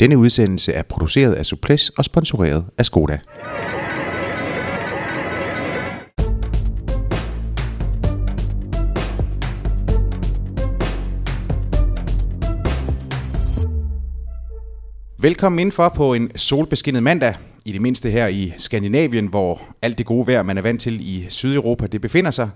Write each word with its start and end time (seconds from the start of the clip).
Denne 0.00 0.18
udsendelse 0.18 0.72
er 0.72 0.82
produceret 0.82 1.34
af 1.34 1.46
Suples 1.46 1.88
og 1.88 2.04
sponsoreret 2.04 2.64
af 2.78 2.86
Skoda. 2.86 3.18
Velkommen 15.18 15.58
indenfor 15.58 15.88
på 15.88 16.14
en 16.14 16.30
solbeskinnet 16.36 17.02
mandag, 17.02 17.34
i 17.66 17.72
det 17.72 17.80
mindste 17.80 18.10
her 18.10 18.26
i 18.26 18.52
Skandinavien, 18.58 19.26
hvor 19.26 19.60
alt 19.82 19.98
det 19.98 20.06
gode 20.06 20.26
vejr, 20.26 20.42
man 20.42 20.58
er 20.58 20.62
vant 20.62 20.80
til 20.80 21.00
i 21.00 21.26
Sydeuropa, 21.28 21.86
det 21.86 22.00
befinder 22.00 22.30
sig. 22.30 22.50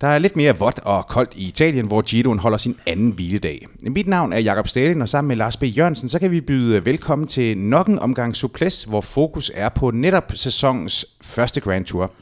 Der 0.00 0.08
er 0.08 0.18
lidt 0.18 0.36
mere 0.36 0.58
vådt 0.58 0.78
og 0.78 1.06
koldt 1.06 1.32
i 1.36 1.48
Italien, 1.48 1.86
hvor 1.86 2.02
Giroen 2.02 2.38
holder 2.38 2.58
sin 2.58 2.76
anden 2.86 3.10
hviledag. 3.10 3.66
Mit 3.82 4.06
navn 4.06 4.32
er 4.32 4.38
Jakob 4.38 4.68
Stalin, 4.68 5.02
og 5.02 5.08
sammen 5.08 5.28
med 5.28 5.36
Lars 5.36 5.56
B. 5.56 5.62
Jørgensen, 5.62 6.08
så 6.08 6.18
kan 6.18 6.30
vi 6.30 6.40
byde 6.40 6.84
velkommen 6.84 7.28
til 7.28 7.58
nok 7.58 7.86
en 7.86 7.98
omgang 7.98 8.36
Suples, 8.36 8.84
hvor 8.84 9.00
fokus 9.00 9.50
er 9.54 9.68
på 9.68 9.90
netop 9.90 10.32
sæsonens 10.34 11.06
første 11.22 11.60
Grand 11.60 11.84
Tour. 11.84 12.12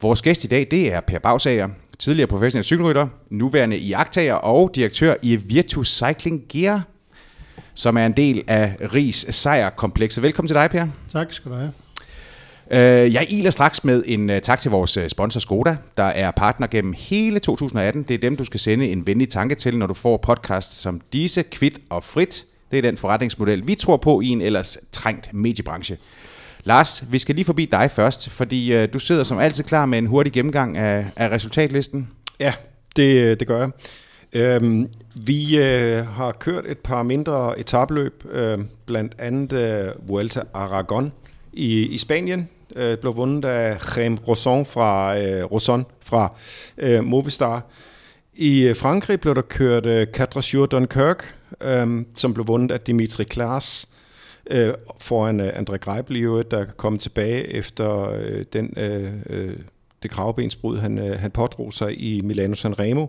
Vores 0.00 0.22
gæst 0.22 0.44
i 0.44 0.46
dag, 0.46 0.66
det 0.70 0.92
er 0.92 1.00
Per 1.00 1.18
Bagsager, 1.18 1.68
tidligere 1.98 2.28
professionel 2.28 2.64
cykelrytter, 2.64 3.06
nuværende 3.30 3.78
iagtager 3.78 4.34
og 4.34 4.70
direktør 4.74 5.14
i 5.22 5.36
Virtus 5.36 5.96
Cycling 5.96 6.42
Gear, 6.48 6.82
som 7.74 7.96
er 7.96 8.06
en 8.06 8.12
del 8.12 8.42
af 8.46 8.76
Ries 8.94 9.26
Sejr-komplekset. 9.30 10.22
Velkommen 10.22 10.48
til 10.48 10.54
dig, 10.54 10.70
Per. 10.70 10.86
Tak 11.08 11.32
skal 11.32 11.50
du 11.50 11.56
have. 11.56 11.72
Øh, 12.70 13.14
jeg 13.14 13.26
iler 13.30 13.50
straks 13.50 13.84
med 13.84 14.02
en 14.06 14.30
øh, 14.30 14.42
tak 14.42 14.60
til 14.60 14.70
vores 14.70 14.96
øh, 14.96 15.08
sponsor 15.08 15.40
Skoda, 15.40 15.76
der 15.96 16.02
er 16.02 16.30
partner 16.30 16.66
gennem 16.66 16.94
hele 16.98 17.38
2018. 17.38 18.02
Det 18.02 18.14
er 18.14 18.18
dem, 18.18 18.36
du 18.36 18.44
skal 18.44 18.60
sende 18.60 18.88
en 18.88 19.06
venlig 19.06 19.28
tanke 19.28 19.54
til, 19.54 19.78
når 19.78 19.86
du 19.86 19.94
får 19.94 20.16
podcast 20.16 20.80
som 20.80 21.00
disse, 21.12 21.42
kvit 21.42 21.78
og 21.90 22.04
frit. 22.04 22.44
Det 22.70 22.78
er 22.78 22.82
den 22.82 22.96
forretningsmodel, 22.96 23.66
vi 23.66 23.74
tror 23.74 23.96
på 23.96 24.20
i 24.20 24.28
en 24.28 24.40
ellers 24.40 24.78
trængt 24.92 25.34
mediebranche. 25.34 25.96
Lars, 26.64 27.04
vi 27.10 27.18
skal 27.18 27.34
lige 27.34 27.44
forbi 27.44 27.64
dig 27.64 27.90
først, 27.90 28.30
fordi 28.30 28.72
øh, 28.72 28.92
du 28.92 28.98
sidder 28.98 29.24
som 29.24 29.38
altid 29.38 29.64
klar 29.64 29.86
med 29.86 29.98
en 29.98 30.06
hurtig 30.06 30.32
gennemgang 30.32 30.76
af, 30.76 31.06
af 31.16 31.28
resultatlisten. 31.28 32.08
Ja, 32.40 32.52
det, 32.96 33.40
det 33.40 33.48
gør 33.48 33.58
jeg. 33.58 33.70
Øhm, 34.32 34.88
vi 35.14 35.58
øh, 35.58 36.06
har 36.06 36.32
kørt 36.32 36.64
et 36.66 36.78
par 36.78 37.02
mindre 37.02 37.58
etabløb, 37.58 38.24
øh, 38.32 38.58
blandt 38.86 39.14
andet 39.18 39.52
øh, 39.52 40.08
Vuelta 40.08 40.42
Aragon 40.54 41.12
i, 41.52 41.86
i 41.86 41.98
Spanien, 41.98 42.48
øh, 42.76 42.96
blev 42.98 43.16
vundet 43.16 43.44
af 43.44 43.98
Jem 43.98 44.16
Rosson 44.16 44.66
fra, 44.66 45.18
øh, 45.18 45.44
Rosson 45.44 45.86
fra 46.00 46.34
øh, 46.78 47.04
Movistar. 47.04 47.62
I 48.34 48.66
øh, 48.66 48.76
Frankrig 48.76 49.20
blev 49.20 49.34
der 49.34 49.42
kørt 49.42 49.86
øh, 49.86 50.06
Quatre 50.06 50.42
Jours 50.52 50.68
Dunkirk, 50.68 51.34
øh, 51.60 52.04
som 52.16 52.34
blev 52.34 52.46
vundet 52.46 52.70
af 52.70 52.80
Dimitri 52.80 53.24
Klaas 53.24 53.88
øh, 54.50 54.74
foran 54.98 55.40
øh, 55.40 55.48
André 55.48 55.76
Greipel, 55.76 56.44
der 56.50 56.64
kom 56.76 56.98
tilbage 56.98 57.52
efter 57.52 58.10
øh, 58.10 58.44
den, 58.52 58.74
øh, 58.76 59.12
øh, 59.30 59.56
det 60.02 60.10
kravbensbrud, 60.10 60.78
han, 60.78 60.98
øh, 60.98 61.20
han 61.20 61.30
pådrog 61.30 61.72
sig 61.72 62.00
i 62.00 62.20
Milano 62.20 62.54
Sanremo. 62.54 63.06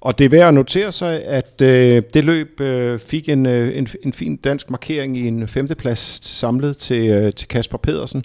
Og 0.00 0.18
det 0.18 0.24
er 0.24 0.28
værd 0.28 0.48
at 0.48 0.54
notere 0.54 0.92
sig, 0.92 1.24
at 1.24 1.62
øh, 1.62 2.02
det 2.14 2.24
løb 2.24 2.60
øh, 2.60 2.98
fik 2.98 3.28
en, 3.28 3.46
øh, 3.46 3.78
en, 3.78 3.88
en 4.02 4.12
fin 4.12 4.36
dansk 4.36 4.70
markering 4.70 5.18
i 5.18 5.26
en 5.26 5.48
femteplads 5.48 6.24
samlet 6.24 6.76
til, 6.76 7.08
øh, 7.08 7.32
til 7.32 7.48
Kasper 7.48 7.78
Pedersen 7.78 8.24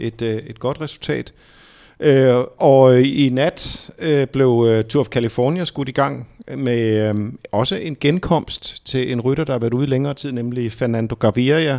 et, 0.00 0.22
øh, 0.22 0.36
et 0.36 0.58
godt 0.58 0.80
resultat. 0.80 1.32
Øh, 2.00 2.34
og 2.58 3.02
i 3.02 3.28
nat 3.32 3.90
øh, 3.98 4.26
blev 4.26 4.66
øh, 4.68 4.84
Tour 4.84 5.00
of 5.00 5.08
California 5.08 5.64
skudt 5.64 5.88
i 5.88 5.92
gang 5.92 6.28
med 6.56 7.08
øh, 7.08 7.32
også 7.52 7.76
en 7.76 7.96
genkomst 8.00 8.86
til 8.86 9.12
en 9.12 9.20
rytter, 9.20 9.44
der 9.44 9.52
har 9.52 9.58
været 9.58 9.74
ude 9.74 9.86
længere 9.86 10.14
tid, 10.14 10.32
nemlig 10.32 10.72
Fernando 10.72 11.14
Gaviria, 11.14 11.78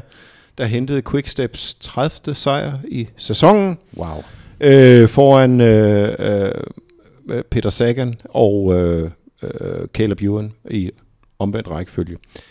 der 0.58 0.66
hentede 0.66 1.02
Quicksteps 1.12 1.74
30. 1.80 2.36
sejr 2.36 2.74
i 2.88 3.08
sæsonen. 3.18 3.78
Wow. 3.98 4.24
Øh, 4.62 5.10
foran 5.10 5.62
øh, 5.62 6.16
øh, 6.20 7.44
Peter 7.52 7.70
Sagan 7.70 8.16
og 8.30 8.74
øh, 8.74 9.12
øh, 9.44 9.88
Caleb 9.94 10.22
Ewan 10.22 10.54
i 10.70 10.92
omvendt 11.40 11.68
rækkefølge. 11.70 12.14
Øh, 12.14 12.51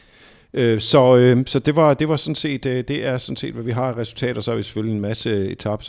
så 0.78 1.16
øh, 1.16 1.36
så 1.46 1.58
det 1.58 1.76
var 1.76 1.94
det 1.94 2.08
var 2.08 2.16
sådan 2.16 2.34
set 2.34 2.66
øh, 2.66 2.84
det 2.88 3.06
er 3.06 3.18
sådan 3.18 3.36
set 3.36 3.54
hvad 3.54 3.64
vi 3.64 3.70
har 3.70 3.98
resultater 3.98 4.40
så 4.40 4.50
har 4.50 4.56
vi 4.56 4.62
selvfølgelig 4.62 4.94
en 4.94 5.00
masse 5.00 5.48
etape 5.48 5.84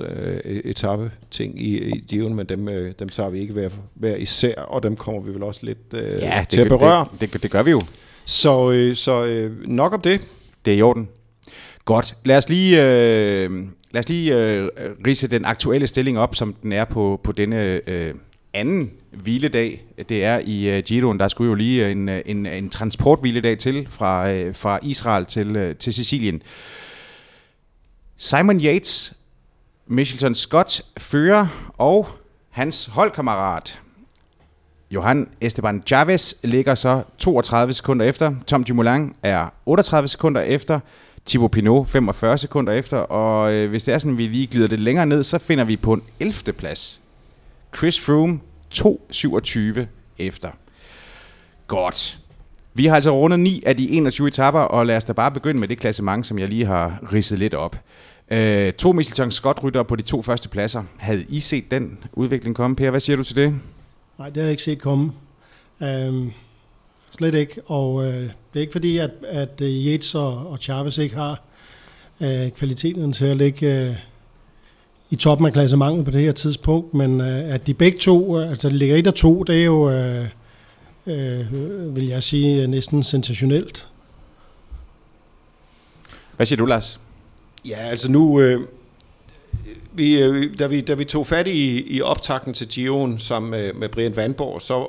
etape 0.46 1.12
ting 1.32 1.62
i 1.62 1.78
i 1.78 2.00
Dion, 2.00 2.36
men 2.36 2.46
dem 2.46 2.66
dem 3.00 3.10
tager 3.10 3.30
vi 3.30 3.40
ikke 3.40 3.54
hver, 3.54 3.70
hver 3.94 4.16
især 4.16 4.62
og 4.62 4.84
dem 4.84 4.96
kommer 4.96 5.22
vi 5.22 5.34
vel 5.34 5.44
også 5.44 5.66
lidt 5.66 5.78
ja, 5.94 6.46
til 6.50 6.60
det, 6.60 6.66
at 6.66 6.70
berøre. 6.70 7.06
Det, 7.22 7.34
det, 7.34 7.44
det 7.44 7.52
gør 7.52 7.64
vi 7.64 7.72
jo. 7.72 7.82
Så 8.26 8.92
så 8.96 9.50
nok 9.66 9.94
om 9.94 10.02
det. 10.02 10.22
Det 10.66 10.74
er 10.74 10.78
i 10.78 10.82
orden. 10.82 11.10
Godt. 11.86 12.16
Lad 12.26 12.38
os 12.38 12.50
lige 12.50 12.86
øh, 12.86 13.52
lad 13.92 14.00
os 14.00 14.10
lige 14.10 14.36
øh, 14.36 14.70
rise 15.08 15.28
den 15.28 15.46
aktuelle 15.46 15.88
stilling 15.88 16.20
op 16.20 16.36
som 16.36 16.54
den 16.54 16.72
er 16.72 16.86
på 16.86 17.20
på 17.24 17.32
denne 17.32 17.90
øh, 17.90 18.14
anden 18.54 18.92
hviledag, 19.12 19.84
det 20.10 20.24
er 20.24 20.42
i 20.46 20.78
uh, 20.78 20.84
Giroen. 20.84 21.20
Der 21.20 21.28
skulle 21.28 21.50
jo 21.50 21.56
lige 21.56 21.86
øh, 21.86 21.92
en, 21.92 22.10
øh, 22.10 22.22
en, 22.26 22.46
en 22.46 22.70
transporthviledag 22.70 23.58
til 23.58 23.88
fra, 23.90 24.34
uh, 24.34 24.56
fra 24.56 24.80
Israel 24.82 25.26
til, 25.26 25.70
uh, 25.70 25.76
til 25.76 25.94
Sicilien. 25.94 26.42
Simon 28.18 28.62
Yates, 28.62 29.14
Michelton 29.88 30.36
Scott 30.36 30.82
fører, 30.98 31.72
og 31.78 32.08
hans 32.50 32.86
holdkammerat 32.86 33.80
Johan 34.92 35.30
Esteban 35.42 35.84
Chavez 35.86 36.34
ligger 36.44 36.76
så 36.76 37.04
32 37.18 37.74
sekunder 37.74 38.06
efter. 38.06 38.36
Tom 38.48 38.64
Dumoulin 38.64 39.14
er 39.24 39.54
38 39.66 40.08
sekunder 40.08 40.42
efter. 40.42 40.80
Thibaut 41.26 41.52
Pinot 41.52 41.88
45 41.88 42.38
sekunder 42.38 42.74
efter. 42.74 42.98
Og 42.98 43.68
hvis 43.68 43.84
det 43.84 43.94
er 43.94 43.98
sådan, 43.98 44.12
at 44.12 44.18
vi 44.18 44.28
lige 44.28 44.48
glider 44.48 44.68
det 44.68 44.80
længere 44.80 45.06
ned, 45.06 45.24
så 45.24 45.38
finder 45.38 45.64
vi 45.64 45.78
på 45.78 45.94
en 45.94 46.04
11. 46.20 46.54
plads 46.54 47.01
Chris 47.76 48.00
Froome 48.00 48.40
2.27 48.74 49.86
efter. 50.18 50.50
Godt. 51.68 52.18
Vi 52.74 52.86
har 52.86 52.96
altså 52.96 53.12
rundet 53.12 53.40
9 53.40 53.64
af 53.66 53.78
de 53.78 53.90
21 53.90 54.28
etapper, 54.28 54.60
og 54.60 54.86
lad 54.86 54.98
os 54.98 55.04
da 55.04 55.14
bare 55.14 55.32
begynde 55.32 55.60
med 55.60 55.68
det 55.68 55.80
klassement, 55.80 56.28
som 56.28 56.40
jeg 56.40 56.48
lige 56.48 56.66
har 56.66 57.00
ridset 57.14 57.40
lidt 57.40 57.54
op. 57.54 57.76
Øh, 58.32 58.74
to 58.74 58.92
Michelin 58.92 59.32
Scott-ryttere 59.32 59.86
på 59.86 59.96
de 59.96 60.02
to 60.02 60.22
første 60.22 60.50
pladser. 60.50 60.84
Havde 60.98 61.26
I 61.30 61.40
set 61.40 61.72
den 61.72 61.98
udvikling 62.14 62.56
komme, 62.56 62.76
Per? 62.76 62.90
Hvad 62.90 63.00
siger 63.00 63.18
du 63.18 63.24
til 63.24 63.36
det? 63.36 63.54
Nej, 64.18 64.30
det 64.30 64.38
har 64.38 64.44
jeg 64.44 64.52
ikke 64.52 64.64
set 64.64 64.82
komme. 64.82 65.12
Øhm, 65.84 66.32
slet 67.12 67.36
ikke. 67.36 67.62
Og 67.66 68.06
øh, 68.06 68.14
det 68.14 68.32
er 68.56 68.60
ikke 68.60 68.72
fordi, 68.72 68.98
at, 68.98 69.12
at 69.28 69.62
øh, 69.62 69.70
Yates 69.70 70.16
og, 70.16 70.48
og 70.52 70.58
Chavez 70.58 70.98
ikke 70.98 71.16
har 71.16 71.42
øh, 72.22 72.50
kvaliteten 72.50 73.14
til 73.14 73.26
at 73.26 73.38
ligge 73.38 73.90
øh, 73.90 73.96
i 75.12 75.16
toppen 75.16 75.48
af 75.48 75.54
klassementet 75.54 76.06
på 76.06 76.12
det 76.12 76.22
her 76.22 76.32
tidspunkt, 76.32 76.94
men 76.94 77.22
øh, 77.22 77.54
at 77.54 77.68
de 77.68 77.74
begge 77.74 78.00
to, 78.00 78.40
øh, 78.40 78.50
altså 78.50 78.70
det 78.70 78.78
ligger 78.78 78.96
et 78.96 79.08
og 79.08 79.16
to, 79.16 79.44
det 79.44 79.62
er 79.62 79.66
jo, 79.66 79.90
øh, 79.90 80.26
øh, 81.08 81.96
vil 81.96 82.08
jeg 82.08 82.24
sige, 82.24 82.68
næsten 82.68 83.04
sensationelt. 83.04 83.88
Hvad 86.36 86.46
siger 86.46 86.58
du, 86.58 86.66
Lars? 86.66 87.02
Ja, 87.66 87.78
altså 87.78 88.12
nu, 88.12 88.42
øh, 88.42 88.62
vi, 89.94 90.22
øh, 90.22 90.60
da, 90.60 90.68
vi, 90.68 90.82
da 90.82 90.94
vi 90.94 91.06
tog 91.06 91.28
fat 91.28 91.48
i, 91.48 91.96
i 91.96 92.02
optakten 92.02 92.54
til 92.54 92.68
Gion 92.68 93.20
sammen 93.20 93.52
med, 93.52 93.74
med 93.74 93.90
Brian 93.90 94.16
Vandborg, 94.16 94.62
så, 94.62 94.88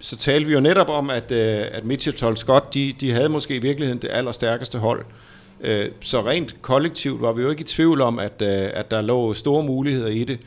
så 0.00 0.16
talte 0.16 0.46
vi 0.46 0.52
jo 0.52 0.60
netop 0.60 0.88
om, 0.88 1.10
at, 1.10 1.32
øh, 1.32 1.64
at 1.72 1.84
Mitchell 1.84 2.36
Scott, 2.36 2.74
de, 2.74 2.94
de 3.00 3.12
havde 3.12 3.28
måske 3.28 3.56
i 3.56 3.58
virkeligheden 3.58 4.02
det 4.02 4.10
allerstærkeste 4.12 4.78
hold. 4.78 5.00
Øh, 5.00 5.31
Øh, 5.62 5.88
så 6.00 6.26
rent 6.26 6.62
kollektivt 6.62 7.20
var 7.20 7.32
vi 7.32 7.42
jo 7.42 7.50
ikke 7.50 7.60
i 7.60 7.64
tvivl 7.64 8.00
om, 8.00 8.18
at, 8.18 8.42
øh, 8.42 8.70
at 8.74 8.90
der 8.90 9.00
lå 9.00 9.34
store 9.34 9.64
muligheder 9.64 10.08
i 10.08 10.24
det. 10.24 10.38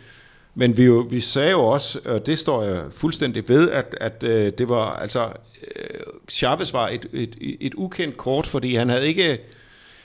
Men 0.56 0.78
vi, 0.78 0.84
jo, 0.84 1.08
vi 1.10 1.20
sagde 1.20 1.52
jo 1.52 1.64
også, 1.64 2.00
og 2.06 2.26
det 2.26 2.40
står 2.40 2.64
jeg 2.64 2.84
fuldstændig 2.92 3.50
ved, 3.50 3.70
at, 3.70 3.96
at 4.02 4.24
øh, 4.24 4.52
det 4.58 4.70
var, 4.70 4.96
altså, 4.96 5.26
øh, 5.26 6.00
Chavez 6.30 6.74
var 6.74 6.88
et, 6.88 7.06
et, 7.14 7.36
et 7.62 7.74
ukendt 7.74 8.18
kort, 8.18 8.48
fordi 8.48 8.76
han 8.76 8.90
havde 8.90 9.08
ikke, 9.08 9.40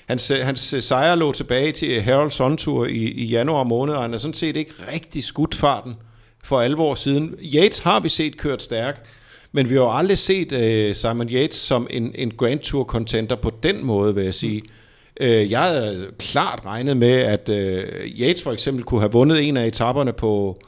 hans, 0.07 0.29
hans 0.29 0.75
sejr 0.81 1.15
lå 1.15 1.33
tilbage 1.33 1.73
til 1.73 2.03
Harold 2.03 2.31
Sontour 2.31 2.87
i, 2.87 2.99
i 2.99 3.25
januar 3.25 3.63
måned, 3.63 3.95
og 3.95 4.03
han 4.03 4.13
har 4.13 4.19
sådan 4.19 4.35
set 4.35 4.57
ikke 4.57 4.73
rigtig 4.93 5.25
skudt 5.25 5.55
farten 5.55 5.95
for 6.45 6.61
alvor 6.61 6.95
siden. 6.95 7.35
Yates 7.55 7.79
har 7.79 8.01
vi 8.01 8.09
set 8.09 8.37
kørt 8.37 8.63
stærk, 8.63 9.07
men 9.53 9.71
vi 9.71 9.75
har 9.75 9.83
jo 9.83 9.97
aldrig 9.97 10.19
set 10.19 10.97
Simon 10.97 11.29
Yates 11.29 11.57
som 11.57 11.87
en, 11.91 12.13
en 12.15 12.31
Grand 12.31 12.61
Tour 12.61 12.85
contender 12.85 13.37
på 13.37 13.53
den 13.63 13.85
måde, 13.85 14.15
vil 14.15 14.25
jeg 14.25 14.35
sige. 14.35 14.61
Mm. 14.61 14.69
Øh, 15.21 15.51
jeg 15.51 15.61
havde 15.61 16.07
klart 16.19 16.61
regnet 16.67 16.97
med, 16.97 17.13
at 17.13 17.49
øh, 17.49 17.85
Yates 18.21 18.43
for 18.43 18.53
eksempel 18.53 18.85
kunne 18.85 19.01
have 19.01 19.13
vundet 19.13 19.49
en 19.49 19.57
af 19.57 19.67
etaperne 19.67 20.13
på, 20.13 20.59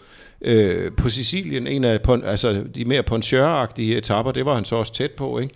øh, 0.41 0.93
på 0.97 1.09
Sicilien, 1.09 1.67
en 1.67 1.85
af 1.85 1.99
altså, 2.25 2.65
de 2.75 2.85
mere 2.85 3.03
poncheur-agtige 3.11 3.97
etapper, 3.97 4.33
det 4.33 4.47
var 4.47 4.55
han 4.55 4.65
så 4.65 4.77
også 4.77 4.93
tæt 4.93 5.11
på, 5.11 5.39
ikke? 5.39 5.55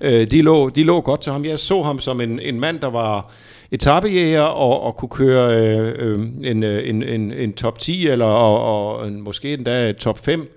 Øh, 0.00 0.30
de, 0.30 0.42
lå, 0.42 0.68
de 0.68 0.82
lå 0.82 1.00
godt 1.00 1.20
til 1.20 1.32
ham. 1.32 1.44
Jeg 1.44 1.58
så 1.58 1.82
ham 1.82 2.00
som 2.00 2.20
en, 2.20 2.40
en 2.40 2.60
mand, 2.60 2.80
der 2.80 2.90
var 2.90 3.32
etappejæger 3.70 4.42
og, 4.42 4.82
og 4.82 4.96
kunne 4.96 5.08
køre 5.08 5.56
øh, 5.56 5.94
øh 5.98 6.20
en, 6.44 6.62
øh, 6.62 6.88
en, 6.88 7.02
en, 7.02 7.32
en 7.32 7.52
top 7.52 7.78
10 7.78 8.08
eller 8.08 8.26
og, 8.26 8.98
og 8.98 9.08
en, 9.08 9.20
måske 9.20 9.52
endda 9.52 9.92
top 9.92 10.18
5. 10.18 10.54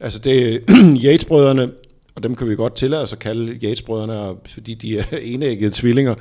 Altså 0.00 0.18
det 0.18 0.64
Yates-brødrene, 1.04 1.70
og 2.14 2.22
dem 2.22 2.34
kan 2.34 2.48
vi 2.48 2.56
godt 2.56 2.76
tillade 2.76 3.02
os 3.02 3.12
at 3.12 3.18
kalde 3.18 3.52
Yates-brødrene, 3.52 4.36
fordi 4.46 4.74
de 4.74 4.98
er 4.98 5.04
enæggede 5.22 5.70
tvillinger, 5.74 6.14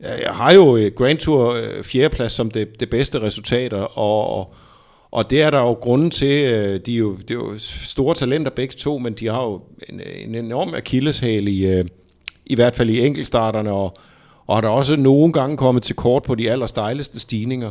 jeg 0.00 0.30
har 0.32 0.52
jo 0.52 0.76
øh, 0.76 0.92
Grand 0.92 1.18
Tour 1.18 1.52
øh, 1.52 1.84
fjerdeplads 1.84 2.32
som 2.32 2.50
det, 2.50 2.80
det 2.80 2.90
bedste 2.90 3.22
resultat, 3.22 3.72
og, 3.72 3.96
og, 3.96 4.54
og 5.10 5.30
det 5.30 5.42
er 5.42 5.50
der 5.50 5.60
jo 5.60 5.72
grunden 5.72 6.10
til. 6.10 6.52
Øh, 6.52 6.80
de 6.86 6.94
er 6.94 6.98
jo, 6.98 7.16
det 7.16 7.30
er 7.30 7.34
jo 7.34 7.52
store 7.58 8.14
talenter 8.14 8.50
begge 8.50 8.74
to, 8.74 8.98
men 8.98 9.14
de 9.14 9.26
har 9.26 9.42
jo 9.42 9.60
en, 9.88 10.00
en 10.16 10.34
enorm 10.34 10.74
akilleshæl 10.74 11.48
i, 11.48 11.66
øh, 11.66 11.84
i 12.46 12.54
hvert 12.54 12.74
fald 12.74 12.90
i 12.90 13.06
enkeltstarterne, 13.06 13.72
og, 13.72 13.98
og 14.46 14.56
har 14.56 14.60
der 14.60 14.68
også 14.68 14.96
nogle 14.96 15.32
gange 15.32 15.56
kommet 15.56 15.82
til 15.82 15.96
kort 15.96 16.22
på 16.22 16.34
de 16.34 16.50
allerstejleste 16.50 17.20
stigninger. 17.20 17.70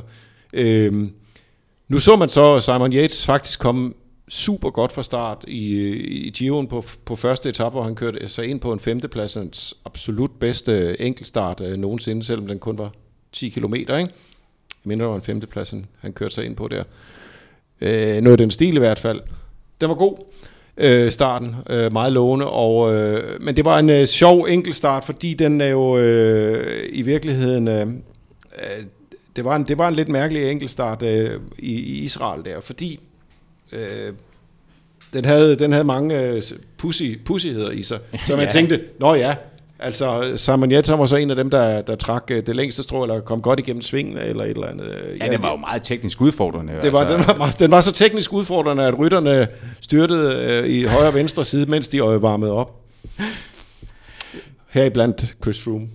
Øhm, 0.54 1.12
nu 1.88 2.00
så 2.00 2.16
man 2.16 2.30
så 2.30 2.60
Simon 2.60 2.94
Yates 2.94 3.26
faktisk 3.26 3.60
komme 3.60 3.94
super 4.30 4.70
godt 4.70 4.92
fra 4.92 5.04
start 5.04 5.46
i, 5.48 5.88
i 6.00 6.30
Giroen 6.30 6.68
på, 6.68 6.84
på 7.06 7.16
første 7.16 7.50
etape, 7.50 7.74
hvor 7.74 7.84
han 7.84 7.96
kørte 7.96 8.28
sig 8.28 8.46
ind 8.46 8.60
på 8.60 8.74
en 8.74 8.80
femteplads, 8.80 9.34
hans 9.34 9.74
absolut 9.86 10.32
bedste 10.40 11.02
enkeltstart 11.02 11.62
øh, 11.62 11.78
nogensinde, 11.78 12.24
selvom 12.24 12.48
den 12.48 12.60
kun 12.60 12.78
var 12.78 12.92
10 13.32 13.50
km, 13.50 13.74
ikke? 13.74 14.08
Mindre 14.84 15.08
var 15.08 15.16
en 15.16 15.22
femteplads, 15.22 15.70
han, 15.70 15.86
han 16.00 16.14
kørte 16.14 16.34
sig 16.34 16.46
ind 16.46 16.56
på 16.56 16.68
der. 16.68 16.84
Øh, 17.82 18.22
noget 18.22 18.32
af 18.32 18.38
den 18.38 18.52
stil 18.52 18.76
i 18.76 18.80
hvert 18.80 19.00
fald. 19.00 19.22
Den 19.82 19.90
var 19.90 19.96
god, 19.96 20.18
øh, 20.78 21.12
starten, 21.12 21.56
øh, 21.70 21.94
meget 21.94 22.14
lovende, 22.14 22.50
og, 22.50 22.96
øh, 22.96 23.42
men 23.42 23.56
det 23.56 23.66
var 23.66 23.80
en 23.80 23.90
øh, 23.90 24.08
sjov 24.08 24.46
enkeltstart, 24.50 25.04
fordi 25.04 25.34
den 25.34 25.62
er 25.62 25.68
jo 25.68 25.98
øh, 25.98 26.90
i 26.94 27.02
virkeligheden... 27.02 27.68
Øh, 27.68 27.88
øh 27.88 28.86
det 29.36 29.46
var 29.46 29.56
en, 29.56 29.64
det 29.64 29.78
var 29.78 29.88
en 29.88 29.96
lidt 29.96 30.10
mærkelig 30.10 30.52
enkeltstart 30.52 31.04
øh, 31.04 31.40
i, 31.60 31.74
i 31.74 32.04
Israel 32.04 32.46
der, 32.46 32.60
fordi 32.60 33.00
øh, 33.72 34.14
den, 35.14 35.26
havde, 35.26 35.56
den 35.56 35.72
havde 35.72 35.84
mange 35.84 36.22
øh, 36.22 36.42
pussy, 36.78 37.04
pussyheder 37.26 37.72
i 37.72 37.84
sig. 37.84 38.00
Så 38.28 38.36
man 38.36 38.46
ja. 38.46 38.52
tænkte, 38.52 38.82
nå 39.00 39.14
ja, 39.14 39.36
altså 39.80 40.38
Yates 40.72 40.92
var 40.92 41.06
så 41.06 41.16
en 41.16 41.30
af 41.30 41.36
dem, 41.36 41.50
der, 41.50 41.82
der 41.82 41.96
trak 41.96 42.24
øh, 42.32 42.46
det 42.46 42.56
længste 42.56 42.84
strå, 42.84 43.04
eller 43.04 43.20
kom 43.20 43.42
godt 43.42 43.60
igennem 43.60 43.82
svingene, 43.82 44.24
eller 44.24 44.44
et 44.44 44.50
eller 44.50 44.68
andet. 44.68 44.86
Ja, 45.20 45.26
ja 45.26 45.32
det 45.32 45.42
var 45.42 45.52
jo 45.52 45.58
meget 45.58 45.84
teknisk 45.84 46.22
udfordrende. 46.22 46.74
Det 46.82 46.94
var, 46.94 47.00
altså. 47.00 47.32
den, 47.32 47.40
var, 47.40 47.52
den 47.60 47.72
var 47.72 47.82
så 47.82 47.92
teknisk 47.92 48.34
udfordrende, 48.34 48.84
at 48.84 49.00
rytterne 49.00 49.48
styrtede 49.82 50.62
øh, 50.64 50.70
i 50.70 50.84
højre 50.84 51.08
og 51.08 51.14
venstre 51.14 51.46
side, 51.46 51.66
mens 51.66 51.88
de 51.88 52.00
varmede 52.02 52.52
op. 52.52 52.82
Her 54.70 54.90
blandt 54.90 55.36
Chris 55.44 55.64
Froome. 55.64 55.88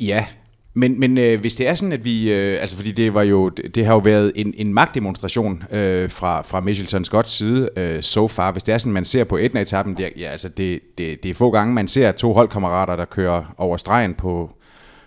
Ja, 0.00 0.26
men, 0.74 1.00
men 1.00 1.18
øh, 1.18 1.40
hvis 1.40 1.56
det 1.56 1.68
er 1.68 1.74
sådan, 1.74 1.92
at 1.92 2.04
vi... 2.04 2.32
Øh, 2.32 2.60
altså, 2.60 2.76
fordi 2.76 2.92
det 2.92 3.14
var 3.14 3.22
jo... 3.22 3.48
Det 3.48 3.86
har 3.86 3.94
jo 3.94 3.98
været 3.98 4.32
en, 4.34 4.54
en 4.56 4.74
magtdemonstration 4.74 5.62
øh, 5.70 6.10
fra, 6.10 6.42
fra 6.42 6.60
Michelson 6.60 7.04
Scotts 7.04 7.30
side 7.30 7.68
øh, 7.76 8.02
so 8.02 8.28
far. 8.28 8.52
Hvis 8.52 8.62
det 8.62 8.74
er 8.74 8.78
sådan, 8.78 8.92
man 8.92 9.04
ser 9.04 9.24
på 9.24 9.36
etna 9.36 9.60
etappen 9.60 9.96
det, 9.96 10.08
ja, 10.18 10.28
altså 10.28 10.48
det, 10.48 10.80
det, 10.98 11.22
det 11.22 11.30
er 11.30 11.34
få 11.34 11.50
gange, 11.50 11.74
man 11.74 11.88
ser 11.88 12.12
to 12.12 12.32
holdkammerater, 12.32 12.96
der 12.96 13.04
kører 13.04 13.54
over 13.58 13.76
stregen 13.76 14.14
på, 14.14 14.50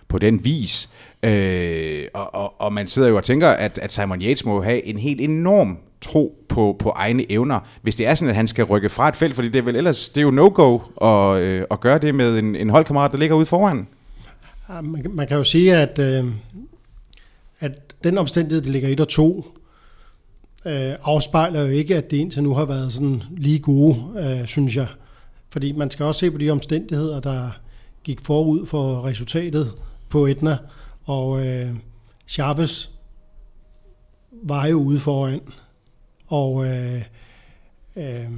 på 0.08 0.18
den 0.18 0.44
vis. 0.44 0.90
Øh, 1.22 2.04
og, 2.14 2.34
og, 2.34 2.60
og 2.60 2.72
man 2.72 2.86
sidder 2.86 3.08
jo 3.08 3.16
og 3.16 3.24
tænker, 3.24 3.48
at, 3.48 3.78
at 3.82 3.92
Simon 3.92 4.22
Yates 4.22 4.44
må 4.44 4.62
have 4.62 4.84
en 4.84 4.98
helt 4.98 5.20
enorm 5.20 5.78
tro 6.00 6.44
på, 6.48 6.76
på 6.78 6.90
egne 6.90 7.32
evner, 7.32 7.60
hvis 7.82 7.96
det 7.96 8.06
er 8.06 8.14
sådan, 8.14 8.30
at 8.30 8.36
han 8.36 8.48
skal 8.48 8.64
rykke 8.64 8.88
fra 8.88 9.08
et 9.08 9.16
felt, 9.16 9.34
fordi 9.34 9.48
det 9.48 9.58
er 9.58 9.62
vel 9.62 9.76
ellers, 9.76 10.08
det 10.08 10.20
er 10.20 10.22
jo 10.22 10.30
no-go 10.30 10.78
at, 11.02 11.42
øh, 11.42 11.64
at 11.70 11.80
gøre 11.80 11.98
det 11.98 12.14
med 12.14 12.38
en, 12.38 12.56
en 12.56 12.70
holdkammerat, 12.70 13.12
der 13.12 13.18
ligger 13.18 13.36
ude 13.36 13.46
foran. 13.46 13.86
Man, 14.82 15.26
kan 15.28 15.36
jo 15.36 15.44
sige, 15.44 15.76
at, 15.76 15.98
øh, 15.98 16.32
at 17.60 17.72
den 18.04 18.18
omstændighed, 18.18 18.62
det 18.62 18.72
ligger 18.72 18.88
1 18.88 19.00
og 19.00 19.08
2, 19.08 19.58
afspejler 21.02 21.60
jo 21.60 21.68
ikke, 21.68 21.96
at 21.96 22.10
det 22.10 22.16
indtil 22.16 22.42
nu 22.42 22.54
har 22.54 22.64
været 22.64 22.92
sådan 22.92 23.22
lige 23.30 23.58
gode, 23.58 23.96
øh, 24.18 24.46
synes 24.46 24.76
jeg. 24.76 24.86
Fordi 25.50 25.72
man 25.72 25.90
skal 25.90 26.06
også 26.06 26.18
se 26.18 26.30
på 26.30 26.38
de 26.38 26.50
omstændigheder, 26.50 27.20
der 27.20 27.50
gik 28.04 28.20
forud 28.20 28.66
for 28.66 29.04
resultatet 29.04 29.72
på 30.10 30.26
Etna. 30.26 30.58
Og 31.04 31.46
øh, 31.46 31.74
Chavez 32.28 32.90
var 34.42 34.66
jo 34.66 34.76
ude 34.76 35.00
foran. 35.00 35.40
Og 36.26 36.66
øh, 36.66 37.02
øh, 37.96 38.30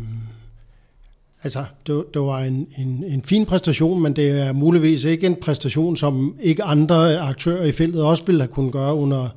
Altså, 1.42 1.64
det, 1.86 2.04
det 2.14 2.22
var 2.22 2.38
en, 2.40 2.66
en, 2.78 3.04
en 3.08 3.22
fin 3.22 3.46
præstation, 3.46 4.02
men 4.02 4.16
det 4.16 4.30
er 4.30 4.52
muligvis 4.52 5.04
ikke 5.04 5.26
en 5.26 5.36
præstation, 5.42 5.96
som 5.96 6.36
ikke 6.42 6.64
andre 6.64 7.18
aktører 7.18 7.64
i 7.64 7.72
feltet 7.72 8.02
også 8.02 8.24
ville 8.24 8.40
have 8.40 8.52
kunnet 8.52 8.72
gøre 8.72 8.94
under, 8.94 9.28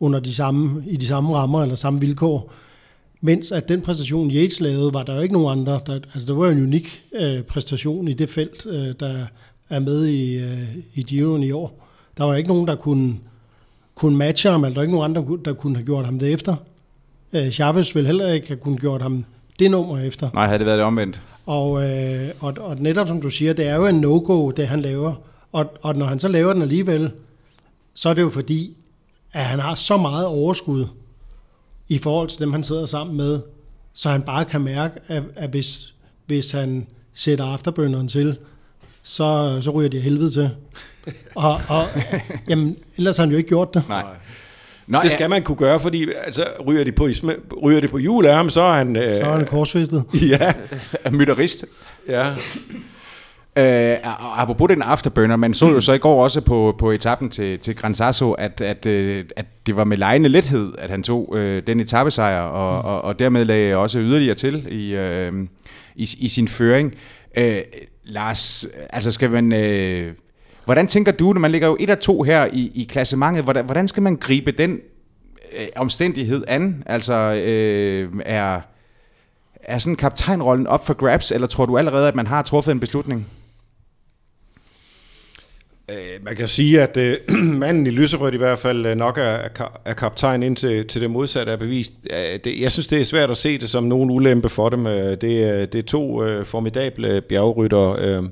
under 0.00 0.20
de 0.20 0.34
samme, 0.34 0.84
i 0.86 0.96
de 0.96 1.06
samme 1.06 1.34
rammer 1.34 1.62
eller 1.62 1.74
samme 1.74 2.00
vilkår. 2.00 2.52
Mens 3.20 3.52
at 3.52 3.68
den 3.68 3.80
præstation, 3.80 4.30
Yates 4.30 4.60
lavede, 4.60 4.94
var 4.94 5.02
der 5.02 5.14
jo 5.14 5.20
ikke 5.20 5.34
nogen 5.34 5.58
andre. 5.58 5.80
Der, 5.86 5.94
altså, 5.94 6.26
det 6.26 6.36
var 6.36 6.50
en 6.50 6.62
unik 6.62 7.02
øh, 7.14 7.42
præstation 7.42 8.08
i 8.08 8.12
det 8.12 8.30
felt, 8.30 8.66
øh, 8.66 8.94
der 9.00 9.26
er 9.70 9.78
med 9.78 10.06
i, 10.06 10.38
øh, 10.38 10.76
i 10.94 11.02
Giroen 11.02 11.42
i 11.42 11.50
år. 11.50 11.86
Der 12.18 12.24
var 12.24 12.34
ikke 12.34 12.48
nogen, 12.48 12.66
der 12.66 12.74
kunne, 12.74 13.14
kunne 13.94 14.16
matche 14.16 14.50
ham, 14.50 14.64
eller 14.64 14.74
der 14.74 14.78
var 14.78 14.82
ikke 14.82 14.94
nogen 14.94 15.16
andre, 15.16 15.38
der 15.44 15.52
kunne 15.52 15.76
have 15.76 15.86
gjort 15.86 16.04
ham 16.04 16.18
det 16.18 16.32
efter. 16.32 16.56
Øh, 17.32 17.50
Chavez 17.50 17.94
ville 17.94 18.06
heller 18.06 18.32
ikke 18.32 18.48
have 18.48 18.56
kunnet 18.56 18.80
gjort 18.80 19.02
ham 19.02 19.24
det 19.60 19.70
nummer 19.70 19.98
efter. 19.98 20.30
Nej, 20.34 20.46
havde 20.46 20.58
det 20.58 20.66
været 20.66 20.78
det 20.78 20.86
omvendt. 20.86 21.22
Og, 21.46 21.90
øh, 21.90 22.28
og, 22.40 22.54
og 22.60 22.76
netop 22.76 23.08
som 23.08 23.20
du 23.20 23.30
siger, 23.30 23.52
det 23.52 23.66
er 23.66 23.74
jo 23.76 23.86
en 23.86 24.00
no-go, 24.00 24.50
det 24.50 24.68
han 24.68 24.80
laver. 24.80 25.14
Og, 25.52 25.66
og 25.82 25.96
når 25.96 26.06
han 26.06 26.20
så 26.20 26.28
laver 26.28 26.52
den 26.52 26.62
alligevel, 26.62 27.10
så 27.94 28.08
er 28.08 28.14
det 28.14 28.22
jo 28.22 28.30
fordi, 28.30 28.76
at 29.32 29.44
han 29.44 29.58
har 29.58 29.74
så 29.74 29.96
meget 29.96 30.26
overskud 30.26 30.86
i 31.88 31.98
forhold 31.98 32.28
til 32.28 32.40
dem, 32.40 32.52
han 32.52 32.62
sidder 32.62 32.86
sammen 32.86 33.16
med, 33.16 33.40
så 33.92 34.08
han 34.08 34.22
bare 34.22 34.44
kan 34.44 34.60
mærke, 34.60 35.00
at, 35.08 35.22
at 35.36 35.50
hvis, 35.50 35.94
hvis 36.26 36.50
han 36.52 36.86
sætter 37.14 37.44
afterbønderen 37.44 38.08
til, 38.08 38.36
så, 39.02 39.58
så 39.62 39.70
ryger 39.70 39.88
de 39.88 40.00
helvede 40.00 40.30
til. 40.30 40.50
og, 41.34 41.60
og 41.68 41.84
jamen, 42.48 42.76
ellers 42.96 43.16
har 43.16 43.24
han 43.24 43.30
jo 43.30 43.36
ikke 43.36 43.48
gjort 43.48 43.74
det. 43.74 43.88
Nej. 43.88 44.04
Nå, 44.90 44.98
det 45.02 45.12
skal 45.12 45.24
ja. 45.24 45.28
man 45.28 45.42
kunne 45.42 45.56
gøre, 45.56 45.80
fordi 45.80 46.06
altså, 46.24 46.44
ryger 46.66 46.84
de 46.84 46.92
på, 46.92 47.08
ryger 47.62 47.80
de 47.80 47.88
på 47.88 47.98
jul 47.98 48.26
af 48.26 48.36
ham, 48.36 48.50
så 48.50 48.60
er 48.60 48.72
han... 48.72 48.96
Øh, 48.96 49.16
så 49.16 49.24
er 49.24 49.36
han 49.36 49.46
korsfæstet. 49.46 50.04
ja. 50.30 50.52
Mytterist. 51.10 51.64
Ja. 52.08 52.30
Øh, 53.56 53.98
apropos 54.36 54.68
den 54.68 54.82
afterburner, 54.82 55.36
man 55.36 55.54
så 55.54 55.68
jo 55.68 55.80
så 55.80 55.92
i 55.92 55.98
går 55.98 56.24
også 56.24 56.40
på, 56.40 56.76
på 56.78 56.90
etappen 56.90 57.30
til, 57.30 57.58
til 57.58 57.76
Gran 57.76 57.94
Sasso, 57.94 58.32
at, 58.32 58.60
at, 58.60 58.86
øh, 58.86 59.24
at 59.36 59.46
det 59.66 59.76
var 59.76 59.84
med 59.84 59.96
lejende 59.96 60.28
lethed, 60.28 60.72
at 60.78 60.90
han 60.90 61.02
tog 61.02 61.34
øh, 61.36 61.62
den 61.66 61.80
etappesejr, 61.80 62.40
og, 62.40 62.82
mm. 62.82 62.88
og, 62.88 63.02
og 63.02 63.18
dermed 63.18 63.44
lagde 63.44 63.76
også 63.76 63.98
yderligere 63.98 64.34
til 64.34 64.66
i, 64.70 64.94
øh, 64.94 65.32
i, 65.96 66.08
i 66.18 66.28
sin 66.28 66.48
føring. 66.48 66.94
Øh, 67.36 67.60
Lars, 68.04 68.66
altså 68.90 69.12
skal 69.12 69.30
man... 69.30 69.52
Øh, 69.52 70.12
Hvordan 70.64 70.86
tænker 70.86 71.12
du, 71.12 71.32
når 71.32 71.40
man 71.40 71.50
ligger 71.50 71.68
jo 71.68 71.76
et 71.80 71.90
af 71.90 71.98
to 71.98 72.22
her 72.22 72.48
i, 72.52 72.72
i 72.74 72.84
klassementet, 72.84 73.44
hvordan, 73.44 73.64
hvordan 73.64 73.88
skal 73.88 74.02
man 74.02 74.16
gribe 74.16 74.50
den 74.50 74.80
øh, 75.58 75.66
omstændighed 75.76 76.44
an? 76.48 76.82
Altså, 76.86 77.14
øh, 77.14 78.12
er, 78.24 78.60
er 79.54 79.78
sådan 79.78 79.96
kaptajnrollen 79.96 80.66
op 80.66 80.86
for 80.86 80.94
grabs, 80.94 81.32
eller 81.32 81.46
tror 81.46 81.66
du 81.66 81.78
allerede, 81.78 82.08
at 82.08 82.14
man 82.14 82.26
har 82.26 82.42
truffet 82.42 82.72
en 82.72 82.80
beslutning? 82.80 83.26
Øh, 85.90 86.24
man 86.24 86.36
kan 86.36 86.48
sige, 86.48 86.82
at 86.82 86.96
øh, 86.96 87.16
manden 87.62 87.86
i 87.86 87.90
lyserødt 87.90 88.34
i 88.34 88.38
hvert 88.38 88.58
fald 88.58 88.86
øh, 88.86 88.96
nok 88.96 89.18
er, 89.18 89.38
er 89.84 89.94
kaptajn 89.94 90.42
indtil 90.42 90.86
til 90.86 91.00
det 91.00 91.10
modsatte 91.10 91.52
er 91.52 91.56
bevist. 91.56 91.92
Øh, 92.10 92.40
det, 92.44 92.60
jeg 92.60 92.72
synes, 92.72 92.86
det 92.86 93.00
er 93.00 93.04
svært 93.04 93.30
at 93.30 93.36
se 93.36 93.58
det 93.58 93.70
som 93.70 93.84
nogen 93.84 94.10
ulempe 94.10 94.48
for 94.48 94.68
dem. 94.68 94.84
Det, 94.84 95.20
det 95.72 95.74
er 95.74 95.82
to 95.82 96.24
øh, 96.24 96.46
formidable 96.46 97.20
bjergrytter, 97.20 97.96
øh, 97.98 98.22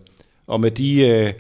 og 0.47 0.61
med 0.61 0.71
de... 0.71 1.09
Øh, 1.09 1.33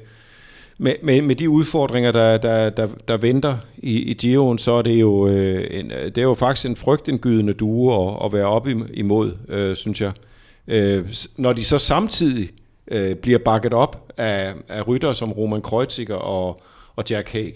med, 0.79 0.95
med, 1.03 1.23
med 1.23 1.35
de 1.35 1.51
udfordringer, 1.51 2.13
der, 2.13 2.39
der, 2.39 2.71
der, 2.71 2.89
der 3.09 3.17
venter 3.17 3.57
i, 3.79 3.99
i 3.99 4.15
Giroen, 4.15 4.59
så 4.59 4.73
er 4.73 4.83
det 4.83 5.01
jo, 5.01 5.29
øh, 5.29 5.67
en, 5.71 5.93
øh, 5.93 6.05
det 6.05 6.19
er 6.19 6.23
jo 6.23 6.35
faktisk 6.35 6.67
en 6.67 6.77
frygtindgydende 6.77 7.53
due 7.53 7.95
at, 7.95 8.25
at 8.25 8.33
være 8.33 8.47
op 8.47 8.69
imod, 8.95 9.33
øh, 9.49 9.77
synes 9.77 10.01
jeg. 10.01 10.13
Øh, 10.69 11.15
når 11.37 11.53
de 11.53 11.65
så 11.65 11.79
samtidig 11.79 12.51
øh, 12.91 13.17
bliver 13.17 13.39
bakket 13.39 13.73
op 13.73 14.13
af, 14.17 14.55
af 14.69 14.89
rytter 14.89 15.13
som 15.13 15.33
Roman 15.33 15.63
Kreuziger 15.63 16.15
og, 16.15 16.63
og 16.97 17.05
Jack 17.11 17.33
Haig, 17.33 17.55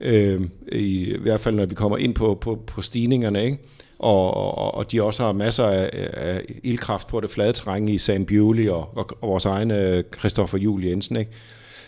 øh, 0.00 0.40
i, 0.72 1.14
i 1.14 1.18
hvert 1.20 1.40
fald 1.40 1.54
når 1.54 1.66
vi 1.66 1.74
kommer 1.74 1.96
ind 1.96 2.14
på, 2.14 2.38
på, 2.40 2.58
på 2.66 2.82
stigningerne, 2.82 3.44
ikke? 3.44 3.58
Og, 3.98 4.34
og, 4.34 4.74
og 4.74 4.92
de 4.92 5.02
også 5.02 5.22
har 5.22 5.32
masser 5.32 5.64
af, 5.64 5.90
af 6.12 6.42
ildkraft 6.62 7.06
på 7.08 7.20
det 7.20 7.30
flade 7.30 7.52
terræn 7.52 7.88
i 7.88 7.98
Sam 7.98 8.24
Bewley 8.24 8.68
og, 8.68 8.90
og, 8.96 9.08
og 9.20 9.28
vores 9.28 9.46
egen 9.46 9.70
øh, 9.70 10.04
Christoffer 10.18 10.58
Juhl 10.58 10.84
Jensen, 10.84 11.16
ikke? 11.16 11.30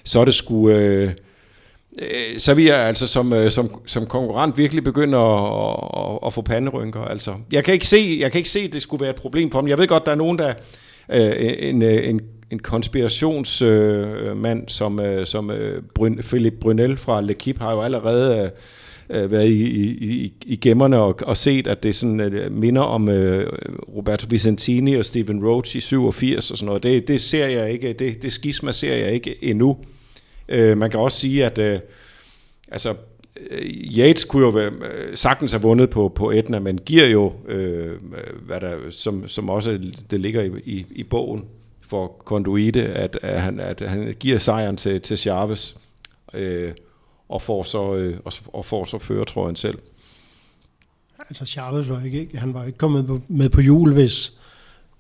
Så 0.07 0.21
er 0.21 0.25
det 0.25 0.35
sgu... 0.35 0.71
Øh, 0.71 1.11
øh 1.99 2.39
så 2.39 2.55
vil 2.55 2.65
jeg 2.65 2.81
øh, 2.81 2.89
altså 2.89 3.07
som, 3.07 3.33
øh, 3.33 3.51
som, 3.51 3.71
som 3.87 4.07
konkurrent 4.07 4.59
virkelig 4.59 4.85
begynde 4.85 5.19
at, 5.19 5.77
at, 5.97 6.19
at 6.27 6.33
få 6.33 6.43
panderynker. 6.43 7.01
Altså, 7.01 7.35
jeg, 7.53 7.65
kan 7.65 7.75
ikke 7.75 7.87
se, 7.87 8.19
jeg 8.21 8.33
kan 8.33 8.39
ikke 8.39 8.51
se, 8.51 8.61
at 8.61 8.73
det 8.73 8.83
skulle 8.83 9.01
være 9.01 9.11
et 9.11 9.17
problem 9.17 9.51
for 9.51 9.61
dem. 9.61 9.69
Jeg 9.69 9.79
ved 9.79 9.89
godt, 9.89 10.07
der 10.07 10.13
er 10.13 10.17
nogen, 10.17 10.39
der... 10.39 10.55
Øh, 11.13 11.33
en, 11.59 11.83
en, 11.83 12.21
en 12.51 12.59
konspirationsmand 12.59 14.63
øh, 14.63 14.69
som, 14.69 15.01
øh, 15.01 15.27
som 15.27 15.51
øh, 15.51 15.83
Bryn, 15.95 16.17
Philip 16.17 16.55
Brunel 16.61 16.97
fra 16.97 17.21
L'Equipe 17.21 17.59
har 17.59 17.73
jo 17.73 17.81
allerede 17.81 18.51
øh, 19.11 19.31
været 19.31 19.49
i, 19.49 19.91
i, 19.91 20.33
i 20.47 20.57
gemmerne 20.57 20.99
og, 20.99 21.19
og 21.23 21.37
set, 21.37 21.67
at 21.67 21.83
det 21.83 21.97
sådan 21.97 22.21
øh, 22.21 22.53
minder 22.53 22.83
om 22.83 23.09
øh, 23.09 23.53
Roberto 23.97 24.27
Vicentini 24.31 24.95
og 24.95 25.05
Stephen 25.05 25.47
Roach 25.47 25.77
i 25.77 25.81
87 25.81 26.51
og 26.51 26.59
sådan 26.59 26.67
noget. 26.67 26.83
Det, 26.83 27.09
det 27.09 27.21
ser 27.21 27.47
jeg 27.47 27.73
ikke, 27.73 27.93
det, 27.93 28.23
det 28.23 28.33
skisma 28.33 28.73
ser 28.73 28.97
jeg 28.97 29.13
ikke 29.13 29.45
endnu. 29.45 29.77
Øh, 30.49 30.79
man 30.79 30.91
kan 30.91 31.01
også 31.01 31.19
sige, 31.19 31.47
at, 31.47 31.59
øh, 31.59 31.81
altså, 32.69 32.95
øh, 33.51 33.67
Yates 33.99 34.25
kunne 34.25 34.45
jo 34.45 34.51
være, 34.51 34.71
øh, 34.71 35.17
sagtens 35.17 35.53
have 35.53 35.63
vundet 35.63 35.91
på, 35.91 36.09
på 36.09 36.31
Etna, 36.31 36.59
men 36.59 36.79
giver 36.79 37.07
jo, 37.07 37.33
øh, 37.49 37.93
hvad 38.43 38.61
der, 38.61 38.91
som, 38.91 39.29
som 39.29 39.49
også 39.49 39.79
det 40.11 40.21
ligger 40.21 40.43
i, 40.43 40.51
i, 40.65 40.87
i 40.91 41.03
bogen 41.03 41.45
for 41.89 42.23
Conduite, 42.25 42.87
at, 42.87 43.19
at, 43.23 43.41
han, 43.43 43.61
at 43.61 43.81
han 43.81 44.15
giver 44.21 44.39
sejren 44.39 44.77
til, 44.77 45.01
til 45.01 45.19
Chavez, 45.19 45.75
øh, 46.35 46.73
og, 47.29 47.43
får 47.43 47.63
så, 47.63 47.95
øh, 47.95 48.19
og, 48.25 48.33
og 48.47 48.65
får 48.65 48.85
så 48.85 48.99
føretrøjen 48.99 49.57
selv. 49.57 49.79
Altså 51.19 51.47
Chavez 51.47 51.89
var 51.89 52.03
ikke, 52.05 52.39
han 52.39 52.55
var 52.55 52.65
ikke 52.65 52.79
kommet 52.79 53.23
med 53.29 53.49
på 53.49 53.61
jul, 53.61 53.93
hvis, 53.93 54.33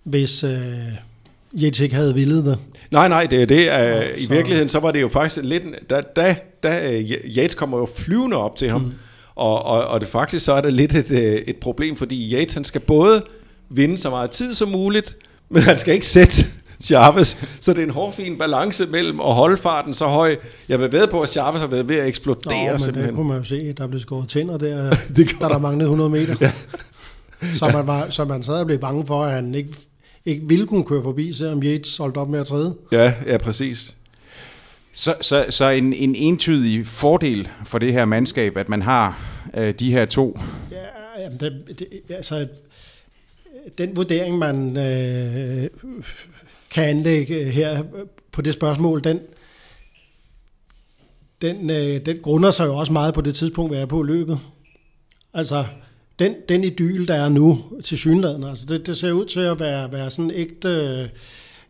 hvis 0.02 0.44
øh, 0.44 0.92
Yates 1.62 1.80
ikke 1.80 1.94
havde 1.94 2.14
villet 2.14 2.44
det. 2.44 2.58
Nej, 2.90 3.08
nej, 3.08 3.26
det 3.26 3.42
er 3.42 3.46
det. 3.46 3.68
Uh, 3.68 4.22
I 4.22 4.26
virkeligheden, 4.34 4.68
så 4.68 4.80
var 4.80 4.90
det 4.90 5.00
jo 5.00 5.08
faktisk 5.08 5.44
lidt... 5.44 5.62
Da, 5.90 6.00
da, 6.16 6.36
da 6.62 6.92
øh, 6.92 7.10
Yates 7.36 7.54
kommer 7.54 7.78
jo 7.78 7.88
flyvende 7.96 8.36
op 8.36 8.56
til 8.56 8.70
ham, 8.70 8.80
mm. 8.80 8.92
og, 9.34 9.64
og, 9.64 9.84
og 9.84 10.00
det 10.00 10.08
faktisk 10.08 10.44
så 10.44 10.52
er 10.52 10.60
det 10.60 10.72
lidt 10.72 10.94
et, 10.94 11.10
øh, 11.10 11.42
et 11.46 11.56
problem, 11.56 11.96
fordi 11.96 12.34
Yates 12.34 12.54
han 12.54 12.64
skal 12.64 12.80
både 12.80 13.22
vinde 13.70 13.98
så 13.98 14.10
meget 14.10 14.30
tid 14.30 14.54
som 14.54 14.68
muligt, 14.68 15.16
men 15.50 15.62
han 15.62 15.78
skal 15.78 15.94
ikke 15.94 16.06
sætte 16.06 16.44
Chavez. 16.82 17.36
Så 17.60 17.72
det 17.72 17.78
er 17.78 17.84
en 17.84 17.90
hårfin 17.90 18.38
balance 18.38 18.86
mellem 18.86 19.20
at 19.20 19.34
holde 19.34 19.56
farten 19.56 19.94
så 19.94 20.06
høj. 20.06 20.36
Jeg 20.68 20.80
vil 20.80 20.92
ved 20.92 21.06
på, 21.06 21.20
at 21.20 21.28
Chavez 21.28 21.60
har 21.60 21.68
været 21.68 21.88
ved 21.88 21.96
at 21.96 22.08
eksplodere. 22.08 22.64
Nå, 22.64 22.70
men 22.70 22.78
simpelthen. 22.78 23.08
det 23.08 23.16
kunne 23.16 23.28
man 23.28 23.38
jo 23.38 23.44
se. 23.44 23.72
Der 23.72 23.86
blev 23.86 24.00
skåret 24.00 24.28
tænder 24.28 24.58
der, 24.58 24.90
det 25.16 25.30
der 25.40 25.48
der 25.48 25.58
manglede 25.58 25.84
100 25.84 26.10
meter. 26.10 26.34
ja. 26.40 26.52
så, 27.54 27.70
man 27.72 27.86
var, 27.86 28.06
så 28.10 28.24
man 28.24 28.42
sad 28.42 28.54
og 28.54 28.66
blev 28.66 28.78
bange 28.78 29.06
for, 29.06 29.24
at 29.24 29.32
han 29.32 29.54
ikke 29.54 29.70
ikke 30.26 30.48
ville 30.48 30.66
kunne 30.66 30.84
køre 30.84 31.02
forbi, 31.02 31.32
selvom 31.32 31.62
Yates 31.62 31.96
holdt 31.96 32.16
op 32.16 32.28
med 32.28 32.40
at 32.40 32.46
træde. 32.46 32.76
Ja, 32.92 33.12
ja, 33.26 33.38
præcis. 33.38 33.94
Så, 34.92 35.14
så, 35.20 35.46
så 35.50 35.68
en, 35.68 35.92
en 35.92 36.14
entydig 36.14 36.86
fordel 36.86 37.48
for 37.64 37.78
det 37.78 37.92
her 37.92 38.04
mandskab, 38.04 38.56
at 38.56 38.68
man 38.68 38.82
har 38.82 39.20
øh, 39.54 39.74
de 39.74 39.90
her 39.90 40.04
to? 40.04 40.38
Ja, 40.70 41.22
jamen 41.22 41.40
det, 41.40 41.78
det, 41.78 42.14
altså, 42.14 42.48
den 43.78 43.96
vurdering, 43.96 44.38
man 44.38 44.76
øh, 44.76 45.70
kan 46.70 46.84
anlægge 46.84 47.44
her 47.44 47.84
på 48.32 48.42
det 48.42 48.54
spørgsmål, 48.54 49.04
den, 49.04 49.20
den, 51.42 51.70
øh, 51.70 52.06
den 52.06 52.18
grunder 52.22 52.50
sig 52.50 52.66
jo 52.66 52.76
også 52.76 52.92
meget 52.92 53.14
på 53.14 53.20
det 53.20 53.34
tidspunkt, 53.34 53.72
vi 53.72 53.76
er 53.76 53.86
på 53.86 54.02
løbet. 54.02 54.38
Altså, 55.34 55.64
den, 56.18 56.34
den 56.48 56.64
idyl, 56.64 57.06
der 57.06 57.14
er 57.14 57.28
nu 57.28 57.58
til 57.84 57.98
synlædende, 57.98 58.48
altså 58.48 58.66
det, 58.68 58.86
det 58.86 58.96
ser 58.96 59.12
ud 59.12 59.24
til 59.24 59.40
at 59.40 59.60
være, 59.60 59.92
være 59.92 60.10
sådan 60.10 60.30
ægte 60.34 60.68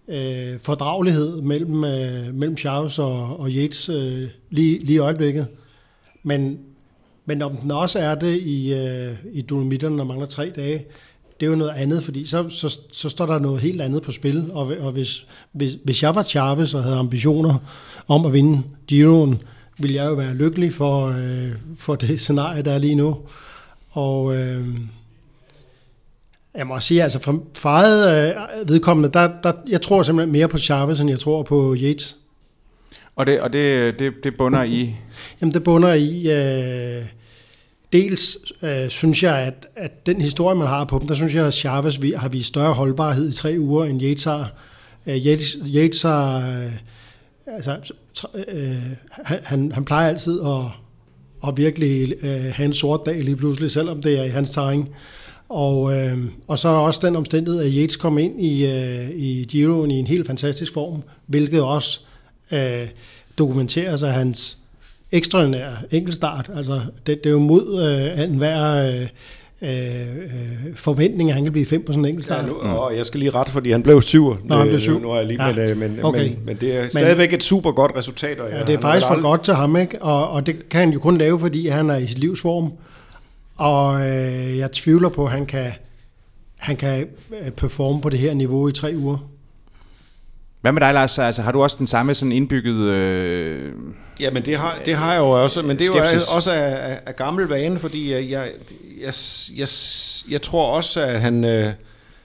øh, 0.08 0.60
fordragelighed 0.60 1.42
mellem, 1.42 1.84
øh, 1.84 2.34
mellem 2.34 2.56
Charles 2.56 2.98
og, 2.98 3.40
og 3.40 3.50
Yates 3.50 3.88
øh, 3.88 4.28
lige, 4.50 4.78
lige 4.78 4.94
i 4.94 4.98
øjeblikket. 4.98 5.46
Men, 6.22 6.58
men 7.26 7.42
om 7.42 7.56
den 7.56 7.70
også 7.70 7.98
er 7.98 8.14
det 8.14 8.40
i, 8.40 8.74
øh, 8.74 9.14
i 9.32 9.42
Dolomitterne, 9.42 9.96
når 9.96 10.04
mangler 10.04 10.26
tre 10.26 10.52
dage, 10.56 10.84
det 11.40 11.46
er 11.46 11.50
jo 11.50 11.56
noget 11.56 11.72
andet, 11.76 12.02
fordi 12.02 12.24
så, 12.24 12.48
så, 12.48 12.78
så 12.92 13.08
står 13.08 13.26
der 13.26 13.38
noget 13.38 13.60
helt 13.60 13.80
andet 13.80 14.02
på 14.02 14.12
spil. 14.12 14.50
Og, 14.52 14.72
og 14.80 14.92
hvis, 14.92 15.26
hvis, 15.52 15.72
hvis 15.84 16.02
jeg 16.02 16.14
var 16.14 16.22
Chavez 16.22 16.74
og 16.74 16.82
havde 16.82 16.96
ambitioner 16.96 17.58
om 18.08 18.26
at 18.26 18.32
vinde 18.32 18.62
Giroen, 18.86 19.42
ville 19.78 19.96
jeg 19.96 20.06
jo 20.10 20.14
være 20.14 20.34
lykkelig 20.34 20.72
for, 20.72 21.06
øh, 21.06 21.52
for 21.76 21.94
det 21.94 22.20
scenarie, 22.20 22.62
der 22.62 22.72
er 22.72 22.78
lige 22.78 22.94
nu. 22.94 23.16
Og 23.96 24.36
øh, 24.36 24.66
jeg 26.54 26.66
må 26.66 26.78
sige, 26.78 27.02
altså 27.02 27.18
for, 27.18 27.42
for 27.54 27.68
eget 27.68 28.28
øh, 28.28 28.68
vedkommende, 28.68 29.10
der, 29.12 29.30
der, 29.42 29.52
jeg 29.68 29.82
tror 29.82 30.02
simpelthen 30.02 30.32
mere 30.32 30.48
på 30.48 30.58
Chavez, 30.58 31.00
end 31.00 31.10
jeg 31.10 31.18
tror 31.18 31.42
på 31.42 31.76
Yates. 31.78 32.16
Og 33.16 33.26
det, 33.26 33.40
og 33.40 33.52
det, 33.52 33.98
det, 33.98 34.12
det 34.24 34.36
bunder 34.36 34.62
i? 34.62 34.96
Jamen 35.40 35.54
det 35.54 35.64
bunder 35.64 35.94
i, 35.94 36.30
øh, 36.30 37.04
dels 37.92 38.38
øh, 38.62 38.88
synes 38.88 39.22
jeg, 39.22 39.38
at, 39.38 39.66
at 39.76 40.06
den 40.06 40.20
historie, 40.20 40.56
man 40.56 40.68
har 40.68 40.84
på 40.84 40.98
dem, 40.98 41.08
der 41.08 41.14
synes 41.14 41.34
jeg, 41.34 41.46
at 41.46 41.54
Chavez 41.54 41.98
har 42.16 42.28
vist 42.28 42.48
større 42.48 42.72
holdbarhed 42.72 43.28
i 43.28 43.32
tre 43.32 43.56
uger, 43.58 43.84
end 43.84 44.02
Yates 44.02 44.24
har. 44.24 44.52
Øh, 45.06 45.26
Yates, 45.26 45.58
Yates 45.74 46.02
har, 46.02 46.38
øh, 46.38 46.72
altså, 47.46 47.92
øh, 48.48 48.76
han, 49.44 49.72
han 49.72 49.84
plejer 49.84 50.08
altid 50.08 50.40
at 50.40 50.85
og 51.40 51.56
virkelig 51.56 52.12
øh, 52.22 52.30
have 52.30 52.66
en 52.66 52.72
sort 52.72 53.00
dag 53.06 53.24
lige 53.24 53.36
pludselig, 53.36 53.70
selvom 53.70 54.02
det 54.02 54.18
er 54.18 54.24
i 54.24 54.28
hans 54.28 54.50
tegning. 54.50 54.94
Og, 55.48 55.96
øh, 55.96 56.18
og 56.46 56.58
så 56.58 56.68
også 56.68 57.00
den 57.02 57.16
omstændighed, 57.16 57.62
at 57.62 57.72
Yates 57.72 57.96
kom 57.96 58.18
ind 58.18 58.44
i, 58.44 58.66
øh, 58.66 59.10
i 59.10 59.46
Giroen 59.48 59.90
i 59.90 59.98
en 59.98 60.06
helt 60.06 60.26
fantastisk 60.26 60.72
form, 60.72 61.02
hvilket 61.26 61.62
også 61.62 62.00
øh, 62.52 62.88
dokumenterer 63.38 63.96
sig 63.96 64.12
hans 64.12 64.58
ekstraordinære 65.12 65.76
enkeltstart. 65.90 66.50
Altså, 66.54 66.80
det, 67.06 67.24
det 67.24 67.26
er 67.26 67.30
jo 67.30 67.38
mod 67.38 67.82
øh, 67.82 68.24
enhver 68.24 68.88
øh, 68.88 69.08
øh, 69.62 70.06
forventning, 70.74 71.30
at 71.30 71.34
han 71.34 71.42
kan 71.44 71.52
blive 71.52 71.66
fem 71.66 71.84
på 71.84 71.92
sådan 71.92 72.04
en 72.04 72.08
enkeltstart. 72.08 72.44
Ja, 72.44 72.50
nu, 72.50 72.54
og 72.54 72.96
jeg 72.96 73.06
skal 73.06 73.20
lige 73.20 73.30
rette, 73.30 73.52
fordi 73.52 73.70
han 73.70 73.82
blev 73.82 74.02
syv. 74.02 74.36
Nå, 74.44 74.54
han 74.54 74.68
blev 74.68 74.80
syv. 74.80 75.00
Nu 75.00 75.10
er 75.10 75.16
jeg 75.16 75.26
lige, 75.26 75.46
ja. 75.46 75.74
men, 75.74 75.78
men, 75.78 76.04
okay. 76.04 76.28
men, 76.28 76.38
men 76.44 76.56
det 76.56 76.76
er 76.76 76.88
stadigvæk 76.88 77.30
men, 77.30 77.36
et 77.36 77.42
super 77.42 77.72
godt 77.72 77.92
resultat. 77.96 78.40
Og 78.40 78.50
ja, 78.50 78.64
det 78.64 78.74
er 78.74 78.80
faktisk 78.80 79.06
for 79.06 79.14
aldrig... 79.14 79.22
godt 79.22 79.44
til 79.44 79.54
ham, 79.54 79.76
ikke? 79.76 80.02
Og, 80.02 80.28
og 80.28 80.46
det 80.46 80.68
kan 80.68 80.80
han 80.80 80.90
jo 80.92 80.98
kun 80.98 81.18
lave, 81.18 81.38
fordi 81.38 81.68
han 81.68 81.90
er 81.90 81.96
i 81.96 82.06
sit 82.06 82.18
livsform. 82.18 82.72
Og 83.56 84.00
øh, 84.00 84.58
jeg 84.58 84.72
tvivler 84.72 85.08
på, 85.08 85.24
at 85.24 85.30
han 85.30 85.46
kan, 85.46 85.72
han 86.56 86.76
kan 86.76 87.06
øh, 87.44 87.50
performe 87.50 88.00
på 88.00 88.08
det 88.08 88.18
her 88.18 88.34
niveau 88.34 88.68
i 88.68 88.72
tre 88.72 88.92
uger. 88.96 89.18
Hvad 90.66 90.72
med 90.72 90.80
dig, 90.80 90.94
Lars? 90.94 91.18
Altså, 91.18 91.42
har 91.42 91.52
du 91.52 91.62
også 91.62 91.76
den 91.78 91.86
samme 91.86 92.14
sådan 92.14 92.32
indbygget... 92.32 92.76
Øh, 92.76 93.72
ja, 94.20 94.30
men 94.30 94.44
det 94.44 94.58
har, 94.58 94.78
det 94.86 94.94
har 94.94 95.12
jeg 95.12 95.20
jo 95.20 95.30
også, 95.30 95.62
men 95.62 95.76
det 95.78 95.88
er 95.88 95.94
jo 95.94 96.34
også 96.34 96.52
af, 96.52 96.90
af, 96.90 97.00
af 97.06 97.16
gammel 97.16 97.46
vane, 97.46 97.78
fordi 97.78 98.12
jeg, 98.12 98.30
jeg, 98.30 98.50
jeg, 99.00 99.14
jeg, 99.56 99.68
jeg 100.30 100.42
tror 100.42 100.66
også, 100.66 101.00
at 101.00 101.20
han, 101.20 101.44
øh, 101.44 101.72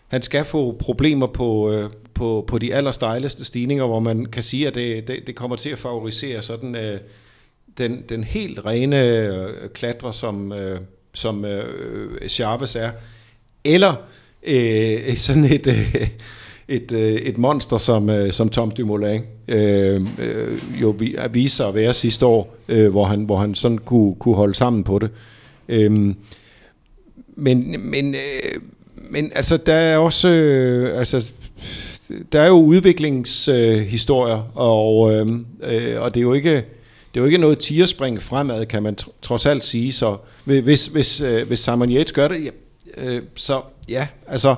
han 0.08 0.22
skal 0.22 0.46
få 0.46 0.78
problemer 0.80 1.28
på, 1.28 1.72
øh, 1.72 1.90
på, 2.14 2.46
på 2.48 2.58
de 2.58 2.76
allerstejleste 2.76 3.46
stigninger, 3.46 3.86
hvor 3.86 4.00
man 4.00 4.26
kan 4.26 4.44
sige, 4.44 4.68
at 4.68 4.76
det, 4.76 5.08
det, 5.08 5.28
det 5.28 5.36
kommer 5.36 5.56
til 5.56 5.70
at 5.70 5.80
favorisere 5.80 6.42
sådan 6.42 6.76
øh, 6.76 7.00
den, 7.78 8.04
den 8.10 8.24
helt 8.24 8.66
rene 8.66 9.08
øh, 9.08 9.70
klatre, 9.74 10.14
som, 10.14 10.52
øh, 10.52 10.80
som 11.14 11.46
øh, 11.46 12.30
Chavez 12.30 12.76
er. 12.76 12.92
Eller 13.64 13.96
øh, 14.44 15.16
sådan 15.16 15.46
et... 15.46 15.68
Øh, 15.68 16.08
et, 16.72 16.92
øh, 16.92 17.14
et 17.14 17.38
monster 17.38 17.78
som, 17.78 18.10
øh, 18.10 18.32
som 18.32 18.50
Tom 18.50 18.72
Dumoulin 18.72 19.22
øh, 19.48 20.02
øh, 20.20 20.82
jo 20.82 20.96
øh, 21.02 21.34
viste 21.34 21.58
sig 21.58 21.68
at 21.68 21.76
være 21.76 21.94
sidste 21.94 22.26
år, 22.26 22.56
øh, 22.68 22.90
hvor, 22.90 23.06
han, 23.06 23.24
hvor 23.24 23.38
han 23.38 23.56
sådan 23.56 23.78
kunne, 23.78 24.16
kunne 24.16 24.36
holde 24.36 24.56
sammen 24.56 24.84
på 24.84 25.00
det. 25.00 25.10
Øh, 25.70 25.92
men, 27.36 27.76
men, 27.80 28.16
øh, 28.16 28.62
men 29.10 29.32
altså, 29.36 29.58
der 29.58 29.74
er 29.74 29.98
også, 29.98 30.30
øh, 30.30 31.00
altså, 31.00 31.30
der 32.32 32.42
er 32.42 32.48
jo 32.48 32.54
udviklingshistorier, 32.54 34.38
øh, 34.38 34.56
og, 34.56 35.14
øh, 35.14 35.28
øh, 35.64 36.02
og 36.02 36.16
det 36.16 36.20
er 36.20 36.26
jo 36.26 36.34
ikke, 36.34 36.56
det 37.14 37.20
er 37.20 37.22
jo 37.22 37.26
ikke 37.26 37.38
noget 37.38 37.60
tierspring 37.60 38.24
fremad, 38.24 38.66
kan 38.66 38.84
man 38.84 38.98
trods 39.22 39.46
alt 39.46 39.66
sige. 39.66 39.94
Så 39.94 40.18
hvis, 40.46 40.86
hvis, 40.86 41.22
øh, 41.22 41.48
hvis 41.48 41.60
Simon 41.60 41.92
Yates 41.92 42.12
gør 42.12 42.28
det, 42.28 42.46
ja, 42.46 42.52
øh, 42.98 43.22
så 43.36 43.62
ja, 43.90 44.08
altså 44.28 44.56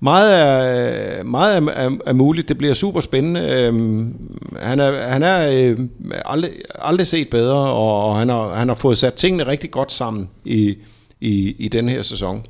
meget 0.00 0.40
er, 0.40 1.22
meget 1.22 1.56
er, 1.56 1.70
er, 1.70 1.90
er 2.06 2.12
muligt. 2.12 2.48
Det 2.48 2.58
bliver 2.58 2.74
super 2.74 3.00
spændende. 3.00 3.40
Øhm, 3.40 4.14
han 4.60 4.80
er, 4.80 5.08
han 5.08 5.22
er 5.22 5.50
øh, 5.52 5.78
aldrig, 6.24 6.52
aldrig 6.74 7.06
set 7.06 7.30
bedre, 7.30 7.58
og, 7.58 8.04
og 8.04 8.18
han, 8.18 8.28
har, 8.28 8.54
han 8.54 8.68
har 8.68 8.74
fået 8.74 8.98
sat 8.98 9.14
tingene 9.14 9.46
rigtig 9.46 9.70
godt 9.70 9.92
sammen 9.92 10.28
i, 10.44 10.76
i, 11.20 11.54
i 11.58 11.68
den 11.68 11.88
her 11.88 12.02
sæson. 12.02 12.46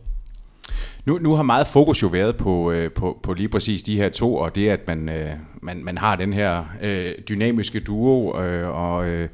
Nu, 1.06 1.18
nu 1.18 1.34
har 1.34 1.42
meget 1.42 1.66
fokus 1.66 2.02
jo 2.02 2.06
været 2.06 2.36
på, 2.36 2.70
øh, 2.70 2.90
på, 2.92 3.18
på 3.22 3.32
lige 3.32 3.48
præcis 3.48 3.82
de 3.82 3.96
her 3.96 4.08
to, 4.08 4.36
og 4.36 4.54
det 4.54 4.68
at 4.68 4.80
man, 4.86 5.08
øh, 5.08 5.30
man, 5.62 5.84
man 5.84 5.98
har 5.98 6.16
den 6.16 6.32
her 6.32 6.64
øh, 6.82 7.12
dynamiske 7.28 7.80
duo, 7.80 8.40
øh, 8.40 8.68
og... 8.68 9.08
Øh, 9.08 9.28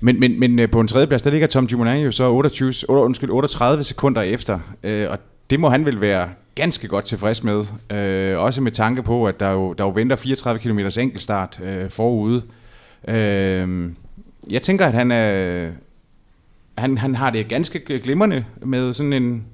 men, 0.00 0.20
men, 0.20 0.40
men 0.40 0.58
øh, 0.58 0.70
på 0.70 0.80
en 0.80 0.88
tredje 0.88 1.06
plads, 1.06 1.22
der 1.22 1.30
ligger 1.30 1.46
Tom 1.46 1.66
Dumoulin 1.66 2.04
jo 2.04 2.12
så 2.12 2.30
28, 2.30 2.72
undskyld, 2.88 3.30
38 3.30 3.84
sekunder 3.84 4.22
efter, 4.22 4.58
øh, 4.82 5.10
og 5.10 5.18
det 5.50 5.60
må 5.60 5.68
han 5.68 5.84
vel 5.84 6.00
være 6.00 6.28
ganske 6.54 6.88
godt 6.88 7.04
tilfreds 7.04 7.44
med. 7.44 7.64
Øh, 7.90 8.38
også 8.38 8.60
med 8.60 8.72
tanke 8.72 9.02
på, 9.02 9.26
at 9.26 9.40
der 9.40 9.50
jo, 9.50 9.72
der 9.72 9.84
jo 9.84 9.90
venter 9.90 10.16
34 10.16 10.60
km 10.60 10.78
enkeltstart 10.78 11.60
øh, 11.62 11.90
forude. 11.90 12.42
Øh, 13.08 13.92
jeg 14.50 14.62
tænker, 14.62 14.86
at 14.86 14.92
han, 14.92 15.10
er, 15.10 15.70
han, 16.78 16.98
han 16.98 17.14
har 17.14 17.30
det 17.30 17.48
ganske 17.48 17.78
glimrende 17.78 18.44
med 18.62 18.92
sådan 18.92 19.12
en, 19.12 19.44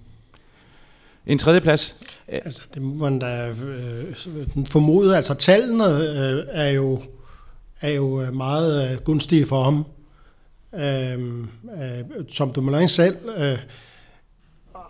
en 1.26 1.38
tredjeplads. 1.38 1.96
Altså, 2.28 2.62
det 2.74 2.82
må 2.82 2.94
man 2.94 3.18
da 3.18 3.48
øh, 3.48 4.16
formode. 4.66 5.16
Altså, 5.16 5.34
tallene 5.34 5.84
øh, 5.84 6.44
er 6.48 6.70
jo 6.70 7.00
er 7.80 7.90
jo 7.90 8.22
øh, 8.22 8.34
meget 8.34 8.90
øh, 8.90 8.98
gunstige 8.98 9.46
for 9.46 9.62
ham. 9.62 9.84
Øh, 10.74 11.38
øh, 11.82 12.04
som 12.28 12.52
Dumoulin 12.52 12.88
selv 12.88 13.16
øh, 13.36 13.58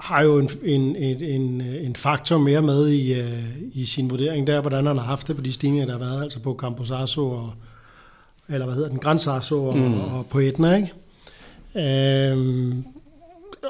har 0.05 0.23
jo 0.23 0.39
en, 0.39 0.51
en, 0.63 0.97
en, 0.97 1.61
en 1.61 1.97
faktor 1.97 2.39
mere 2.39 2.63
med 2.63 2.89
i, 2.89 3.21
øh, 3.21 3.45
i 3.73 3.85
sin 3.85 4.11
vurdering 4.11 4.47
der, 4.47 4.61
hvordan 4.61 4.87
han 4.87 4.99
har 4.99 5.05
haft 5.05 5.29
det 5.29 5.37
på 5.37 5.43
de 5.43 5.53
stigninger, 5.53 5.87
der 5.87 5.93
har 5.93 5.99
været, 5.99 6.23
altså 6.23 6.41
på 6.41 6.57
Camposasso 6.61 7.31
og, 7.31 7.53
eller 8.49 8.67
hvad 8.67 8.75
hedder 8.75 8.89
den, 8.89 8.99
Gran 8.99 9.19
Sasso 9.19 9.67
og, 9.67 9.77
mm. 9.77 10.01
og 10.01 10.27
på 10.31 10.39
Etna, 10.39 10.77
ikke? 10.77 10.93
Øhm, 12.31 12.85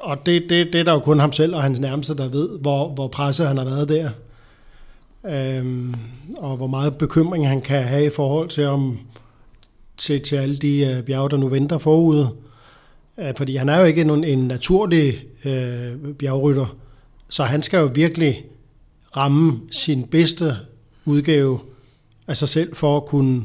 og 0.02 0.26
det, 0.26 0.42
det, 0.48 0.72
det 0.72 0.80
er 0.80 0.84
der 0.84 0.92
jo 0.92 0.98
kun 0.98 1.18
ham 1.18 1.32
selv 1.32 1.54
og 1.54 1.62
hans 1.62 1.80
nærmeste, 1.80 2.16
der 2.16 2.28
ved, 2.28 2.48
hvor, 2.58 2.88
hvor 2.88 3.08
presset 3.08 3.46
han 3.46 3.58
har 3.58 3.64
været 3.64 3.88
der. 3.88 4.10
Øhm, 5.26 5.94
og 6.36 6.56
hvor 6.56 6.66
meget 6.66 6.98
bekymring 6.98 7.48
han 7.48 7.60
kan 7.60 7.82
have 7.82 8.06
i 8.06 8.10
forhold 8.10 8.48
til, 8.48 8.66
om, 8.66 8.98
til, 9.96 10.22
til 10.22 10.36
alle 10.36 10.56
de 10.56 10.96
uh, 10.98 11.04
bjerge, 11.04 11.30
der 11.30 11.36
nu 11.36 11.48
venter 11.48 11.78
forude. 11.78 12.30
Øh, 13.18 13.32
fordi 13.36 13.56
han 13.56 13.68
er 13.68 13.78
jo 13.78 13.84
ikke 13.84 14.00
en, 14.00 14.24
en 14.24 14.48
naturlig 14.48 15.24
øh, 15.44 16.14
bjergrytter, 16.18 16.76
så 17.28 17.44
han 17.44 17.62
skal 17.62 17.78
jo 17.78 17.90
virkelig 17.94 18.44
ramme 19.16 19.60
sin 19.70 20.02
bedste 20.02 20.56
udgave 21.04 21.60
af 22.28 22.36
sig 22.36 22.48
selv 22.48 22.74
for 22.74 22.96
at 22.96 23.06
kunne 23.06 23.44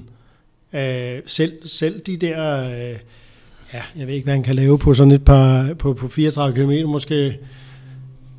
øh, 0.73 1.21
selv, 1.25 1.67
selv 1.67 1.99
de 1.99 2.17
der, 2.17 2.63
øh, 2.65 2.99
ja, 3.73 3.81
jeg 3.95 4.07
ved 4.07 4.13
ikke, 4.13 4.25
hvad 4.25 4.33
han 4.33 4.43
kan 4.43 4.55
lave 4.55 4.79
på 4.79 4.93
sådan 4.93 5.11
et 5.11 5.25
par, 5.25 5.73
på, 5.73 5.93
på 5.93 6.07
34 6.07 6.55
km, 6.55 6.89
måske 6.89 7.37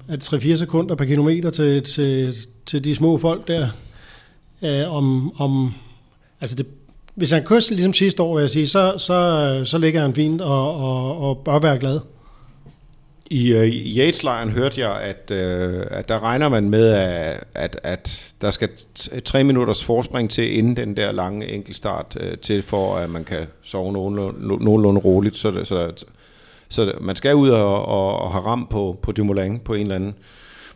at 0.08 0.34
3-4 0.34 0.56
sekunder 0.56 0.94
per 0.94 1.04
kilometer 1.04 1.50
til, 1.50 1.82
til, 1.82 2.34
til 2.66 2.84
de 2.84 2.94
små 2.94 3.16
folk 3.16 3.48
der. 3.48 3.68
øh, 4.62 4.92
om, 4.92 5.32
om, 5.40 5.74
altså 6.40 6.56
det, 6.56 6.66
hvis 7.20 7.30
han 7.30 7.44
kører 7.44 7.70
ligesom 7.70 7.92
sidste 7.92 8.22
år, 8.22 8.34
vil 8.34 8.40
jeg 8.40 8.50
sige, 8.50 8.66
så, 8.66 8.94
så, 8.98 9.62
så 9.64 9.78
ligger 9.78 10.00
han 10.00 10.14
fint 10.14 10.40
og, 10.40 10.76
og, 10.76 11.28
og 11.28 11.38
bør 11.38 11.58
være 11.58 11.78
glad. 11.78 12.00
I 13.30 13.52
øh, 13.52 13.62
uh, 13.62 13.66
Yates-lejren 13.68 14.50
hørte 14.50 14.80
jeg, 14.80 14.96
at, 15.00 15.30
uh, 15.30 15.82
at 15.90 16.08
der 16.08 16.22
regner 16.22 16.48
man 16.48 16.70
med, 16.70 16.88
at, 16.88 17.44
at, 17.54 17.80
at 17.82 18.32
der 18.40 18.50
skal 18.50 18.68
tre 19.24 19.44
minutters 19.44 19.84
forspring 19.84 20.30
til 20.30 20.58
inden 20.58 20.76
den 20.76 20.96
der 20.96 21.12
lange 21.12 21.52
enkeltstart 21.52 22.16
uh, 22.20 22.38
til, 22.42 22.62
for 22.62 22.96
at 22.96 23.10
man 23.10 23.24
kan 23.24 23.46
sove 23.62 23.92
nogenlunde, 23.92 24.64
nogenlunde 24.64 25.00
roligt. 25.00 25.36
Så, 25.36 25.50
det, 25.50 25.66
så, 25.66 26.04
så 26.68 26.92
man 27.00 27.16
skal 27.16 27.34
ud 27.34 27.48
og, 27.48 27.86
og, 27.86 28.16
og 28.16 28.32
have 28.32 28.44
ram 28.44 28.66
på, 28.70 28.98
på 29.02 29.12
Dumoulin 29.12 29.58
på 29.58 29.74
en 29.74 29.82
eller 29.82 29.94
anden, 29.94 30.14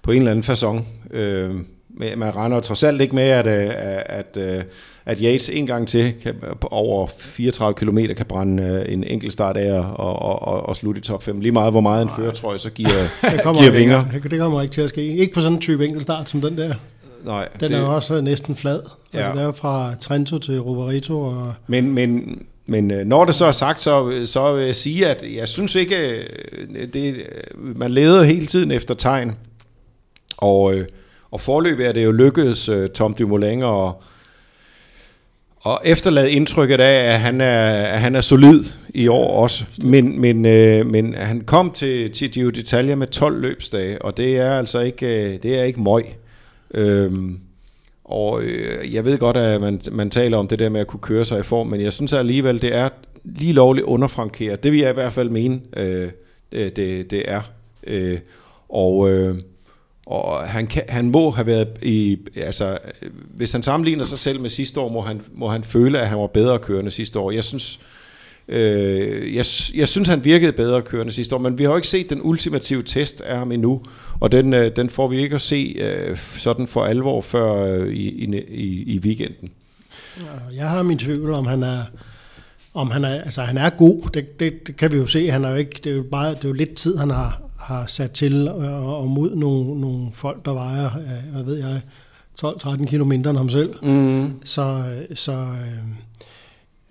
på 0.02 0.10
en 0.10 0.18
eller 0.18 0.30
anden 0.30 0.44
façon. 0.44 0.82
Uh, 1.18 1.60
man 1.96 2.36
regner 2.36 2.60
trods 2.60 2.82
alt 2.82 3.00
ikke 3.00 3.14
med, 3.14 3.24
at, 3.24 3.46
at, 3.46 4.36
at, 4.36 4.66
at 5.06 5.18
Yates 5.18 5.48
en 5.48 5.66
gang 5.66 5.88
til 5.88 6.14
kan, 6.22 6.34
over 6.70 7.06
34 7.18 7.74
km 7.74 7.98
kan 8.16 8.26
brænde 8.26 8.88
en 8.88 9.04
enkelt 9.04 9.32
start 9.32 9.56
af 9.56 9.78
og, 9.80 10.22
og, 10.22 10.42
og, 10.42 10.66
og 10.68 10.76
slutte 10.76 10.98
i 10.98 11.02
top 11.02 11.22
5. 11.22 11.40
Lige 11.40 11.52
meget 11.52 11.72
hvor 11.72 11.80
meget 11.80 12.02
en 12.02 12.10
føretrøje, 12.16 12.58
så 12.58 12.70
giver, 12.70 12.90
det 13.22 13.42
kommer 13.42 13.60
giver 13.62 13.72
vinger. 13.72 14.04
Ikke, 14.14 14.28
det 14.28 14.38
kommer 14.38 14.62
ikke 14.62 14.72
til 14.72 14.80
at 14.80 14.88
ske. 14.88 15.16
Ikke 15.16 15.34
på 15.34 15.40
sådan 15.40 15.52
en 15.52 15.60
type 15.60 15.84
enkelt 15.84 16.02
start 16.02 16.28
som 16.28 16.40
den 16.40 16.58
der. 16.58 16.74
Nej, 17.24 17.48
den 17.60 17.70
det, 17.70 17.78
er 17.78 17.82
også 17.82 18.20
næsten 18.20 18.56
flad. 18.56 18.80
Ja. 19.14 19.18
Altså, 19.18 19.32
det 19.32 19.40
er 19.40 19.44
jo 19.44 19.52
fra 19.52 19.94
Trento 20.00 20.38
til 20.38 20.60
Roverito. 20.60 21.20
Og... 21.20 21.52
Men, 21.66 21.92
men, 21.92 22.42
men 22.66 22.84
når 22.84 23.24
det 23.24 23.34
så 23.34 23.44
er 23.44 23.52
sagt, 23.52 23.80
så, 23.80 24.22
så 24.26 24.52
vil 24.52 24.66
jeg 24.66 24.76
sige, 24.76 25.06
at 25.06 25.24
jeg 25.36 25.48
synes 25.48 25.74
ikke, 25.74 26.24
det, 26.92 27.26
man 27.56 27.90
leder 27.90 28.22
hele 28.22 28.46
tiden 28.46 28.70
efter 28.70 28.94
tegn. 28.94 29.36
Og 30.36 30.74
og 31.34 31.40
forløbet 31.40 31.86
er 31.86 31.92
det 31.92 32.04
jo 32.04 32.12
lykkedes 32.12 32.68
øh, 32.68 32.88
Tom 32.88 33.14
Dumoulin 33.14 33.62
at, 33.62 33.92
og 35.60 35.80
efterlade 35.84 36.30
indtrykket 36.30 36.80
af, 36.80 37.12
at 37.14 37.20
han 37.20 37.40
er, 37.40 37.86
at 37.86 38.00
han 38.00 38.16
er 38.16 38.20
solid 38.20 38.64
i 38.88 39.08
år 39.08 39.42
også. 39.42 39.64
Men, 39.82 40.20
men, 40.20 40.46
øh, 40.46 40.86
men 40.86 41.14
han 41.14 41.40
kom 41.40 41.70
til, 41.70 42.12
til 42.12 42.30
Giro 42.32 42.50
d'Italia 42.50 42.94
med 42.94 43.06
12 43.06 43.40
løbsdage, 43.40 44.02
og 44.02 44.16
det 44.16 44.36
er 44.36 44.58
altså 44.58 44.80
ikke, 44.80 45.06
øh, 45.06 45.42
det 45.42 45.58
er 45.58 45.62
ikke 45.64 45.80
møg. 45.80 46.04
Øhm, 46.74 47.38
og 48.04 48.42
øh, 48.42 48.94
jeg 48.94 49.04
ved 49.04 49.18
godt, 49.18 49.36
at 49.36 49.60
man, 49.60 49.80
man 49.92 50.10
taler 50.10 50.38
om 50.38 50.48
det 50.48 50.58
der 50.58 50.68
med 50.68 50.80
at 50.80 50.86
kunne 50.86 51.00
køre 51.00 51.24
sig 51.24 51.40
i 51.40 51.42
form, 51.42 51.66
men 51.66 51.80
jeg 51.80 51.92
synes 51.92 52.12
alligevel, 52.12 52.62
det 52.62 52.74
er 52.74 52.88
lige 53.24 53.52
lovligt 53.52 53.84
underfrankeret. 53.84 54.64
Det 54.64 54.72
vil 54.72 54.80
jeg 54.80 54.90
i 54.90 54.94
hvert 54.94 55.12
fald 55.12 55.30
mene, 55.30 55.60
øh, 55.76 56.08
det, 56.52 56.76
det, 56.76 57.10
det 57.10 57.22
er. 57.26 57.40
Øh, 57.86 58.18
og... 58.68 59.10
Øh, 59.10 59.34
og 60.06 60.49
han, 60.49 60.67
kan, 60.67 60.82
han 60.88 61.10
må 61.10 61.30
have 61.30 61.47
været 61.47 61.69
i, 61.82 62.19
altså, 62.36 62.78
hvis 63.34 63.52
han 63.52 63.62
sammenligner 63.62 64.04
sig 64.04 64.19
selv 64.19 64.40
med 64.40 64.50
sidste 64.50 64.80
år, 64.80 64.88
må 64.88 65.00
han, 65.00 65.21
må 65.34 65.49
han 65.49 65.64
føle, 65.64 66.00
at 66.00 66.08
han 66.08 66.19
var 66.19 66.26
bedre 66.26 66.58
kørende 66.58 66.90
sidste 66.90 67.19
år. 67.19 67.30
Jeg 67.30 67.45
synes, 67.45 67.80
øh, 68.49 69.34
jeg, 69.34 69.45
jeg 69.75 69.88
synes, 69.88 70.08
han 70.08 70.25
virkede 70.25 70.52
bedre 70.52 70.82
kørende 70.82 71.12
sidste 71.12 71.34
år, 71.34 71.38
men 71.38 71.58
vi 71.58 71.64
har 71.64 71.71
jo 71.71 71.76
ikke 71.76 71.88
set 71.88 72.10
den 72.10 72.21
ultimative 72.23 72.82
test 72.82 73.21
af 73.21 73.38
ham 73.38 73.52
endnu, 73.52 73.82
og 74.21 74.32
den, 74.32 74.54
øh, 74.54 74.76
den 74.76 74.90
får 74.90 75.08
vi 75.08 75.23
ikke 75.23 75.34
at 75.34 75.40
se 75.40 75.76
øh, 75.78 76.19
sådan 76.19 76.67
for 76.67 76.84
alvor 76.84 77.21
før 77.21 77.52
øh, 77.52 77.93
i, 77.93 78.08
i, 78.49 78.95
i 78.95 78.99
weekenden. 78.99 79.50
Jeg 80.54 80.69
har 80.71 80.82
min 80.82 80.99
tvivl 80.99 81.30
om, 81.30 81.47
han 81.47 81.62
er, 81.62 81.82
om 82.75 82.90
han 82.90 83.04
er, 83.04 83.23
altså 83.23 83.43
han 83.43 83.58
er 83.58 83.71
god, 83.71 84.10
det, 84.14 84.40
det, 84.40 84.67
det 84.67 84.76
kan 84.76 84.93
vi 84.93 84.97
jo 84.97 85.06
se, 85.06 85.30
han 85.30 85.45
er 85.45 85.50
jo 85.50 85.56
ikke, 85.56 85.80
det 85.84 85.93
er 85.93 85.97
jo, 85.97 86.04
bare, 86.10 86.30
det 86.30 86.45
er 86.45 86.49
jo 86.49 86.52
lidt 86.52 86.75
tid, 86.75 86.97
han 86.97 87.10
har, 87.10 87.44
har 87.64 87.86
sat 87.86 88.10
til 88.10 88.48
og, 88.48 88.98
og 88.98 89.08
mod 89.08 89.34
nogle, 89.34 89.80
nogle 89.80 90.06
folk, 90.12 90.44
der 90.44 90.52
vejer, 90.52 90.86
øh, 90.86 91.32
hvad 91.32 91.44
ved 91.44 91.58
jeg, 91.58 91.80
12-13 92.44 92.86
km 92.86 93.12
end 93.12 93.36
ham 93.36 93.48
selv. 93.48 93.74
Mm. 93.82 94.32
Så, 94.44 94.84
så 95.14 95.32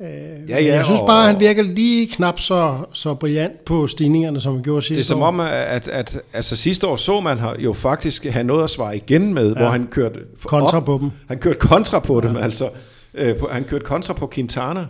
øh, 0.01 0.49
ja, 0.49 0.63
ja, 0.63 0.75
jeg 0.75 0.85
synes 0.85 1.01
bare, 1.01 1.27
at 1.27 1.31
han 1.31 1.39
virker 1.39 1.63
lige 1.63 2.07
knap 2.07 2.39
så, 2.39 2.77
så 2.93 3.13
brillant 3.13 3.65
på 3.65 3.87
stigningerne, 3.87 4.39
som 4.39 4.53
han 4.53 4.63
gjorde 4.63 4.81
sidste 4.81 4.93
år. 4.93 4.97
Det 4.97 5.03
er 5.03 5.07
som 5.07 5.21
år. 5.21 5.27
om, 5.27 5.39
at, 5.39 5.87
at 5.87 6.19
altså, 6.33 6.55
sidste 6.55 6.87
år 6.87 6.95
så 6.95 7.19
man 7.19 7.39
jo 7.59 7.73
faktisk 7.73 8.25
have 8.25 8.43
noget 8.43 8.63
at 8.63 8.69
svare 8.69 8.95
igen 8.95 9.33
med, 9.33 9.47
ja. 9.53 9.57
hvor 9.57 9.69
han 9.69 9.87
kørte 9.87 10.19
kontra 10.45 10.77
op. 10.77 10.85
på 10.85 10.97
dem. 11.01 11.11
Han 11.27 11.37
kørte 11.37 11.59
kontra 11.59 11.99
på 11.99 12.21
ja. 12.23 12.27
dem, 12.27 12.37
altså. 12.37 12.69
Øh, 13.13 13.35
på, 13.35 13.49
han 13.51 13.63
kørte 13.63 13.85
kontra 13.85 14.13
på 14.13 14.29
Quintana. 14.33 14.85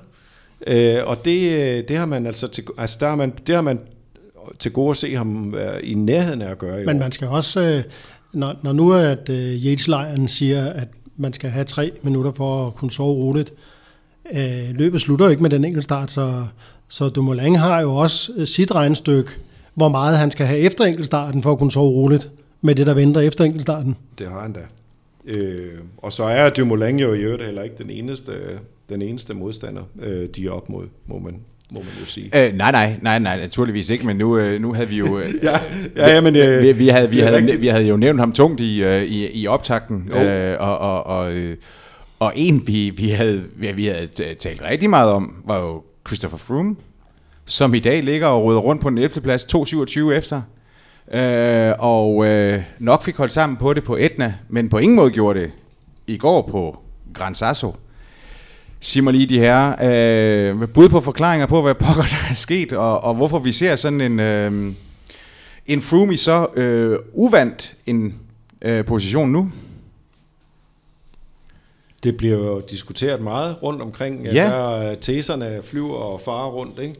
Øh, 0.67 0.97
og 1.05 1.25
det, 1.25 1.51
øh, 1.51 1.83
det 1.87 1.97
har 1.97 2.05
man 2.05 2.25
altså, 2.25 2.47
til, 2.47 2.63
altså 2.77 2.97
der 2.99 3.07
har 3.07 3.15
man, 3.15 3.33
det 3.47 3.55
har 3.55 3.61
man 3.61 3.79
til 4.60 4.71
gode 4.71 4.89
at 4.89 4.97
se 4.97 5.15
ham 5.15 5.53
være 5.53 5.86
i 5.86 5.93
nærheden 5.93 6.41
af 6.41 6.51
at 6.51 6.58
gøre. 6.58 6.86
Men 6.86 6.99
man 6.99 7.12
skal 7.12 7.27
også, 7.27 7.62
øh, 7.62 7.84
når, 8.34 8.56
når 8.62 8.73
nu 8.73 8.93
at 8.93 9.29
uh, 9.29 9.36
Yates-lejren 9.36 10.27
siger, 10.27 10.69
at 10.69 10.88
man 11.17 11.34
skal 11.34 11.49
have 11.49 11.65
tre 11.65 11.91
minutter 12.01 12.32
for 12.32 12.67
at 12.67 12.75
kunne 12.75 12.91
sove 12.91 13.13
roligt, 13.13 13.53
uh, 14.32 14.39
løbet 14.75 15.01
slutter 15.01 15.25
jo 15.25 15.32
ikke 15.32 15.43
med 15.43 15.49
den 15.49 15.65
enkelte 15.65 15.84
start, 15.84 16.12
så, 16.12 16.45
så 16.89 17.10
Dumoulin 17.10 17.56
har 17.56 17.82
jo 17.82 17.95
også 17.95 18.45
sit 18.45 18.75
regnestykke, 18.75 19.32
hvor 19.73 19.89
meget 19.89 20.17
han 20.17 20.32
skal 20.32 20.45
have 20.45 20.60
efter 20.60 20.86
enkeltstarten 20.86 21.43
for 21.43 21.51
at 21.51 21.58
kunne 21.58 21.71
sove 21.71 21.91
roligt 21.91 22.29
med 22.62 22.75
det, 22.75 22.88
der 22.88 22.93
venter 22.93 23.21
efter 23.21 23.43
enkeltstarten. 23.43 23.95
Det 24.19 24.29
har 24.29 24.41
han 24.41 24.53
da. 24.53 24.60
Øh, 25.25 25.77
og 25.97 26.13
så 26.13 26.23
er 26.23 26.49
Dumoulin 26.49 26.99
jo 26.99 27.13
i 27.13 27.19
øvrigt 27.19 27.45
heller 27.45 27.62
ikke 27.63 27.75
den 27.77 27.89
eneste, 27.89 28.32
den 28.89 29.01
eneste 29.01 29.34
modstander, 29.34 29.84
øh, 30.01 30.29
de 30.36 30.45
er 30.45 30.51
op 30.51 30.69
mod, 30.69 30.88
må 31.06 31.19
man, 31.19 31.39
må 31.73 31.79
man 31.79 31.89
jo 31.99 32.05
sige. 32.05 32.47
Øh, 32.47 32.53
nej, 32.55 32.71
nej, 32.71 32.95
nej, 33.01 33.19
nej, 33.19 33.39
naturligvis 33.39 33.89
ikke, 33.89 34.05
men 34.05 34.15
nu, 34.15 34.38
øh, 34.38 34.62
nu 34.62 34.73
havde 34.73 34.89
vi 34.89 34.97
jo... 34.97 35.17
Øh, 35.19 35.33
ja, 35.43 35.59
ja, 35.95 36.13
ja, 36.13 36.21
men... 36.21 36.36
Øh, 36.36 36.63
vi, 36.63 36.71
vi, 36.71 36.88
havde, 36.88 37.09
vi, 37.09 37.19
havde, 37.19 37.59
vi 37.59 37.67
havde 37.67 37.86
jo 37.86 37.97
nævnt 37.97 38.19
ham 38.19 38.31
tungt 38.31 38.62
i, 38.62 38.83
øh, 38.83 39.03
i, 39.03 39.41
i 39.41 39.47
optakten, 39.47 40.12
øh, 40.12 40.55
og, 40.59 40.77
og, 40.77 41.05
og, 41.05 41.33
øh, 41.33 41.57
og 42.19 42.33
en, 42.36 42.67
vi, 42.67 42.89
vi, 42.89 43.09
havde, 43.09 43.43
vi 43.55 43.86
havde 43.86 44.07
talt 44.39 44.62
rigtig 44.62 44.89
meget 44.89 45.12
om, 45.12 45.36
var 45.45 45.59
jo 45.59 45.83
Christopher 46.07 46.38
Froome, 46.38 46.75
som 47.45 47.73
i 47.73 47.79
dag 47.79 48.03
ligger 48.03 48.27
og 48.27 48.43
råder 48.43 48.59
rundt 48.59 48.81
på 48.81 48.89
den 48.89 48.97
11. 48.97 49.21
plads, 49.21 49.43
2.27 49.55 50.12
efter. 50.12 50.41
Øh, 51.13 51.73
og 51.79 52.25
øh, 52.25 52.62
nok 52.79 53.03
fik 53.03 53.15
holdt 53.15 53.31
sammen 53.33 53.57
på 53.57 53.73
det 53.73 53.83
på 53.83 53.95
Etna, 53.99 54.33
men 54.49 54.69
på 54.69 54.77
ingen 54.77 54.95
måde 54.95 55.12
gjorde 55.12 55.39
det 55.39 55.51
i 56.07 56.17
går 56.17 56.47
på 56.51 56.79
Gran 57.13 57.36
Sasso. 57.36 57.75
Sig 58.83 59.03
mig 59.03 59.13
lige 59.13 59.25
de 59.25 59.39
her 59.39 59.75
øh, 59.81 60.69
bud 60.69 60.89
på 60.89 61.01
forklaringer 61.01 61.47
på, 61.47 61.61
hvad 61.61 61.75
pokker 61.75 62.03
der 62.03 62.29
er 62.29 62.33
sket, 62.33 62.73
og, 62.73 63.03
og 63.03 63.15
hvorfor 63.15 63.39
vi 63.39 63.51
ser 63.51 63.75
sådan 63.75 64.01
en, 64.01 64.19
øh, 64.19 64.73
en 65.65 65.81
Froome 65.81 66.17
så 66.17 66.47
øh, 66.55 66.99
uvandt 67.13 67.75
en 67.85 68.15
øh, 68.61 68.85
position 68.85 69.31
nu. 69.31 69.51
Det 72.03 72.17
bliver 72.17 72.37
jo 72.37 72.61
diskuteret 72.69 73.21
meget 73.21 73.63
rundt 73.63 73.81
omkring. 73.81 74.25
Ja. 74.25 74.31
Der 74.31 74.95
teserne 74.95 75.61
flyver 75.63 75.95
og 75.95 76.21
farer 76.21 76.49
rundt, 76.49 76.79
ikke? 76.79 76.95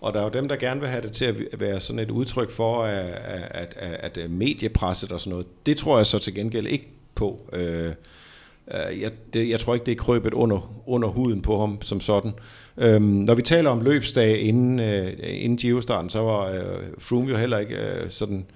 Og 0.00 0.12
der 0.12 0.20
er 0.20 0.24
jo 0.24 0.30
dem, 0.30 0.48
der 0.48 0.56
gerne 0.56 0.80
vil 0.80 0.88
have 0.88 1.02
det 1.02 1.12
til 1.12 1.24
at 1.24 1.60
være 1.60 1.80
sådan 1.80 2.00
et 2.00 2.10
udtryk 2.10 2.50
for, 2.50 2.82
at, 2.82 3.06
at, 3.50 3.74
at, 3.76 4.18
at 4.18 4.30
mediepresset 4.30 5.12
og 5.12 5.20
sådan 5.20 5.30
noget, 5.30 5.46
det 5.66 5.76
tror 5.76 5.96
jeg 5.96 6.06
så 6.06 6.18
til 6.18 6.34
gengæld 6.34 6.66
ikke 6.66 6.88
på. 7.14 7.40
Øh, 7.52 7.92
Øh, 8.70 9.00
jeg, 9.00 9.10
det, 9.32 9.48
jeg 9.48 9.60
tror 9.60 9.74
ikke, 9.74 9.86
det 9.86 9.92
er 9.92 9.96
krøbet 9.96 10.34
under, 10.34 10.82
under 10.86 11.08
huden 11.08 11.42
på 11.42 11.60
ham 11.60 11.82
som 11.82 12.00
sådan. 12.00 12.32
Øhm, 12.78 13.02
når 13.02 13.34
vi 13.34 13.42
taler 13.42 13.70
om 13.70 13.80
løbsdag 13.80 14.40
inden, 14.40 14.80
øh, 14.80 15.12
inden 15.22 15.58
Giro-starten, 15.58 16.10
så 16.10 16.20
var 16.20 16.50
øh, 16.50 16.82
Froome 16.98 17.28
jo 17.28 17.36
heller 17.36 17.58
ikke 17.58 17.76
øh, 17.76 18.10
sådan... 18.10 18.46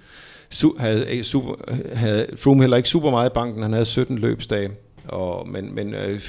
Su, 0.51 0.77
havde, 0.77 1.23
super, 1.23 1.55
havde 1.93 2.27
Froome 2.37 2.61
heller 2.61 2.77
ikke 2.77 2.89
super 2.89 3.11
meget 3.11 3.29
i 3.29 3.33
banken. 3.33 3.63
Han 3.63 3.73
havde 3.73 3.85
17 3.85 4.17
løbsdage. 4.17 4.71
Og, 5.07 5.47
men 5.47 5.75
men 5.75 5.93
øh, 5.93 6.21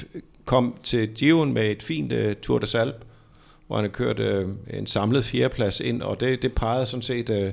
kom 0.45 0.75
til 0.83 1.07
Giroen 1.07 1.53
med 1.53 1.71
et 1.71 1.83
fint 1.83 2.11
øh, 2.11 2.35
Tour 2.35 2.59
de 2.59 2.67
Salp, 2.67 2.95
hvor 3.67 3.75
han 3.75 3.89
kørte 3.89 4.23
kørt 4.23 4.35
øh, 4.35 4.49
en 4.79 4.87
samlet 4.87 5.25
fjerdeplads 5.25 5.79
ind, 5.79 6.01
og 6.01 6.19
det, 6.19 6.41
det 6.41 6.55
pegede 6.55 6.85
sådan 6.85 7.01
set 7.01 7.29
øh, 7.29 7.51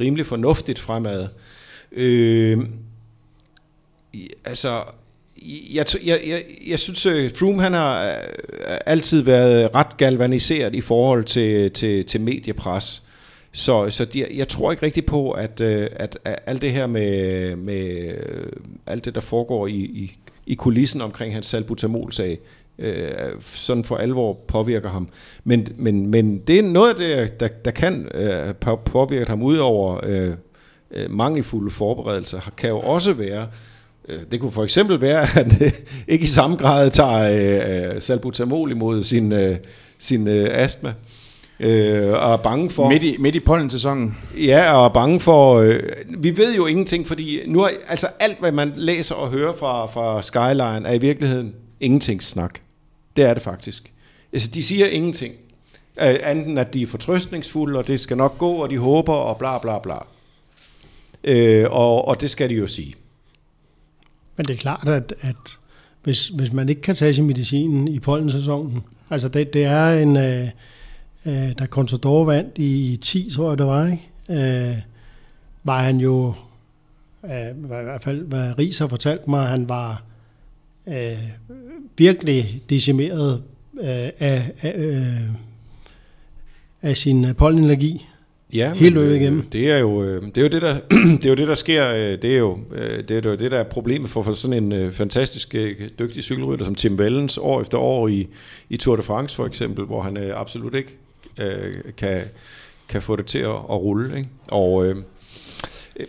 rimelig 0.00 0.26
fornuftigt 0.26 0.78
fremad. 0.78 1.28
Øh, 1.92 2.58
altså, 4.44 4.82
jeg, 5.74 5.86
jeg, 6.04 6.20
jeg, 6.26 6.44
jeg 6.66 6.78
synes, 6.78 7.06
øh, 7.06 7.30
Froome 7.38 7.62
han 7.62 7.72
har 7.72 8.06
øh, 8.06 8.78
altid 8.86 9.22
været 9.22 9.74
ret 9.74 9.96
galvaniseret 9.96 10.74
i 10.74 10.80
forhold 10.80 11.24
til, 11.24 11.70
til, 11.70 12.04
til 12.04 12.20
mediepres. 12.20 13.02
Så, 13.52 13.90
så 13.90 14.04
de, 14.04 14.26
jeg 14.34 14.48
tror 14.48 14.70
ikke 14.70 14.86
rigtig 14.86 15.06
på, 15.06 15.30
at, 15.30 15.60
øh, 15.60 15.88
at, 15.92 16.18
at 16.24 16.38
alt 16.46 16.62
det 16.62 16.72
her 16.72 16.86
med, 16.86 17.56
med 17.56 18.14
alt 18.86 19.04
det, 19.04 19.14
der 19.14 19.20
foregår 19.20 19.66
i, 19.66 19.72
i, 19.72 20.18
i 20.46 20.54
kulissen 20.54 21.00
omkring 21.00 21.34
hans 21.34 21.46
salbutamol-sag, 21.46 22.38
øh, 22.78 23.08
sådan 23.40 23.84
for 23.84 23.96
alvor 23.96 24.32
påvirker 24.48 24.90
ham. 24.90 25.08
Men, 25.44 25.68
men, 25.76 26.06
men 26.06 26.38
det 26.38 26.58
er 26.58 26.62
noget 26.62 26.90
af 26.90 26.96
det, 26.96 27.40
der, 27.40 27.48
der 27.48 27.70
kan 27.70 28.08
øh, 28.14 28.54
påvirke 28.84 29.30
ham 29.30 29.42
udover 29.42 30.00
øh, 30.06 30.34
mangelfulde 31.10 31.70
forberedelser, 31.70 32.52
kan 32.56 32.70
jo 32.70 32.78
også 32.78 33.12
være, 33.12 33.46
det 34.30 34.40
kunne 34.40 34.52
for 34.52 34.64
eksempel 34.64 35.00
være, 35.00 35.20
at 35.22 35.28
han 35.28 35.52
øh, 35.60 35.72
ikke 36.08 36.24
i 36.24 36.26
samme 36.26 36.56
grad 36.56 36.90
tager 36.90 37.94
øh, 37.94 38.02
salbutamol 38.02 38.70
imod 38.70 39.02
sin, 39.02 39.32
øh, 39.32 39.56
sin 39.98 40.28
øh, 40.28 40.48
astma. 40.50 40.94
Øh, 41.60 42.12
og 42.12 42.32
er 42.32 42.36
bange 42.36 42.70
for... 42.70 42.88
Midt 42.88 43.04
i, 43.04 43.16
midt 43.18 43.34
i 43.34 43.40
pollensæsonen. 43.40 44.16
Ja, 44.38 44.72
og 44.72 44.84
er 44.84 44.88
bange 44.88 45.20
for... 45.20 45.54
Øh, 45.54 45.80
vi 46.08 46.36
ved 46.36 46.54
jo 46.54 46.66
ingenting, 46.66 47.06
fordi 47.06 47.40
nu 47.46 47.62
er, 47.62 47.68
altså 47.88 48.06
alt, 48.20 48.38
hvad 48.38 48.52
man 48.52 48.72
læser 48.76 49.14
og 49.14 49.30
hører 49.30 49.52
fra, 49.52 49.86
fra 49.86 50.22
Skyline, 50.22 50.88
er 50.88 50.92
i 50.92 50.98
virkeligheden 50.98 51.54
ingenting 51.80 52.22
snak. 52.22 52.58
Det 53.16 53.24
er 53.24 53.34
det 53.34 53.42
faktisk. 53.42 53.92
Altså, 54.32 54.48
de 54.54 54.62
siger 54.62 54.86
ingenting. 54.86 55.34
Øh, 56.00 56.14
anden 56.22 56.58
at 56.58 56.74
de 56.74 56.82
er 56.82 56.86
fortrøstningsfulde, 56.86 57.78
og 57.78 57.86
det 57.86 58.00
skal 58.00 58.16
nok 58.16 58.38
gå, 58.38 58.52
og 58.52 58.70
de 58.70 58.78
håber, 58.78 59.14
og 59.14 59.38
bla 59.38 59.58
bla 59.58 59.78
bla. 59.78 59.96
Øh, 61.24 61.66
og, 61.70 62.08
og 62.08 62.20
det 62.20 62.30
skal 62.30 62.48
de 62.48 62.54
jo 62.54 62.66
sige. 62.66 62.94
Men 64.36 64.46
det 64.46 64.52
er 64.52 64.58
klart, 64.58 64.88
at, 64.88 65.14
at 65.20 65.36
hvis, 66.02 66.28
hvis 66.28 66.52
man 66.52 66.68
ikke 66.68 66.80
kan 66.80 66.94
tage 66.94 67.14
sin 67.14 67.26
medicin 67.26 67.88
i 67.88 67.98
pollensæsonen, 67.98 68.82
altså 69.10 69.28
det, 69.28 69.52
det 69.52 69.64
er 69.64 69.90
en... 70.02 70.16
Øh, 70.16 70.48
øh, 71.26 71.52
da 71.58 71.66
Contador 71.66 72.24
vandt 72.24 72.58
i 72.58 72.98
10, 73.02 73.30
tror 73.30 73.48
jeg 73.48 73.58
det 73.58 73.66
var, 73.66 73.86
ikke? 73.86 74.70
Øh, 74.70 74.76
var 75.64 75.82
han 75.82 75.96
jo, 75.96 76.34
øh, 77.24 77.50
i 77.50 77.84
hvert 77.84 78.02
fald 78.02 78.22
hvad 78.22 78.58
Ries 78.58 78.78
har 78.78 78.86
fortalt 78.86 79.28
mig, 79.28 79.48
han 79.48 79.68
var 79.68 80.02
øh, 80.86 81.22
virkelig 81.98 82.62
decimeret 82.70 83.42
øh, 83.80 84.10
af, 84.18 84.52
af, 84.62 84.74
øh, 84.76 85.30
af 86.82 86.96
sin 86.96 87.34
pollenenergi. 87.34 88.06
Ja, 88.54 88.72
helt 88.72 88.94
løbet 88.94 89.16
igennem. 89.16 89.42
Det 89.42 89.70
er 89.70 89.78
jo 89.78 90.02
øh, 90.02 90.22
det 90.22 90.38
er 90.38 90.42
jo 90.42 90.48
det 90.48 90.62
der 90.62 90.78
det 91.20 91.24
er 91.24 91.28
jo 91.28 91.34
det 91.34 91.48
der 91.48 91.54
sker. 91.54 91.92
Øh, 91.92 92.22
det 92.22 92.24
er 92.24 92.38
jo 92.38 92.58
øh, 92.72 92.98
det 93.08 93.26
er 93.26 93.30
jo 93.30 93.36
det 93.36 93.50
der 93.50 93.58
er 93.58 93.64
problemet 93.64 94.10
for, 94.10 94.22
for 94.22 94.34
sådan 94.34 94.72
en 94.72 94.92
fantastisk 94.92 95.54
dygtig 95.98 96.24
cykelrytter 96.24 96.64
som 96.64 96.74
Tim 96.74 96.94
Wellens 96.94 97.38
år 97.38 97.60
efter 97.60 97.78
år 97.78 98.08
i 98.08 98.28
i 98.70 98.76
Tour 98.76 98.96
de 98.96 99.02
France 99.02 99.36
for 99.36 99.46
eksempel, 99.46 99.84
hvor 99.84 100.02
han 100.02 100.16
absolut 100.34 100.74
ikke 100.74 100.98
øh, 101.40 101.92
kan, 101.96 102.22
kan 102.88 103.02
få 103.02 103.16
det 103.16 103.26
til 103.26 103.38
at, 103.38 103.50
at 103.50 103.80
rulle. 103.80 104.16
Ikke? 104.16 104.28
Og, 104.48 104.86
øh, 104.86 104.96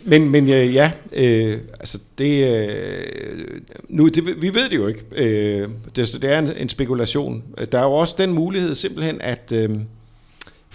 men, 0.04 0.30
men 0.30 0.50
øh, 0.50 0.74
ja, 0.74 0.92
øh, 1.14 1.58
altså 1.80 2.00
det, 2.18 2.68
øh, 2.68 3.62
nu, 3.90 4.08
det, 4.08 4.42
vi 4.42 4.54
ved 4.54 4.70
det 4.70 4.76
jo 4.76 4.88
ikke. 4.88 5.04
Øh, 5.16 5.70
det, 5.96 6.18
det 6.22 6.34
er 6.34 6.40
en, 6.40 6.52
en 6.58 6.70
spekulation. 6.70 7.44
Der 7.72 7.80
er 7.80 7.84
jo 7.84 7.94
også 7.94 8.16
den 8.18 8.34
mulighed 8.34 8.76
simpelthen, 8.76 9.22
at 9.22 9.52
øh, 9.56 9.70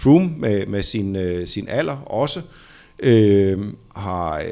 Froome 0.03 0.33
med, 0.37 0.65
med 0.65 0.83
sin, 0.83 1.15
øh, 1.15 1.47
sin 1.47 1.67
alder 1.67 1.95
også 1.95 2.41
øh, 2.99 3.59
har 3.95 4.37
øh, 4.37 4.45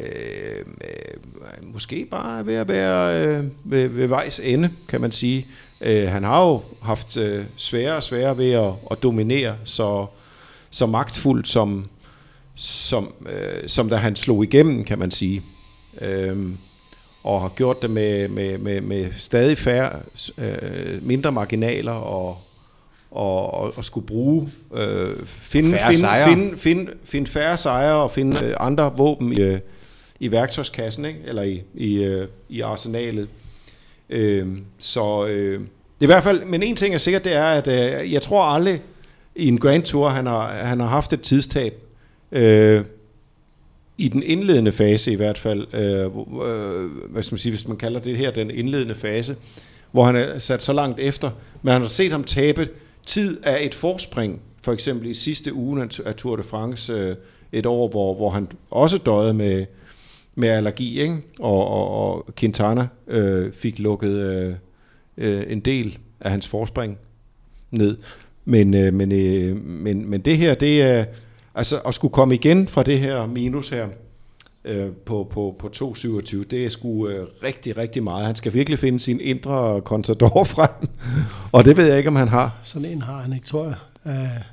øh 0.60 1.74
måske 1.74 2.08
bare 2.12 2.46
ved 2.46 2.56
at 2.56 2.68
være 2.68 3.28
øh, 3.28 3.44
ved, 3.64 3.88
ved 3.88 4.08
vejs 4.08 4.40
ende, 4.44 4.70
kan 4.88 5.02
man 5.02 5.12
sige. 5.12 5.48
Øh, 5.82 6.08
han 6.08 6.24
har 6.24 6.48
jo 6.48 6.62
haft 6.82 7.18
øh, 7.18 7.46
sværere 7.56 7.96
og 7.96 8.04
sværere 8.04 8.38
ved 8.38 8.52
at, 8.52 8.74
at 8.92 9.04
dominere 9.04 9.56
så, 9.64 10.06
så 10.70 10.86
magtfuldt, 10.86 11.48
som, 11.48 11.88
som, 12.56 13.14
øh, 13.30 13.68
som 13.70 13.90
da 13.90 13.96
han 13.96 14.16
slog 14.16 14.44
igennem, 14.44 14.84
kan 14.84 15.00
man 15.00 15.12
sige. 15.12 15.42
Øh, 16.02 16.50
og 17.24 17.42
har 17.42 17.50
gjort 17.50 17.82
det 17.82 17.90
med, 17.90 18.28
med, 18.28 18.58
med, 18.58 18.82
med 18.82 19.12
stadig 19.18 19.58
færre, 19.58 20.00
øh, 20.38 21.04
mindre 21.04 21.32
marginaler 21.32 21.92
og, 21.92 22.38
og, 23.12 23.54
og, 23.54 23.78
og 23.78 23.86
skulle 23.86 24.08
bruge 24.08 24.50
øh, 24.76 25.16
finde, 25.26 25.72
færre 25.72 25.94
finde, 25.94 26.28
finde, 26.28 26.58
finde, 26.58 26.92
finde 27.04 27.30
færre 27.30 27.58
sejre 27.58 27.96
og 27.96 28.12
finde 28.12 28.46
øh, 28.46 28.54
andre 28.60 28.94
våben 28.98 29.34
i, 29.34 29.42
øh, 29.42 29.60
i 30.20 30.32
værktøjskassen, 30.32 31.06
ikke? 31.06 31.20
eller 31.26 31.42
i, 31.42 31.62
i, 31.74 32.04
øh, 32.04 32.28
i 32.50 32.62
arsenalet. 32.62 33.28
Øh, 34.10 34.48
så 34.80 35.26
øh, 35.26 35.60
det 35.60 35.60
er 36.00 36.04
i 36.04 36.06
hvert 36.06 36.24
fald, 36.24 36.46
men 36.46 36.64
en 36.64 36.76
ting 36.76 36.94
er 36.94 36.98
sikkert, 36.98 37.24
det 37.24 37.36
er, 37.36 37.46
at 37.46 37.68
øh, 37.68 38.14
jeg 38.14 38.22
tror 38.22 38.44
aldrig 38.44 38.82
i 39.36 39.48
en 39.48 39.58
Grand 39.58 39.84
Tour, 39.84 40.10
han 40.10 40.26
har, 40.26 40.54
han 40.54 40.80
har 40.80 40.88
haft 40.88 41.14
et 41.14 41.22
tidstab. 41.22 41.74
Øh, 42.32 42.84
i 43.98 44.08
den 44.08 44.24
indledende 44.24 44.72
fase 44.72 45.12
i 45.12 45.16
hvert 45.16 45.38
fald, 45.38 45.68
øh, 45.74 46.06
øh, 46.48 46.92
hvad 47.10 47.24
skal 47.24 47.34
man 47.34 47.40
sige, 47.40 47.52
hvis 47.52 47.68
man 47.68 47.78
kalder 47.78 48.00
det 48.00 48.18
her 48.18 48.32
den 48.32 48.52
indledende 48.52 48.96
fase, 48.96 49.36
hvor 49.92 50.06
han 50.06 50.16
er 50.16 50.40
sat 50.40 50.64
så 50.64 50.74
langt 50.74 51.00
efter, 51.00 51.32
men 51.62 51.72
han 51.72 51.82
har 51.82 51.90
set 51.90 52.12
ham 52.12 52.24
tabe 52.24 52.70
tid 53.06 53.44
af 53.44 53.66
et 53.66 53.76
forspring, 53.76 54.42
for 54.62 54.74
eksempel 54.74 55.10
i 55.10 55.14
sidste 55.14 55.54
uge 55.54 55.90
af 56.06 56.16
Tour 56.16 56.36
de 56.36 56.44
France, 56.44 56.94
øh, 56.94 57.16
et 57.52 57.66
år, 57.66 57.88
hvor, 57.88 58.16
hvor 58.16 58.30
han 58.30 58.48
også 58.70 58.98
døde 58.98 59.34
med, 59.34 59.66
med 60.36 60.50
allergi, 60.50 61.02
ikke? 61.02 61.18
Og, 61.40 61.68
og, 61.68 61.88
og 61.88 62.30
Quintana 62.36 62.88
øh, 63.08 63.54
fik 63.54 63.80
lukket 63.80 64.16
øh, 64.16 64.56
øh, 65.18 65.44
en 65.48 65.60
del 65.60 65.98
af 66.20 66.32
hans 66.32 66.48
forspring 66.48 66.98
ned. 67.72 67.98
Men, 68.46 68.74
øh, 68.74 68.94
men, 68.94 69.12
øh, 69.12 69.66
men, 69.66 70.10
men 70.10 70.22
det 70.22 70.38
her, 70.38 70.56
det 70.56 70.82
er 70.82 71.06
altså 71.56 71.80
at 71.80 71.94
skulle 71.94 72.14
komme 72.14 72.36
igen 72.36 72.68
fra 72.68 72.84
det 72.84 73.00
her 73.00 73.28
minus 73.28 73.70
her 73.70 73.88
øh, 74.66 74.92
på, 75.06 75.28
på, 75.32 75.56
på 75.60 75.72
2,27, 75.76 76.44
det 76.44 76.66
er 76.66 76.70
sgu 76.70 77.08
øh, 77.08 77.28
rigtig, 77.44 77.78
rigtig 77.78 78.04
meget. 78.04 78.26
Han 78.26 78.36
skal 78.36 78.54
virkelig 78.54 78.80
finde 78.80 79.00
sin 79.00 79.20
indre 79.22 79.82
kontador 79.82 80.44
frem, 80.56 80.90
og 81.52 81.66
det 81.66 81.78
ved 81.78 81.88
jeg 81.88 81.98
ikke, 81.98 82.08
om 82.08 82.16
han 82.16 82.28
har. 82.28 82.60
Sådan 82.64 82.90
en 82.90 83.02
har 83.02 83.22
han 83.22 83.34
ikke, 83.34 83.48
tror 83.48 83.66
jeg. 83.66 83.76
Øh, 84.06 84.44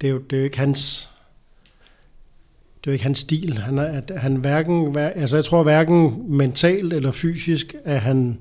det, 0.00 0.06
er 0.06 0.12
jo, 0.12 0.18
det 0.18 0.36
er 0.36 0.40
jo 0.40 0.44
ikke 0.44 0.58
hans 0.58 1.10
det 2.84 2.90
er 2.90 2.92
jo 2.92 2.94
ikke 2.94 3.04
hans 3.04 3.18
stil. 3.18 3.58
Han 3.58 3.78
er, 3.78 3.82
at 3.82 4.12
han 4.16 4.36
hverken, 4.36 4.96
altså 4.98 5.36
jeg 5.36 5.44
tror 5.44 5.62
hverken 5.62 6.24
mentalt 6.28 6.92
eller 6.92 7.10
fysisk 7.10 7.74
at 7.84 8.00
han, 8.00 8.38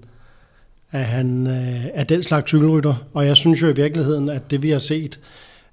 er 0.92 1.04
han 1.04 1.48
øh, 1.48 1.86
er 1.94 2.04
den 2.04 2.24
slags 2.24 2.48
cykelrytter. 2.50 2.96
Og 3.14 3.26
jeg 3.26 3.38
synes 3.38 3.62
jo 3.62 3.68
i 3.68 3.76
virkeligheden, 3.76 4.30
at 4.30 4.52
det 4.52 4.64
vi 4.64 4.70
har 4.70 4.80
set 4.80 5.20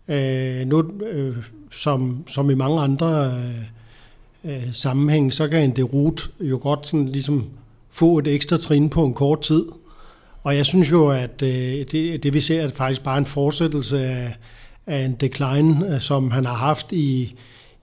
øh, 0.09 0.67
nu, 0.67 0.91
øh, 1.07 1.37
som, 1.73 2.25
som 2.27 2.51
i 2.51 2.55
mange 2.55 2.81
andre 2.81 3.27
øh, 3.27 3.65
øh, 4.45 4.73
sammenhæng, 4.73 5.33
så 5.33 5.49
kan 5.49 5.63
en 5.63 5.77
derute 5.77 6.23
jo 6.41 6.59
godt 6.63 6.87
sådan 6.87 7.09
ligesom 7.09 7.47
få 7.91 8.19
et 8.19 8.27
ekstra 8.27 8.57
trin 8.57 8.91
på 8.91 9.05
en 9.05 9.15
kort 9.15 9.41
tid. 9.41 9.65
Og 10.43 10.57
jeg 10.57 10.67
synes 10.67 10.91
jo, 10.91 11.09
at 11.09 11.43
øh, 11.43 11.87
det, 11.93 12.23
det 12.23 12.35
vi 12.35 12.41
ser, 12.41 12.63
er 12.63 12.69
faktisk 12.69 13.03
bare 13.03 13.19
en 13.19 13.27
fortsættelse 13.27 14.05
af, 14.05 14.37
af 14.87 15.05
en 15.05 15.17
decline, 15.21 15.95
øh, 15.95 16.01
som 16.01 16.31
han 16.31 16.45
har 16.45 16.55
haft 16.55 16.93
i, 16.93 17.35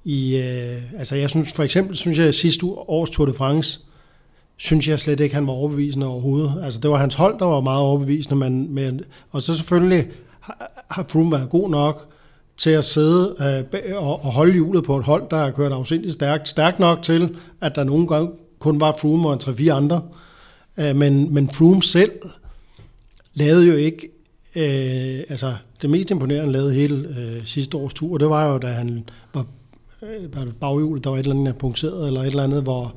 i, 0.06 0.38
øh, 0.38 1.00
altså 1.00 1.16
jeg 1.16 1.30
synes 1.30 1.52
for 1.52 1.64
eksempel, 1.64 1.96
synes 1.96 2.18
jeg 2.18 2.34
sidste 2.34 2.66
års 2.66 3.10
Tour 3.10 3.26
de 3.28 3.34
France, 3.34 3.80
synes 4.58 4.88
jeg 4.88 5.00
slet 5.00 5.20
ikke, 5.20 5.36
han 5.36 5.48
var 5.48 5.54
overbevisende 5.54 6.08
overhovedet. 6.08 6.62
Altså 6.64 6.80
det 6.80 6.90
var 6.90 6.98
hans 6.98 7.16
hold, 7.16 7.40
der 7.40 7.46
var 7.46 7.62
meget 7.62 7.82
overbevisende, 7.82 8.36
men, 8.36 8.74
men 8.74 9.02
og 9.32 9.42
så 9.42 9.58
selvfølgelig 9.58 10.08
har, 10.40 10.86
har 10.90 11.06
Froome 11.10 11.32
været 11.32 11.50
god 11.50 11.70
nok 11.70 12.14
til 12.58 12.70
at 12.70 12.86
sidde 12.86 13.36
øh, 13.74 13.96
og, 13.96 14.24
og 14.24 14.32
holde 14.32 14.54
hjulet 14.54 14.84
på 14.84 14.98
et 14.98 15.04
hold, 15.04 15.24
der 15.32 15.38
har 15.38 15.52
kørt 15.52 15.72
afsindigt 15.72 16.14
stærkt, 16.14 16.48
stærkt 16.48 16.80
nok 16.80 17.02
til, 17.02 17.38
at 17.62 17.76
der 17.76 17.84
nogle 17.84 18.08
gange 18.08 18.32
kun 18.60 18.80
var 18.80 18.96
Froome 19.00 19.30
og 19.30 19.34
en 19.34 19.40
3-4 19.40 19.70
andre. 19.70 20.02
Øh, 20.80 20.96
men, 20.96 21.34
men 21.34 21.50
Froome 21.50 21.84
selv 21.84 22.12
lavede 23.34 23.68
jo 23.70 23.76
ikke, 23.76 24.10
øh, 24.56 25.24
altså 25.30 25.56
det 25.82 25.90
mest 25.90 26.12
imponerende 26.12 26.54
lavede 26.54 26.74
hele 26.74 27.16
øh, 27.20 27.46
sidste 27.46 27.78
års 27.78 27.94
tur, 27.94 28.18
det 28.18 28.30
var 28.30 28.52
jo, 28.52 28.58
da 28.58 28.68
han 28.68 29.10
var 29.34 29.46
øh, 30.02 30.54
baghjulet, 30.60 31.04
der 31.04 31.10
var 31.10 31.18
et 31.18 31.24
eller 31.24 31.36
andet 31.36 31.58
punkteret, 31.58 32.08
eller 32.08 32.22
et 32.22 32.28
eller 32.28 32.44
andet, 32.44 32.64
hvor, 32.64 32.96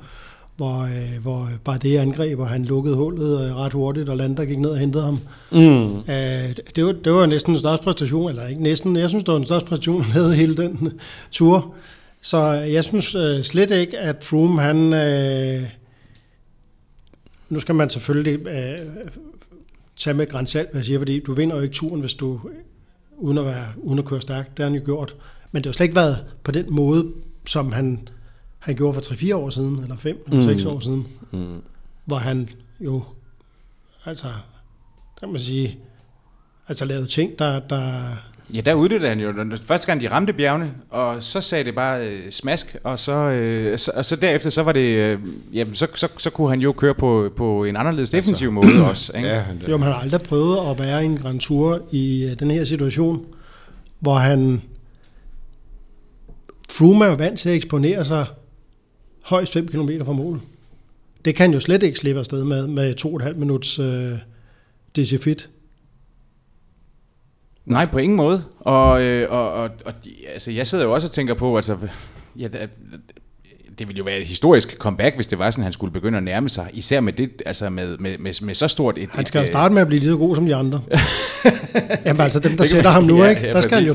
hvor, 0.61 0.83
øh, 0.83 1.23
hvor 1.23 1.49
bare 1.65 1.79
det 1.79 1.99
angreb, 1.99 2.39
og 2.39 2.49
han 2.49 2.65
lukkede 2.65 2.97
hullet 2.97 3.47
øh, 3.47 3.57
ret 3.57 3.73
hurtigt, 3.73 4.09
og 4.09 4.17
Lander 4.17 4.45
gik 4.45 4.59
ned 4.59 4.71
og 4.71 4.79
hentede 4.79 5.05
ham. 5.05 5.19
Mm. 5.53 5.99
Øh, 5.99 6.57
det, 6.77 6.85
var, 6.85 6.93
det 6.93 7.13
var 7.13 7.27
næsten 7.27 7.53
en 7.53 7.59
største 7.59 7.85
præstation, 7.85 8.29
eller 8.29 8.47
ikke 8.47 8.63
næsten, 8.63 8.97
jeg 8.97 9.09
synes, 9.09 9.25
det 9.25 9.33
var 9.33 9.39
en 9.39 9.45
største 9.45 9.69
præstation, 9.69 10.03
han 10.03 10.15
lavede 10.15 10.35
hele 10.35 10.57
den 10.57 10.93
tur. 11.31 11.75
Så 12.23 12.39
jeg 12.53 12.85
synes 12.85 13.15
øh, 13.15 13.43
slet 13.43 13.71
ikke, 13.71 13.99
at 13.99 14.25
Froome, 14.25 14.63
han... 14.63 14.93
Øh, 14.93 15.63
nu 17.49 17.61
skal 17.61 17.75
man 17.75 17.91
selvfølgelig 17.91 18.47
øh, 18.49 18.79
tage 19.97 20.15
med 20.15 20.27
grænsalt, 20.27 20.71
hvad 20.71 20.79
jeg 20.79 20.85
siger, 20.85 20.99
fordi 20.99 21.21
du 21.21 21.33
vinder 21.33 21.57
jo 21.57 21.63
ikke 21.63 21.75
turen, 21.75 22.01
hvis 22.01 22.15
du 22.15 22.41
uden 23.19 23.39
at, 23.39 23.45
være, 23.45 23.67
uden 23.77 23.99
at 23.99 24.05
køre 24.05 24.21
stærkt. 24.21 24.51
Det 24.51 24.59
har 24.59 24.71
han 24.71 24.79
jo 24.79 24.85
gjort. 24.85 25.17
Men 25.53 25.63
det 25.63 25.69
har 25.69 25.73
slet 25.73 25.85
ikke 25.85 25.97
været 25.97 26.25
på 26.45 26.53
den 26.53 26.67
måde, 26.71 27.07
som 27.47 27.73
han, 27.73 28.09
han 28.61 28.77
gjorde 28.77 28.95
for 28.95 29.01
3-4 29.01 29.35
år 29.35 29.51
siden, 29.51 29.79
eller 29.83 29.97
5 29.97 30.23
eller 30.27 30.45
6 30.45 30.65
mm. 30.65 30.71
år 30.71 30.81
siden. 30.81 31.07
Mm. 31.31 31.63
Hvor 32.05 32.17
han 32.17 32.49
jo, 32.81 33.03
altså, 34.05 34.29
kan 35.21 35.29
man 35.29 35.41
sige, 35.41 35.79
altså 36.69 36.85
lavede 36.85 37.07
ting, 37.07 37.39
der, 37.39 37.61
der, 37.61 38.17
Ja, 38.55 38.61
der 38.61 38.75
udnyttede 38.75 39.09
han 39.09 39.21
jo 39.21 39.57
første 39.67 39.87
gang, 39.87 40.01
de 40.01 40.11
ramte 40.11 40.33
bjergene, 40.33 40.73
og 40.91 41.23
så 41.23 41.41
sagde 41.41 41.65
det 41.65 41.75
bare 41.75 42.09
øh, 42.09 42.31
smask, 42.31 42.77
og 42.85 42.99
så, 42.99 43.13
øh, 43.13 43.79
så, 43.79 43.93
og 43.95 44.05
så 44.05 44.17
derefter, 44.17 44.51
så 44.51 44.63
var 44.63 44.73
det, 44.73 44.97
øh, 44.97 45.19
jamen, 45.53 45.75
så, 45.75 45.87
så, 45.95 46.09
så 46.19 46.31
kunne 46.31 46.51
han 46.51 46.61
jo 46.61 46.73
køre 46.73 46.95
på, 46.95 47.31
på 47.37 47.65
en 47.65 47.77
anderledes 47.77 48.11
defensiv 48.11 48.49
altså, 48.49 48.73
måde 48.73 48.89
også. 48.91 49.13
Ikke? 49.17 49.29
Ja, 49.29 49.39
han, 49.39 49.63
Jo, 49.69 49.77
men 49.77 49.83
han 49.83 49.93
har 49.93 50.01
aldrig 50.01 50.23
prøvet 50.23 50.71
at 50.71 50.79
være 50.79 51.03
i 51.03 51.07
en 51.07 51.19
Grand 51.19 51.41
Tour 51.41 51.83
i 51.91 52.25
øh, 52.25 52.39
den 52.39 52.51
her 52.51 52.65
situation, 52.65 53.25
hvor 53.99 54.15
han... 54.15 54.63
Froome 56.71 57.05
er 57.05 57.17
vant 57.17 57.39
til 57.39 57.49
at 57.49 57.55
eksponere 57.55 58.05
sig 58.05 58.27
højst 59.23 59.53
5 59.53 59.69
km 59.69 59.91
fra 60.05 60.13
mål. 60.13 60.41
Det 61.25 61.35
kan 61.35 61.53
jo 61.53 61.61
slet 61.61 61.83
ikke 61.83 61.99
slippe 61.99 62.19
afsted 62.19 62.45
med, 62.45 62.67
med 62.67 62.95
2,5 63.01 63.33
minuts 63.35 63.79
øh, 63.79 64.13
DC 64.97 65.23
Fit. 65.23 65.51
Nej, 67.67 67.87
på 67.87 67.99
ingen 67.99 68.17
måde. 68.17 68.45
Og, 68.61 69.03
øh, 69.03 69.31
og, 69.33 69.53
og, 69.53 69.71
og 69.85 69.93
altså, 70.33 70.51
jeg 70.51 70.67
sidder 70.67 70.85
jo 70.85 70.93
også 70.93 71.07
og 71.07 71.13
tænker 71.13 71.35
på, 71.35 71.57
altså, 71.57 71.77
ja, 72.39 72.49
det, 72.49 72.71
det 73.79 73.89
ville 73.89 73.99
jo 73.99 74.05
være 74.05 74.19
et 74.19 74.27
historisk 74.27 74.77
comeback, 74.79 75.17
hvis 75.17 75.27
det 75.27 75.39
var 75.39 75.51
sådan, 75.51 75.65
han 75.65 75.73
skulle 75.73 75.93
begynde 75.93 76.17
at 76.19 76.25
nærme 76.25 76.49
sig. 76.49 76.71
Især 76.73 77.01
med 77.01 77.13
det, 77.13 77.43
altså 77.47 77.71
med, 77.71 77.99
med, 77.99 78.19
med, 78.19 78.45
med 78.45 78.55
så 78.55 78.69
stort 78.69 78.99
et... 78.99 79.09
Han 79.13 79.27
skal 79.27 79.39
et, 79.39 79.43
jo 79.43 79.49
øh, 79.49 79.53
starte 79.53 79.75
med 79.75 79.83
at 79.83 79.89
blive 79.89 80.01
lige 80.01 80.11
så 80.11 80.17
god 80.17 80.35
som 80.35 80.47
de 80.47 80.55
andre. 80.55 80.81
Jamen 82.07 82.21
altså 82.21 82.41
dem, 82.41 82.57
der 82.57 82.65
sætter 82.65 82.83
man- 82.91 82.93
ham 82.93 83.03
nu, 83.05 83.23
ja, 83.25 83.31
ikke? 83.31 83.47
ja, 83.47 83.53
Der 83.53 83.61
skal 83.61 83.79
han 83.79 83.87
jo, 83.87 83.95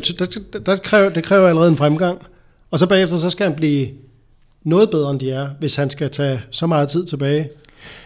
der, 0.53 0.59
der 0.59 0.77
kræver, 0.77 1.09
det 1.09 1.23
kræver 1.23 1.47
allerede 1.47 1.69
en 1.71 1.77
fremgang. 1.77 2.21
Og 2.71 2.79
så 2.79 2.87
bagefter, 2.87 3.17
så 3.17 3.29
skal 3.29 3.47
han 3.47 3.55
blive 3.55 3.87
noget 4.65 4.89
bedre, 4.89 5.11
end 5.11 5.19
de 5.19 5.31
er, 5.31 5.49
hvis 5.59 5.75
han 5.75 5.89
skal 5.89 6.09
tage 6.09 6.41
så 6.51 6.67
meget 6.67 6.89
tid 6.89 7.05
tilbage. 7.05 7.49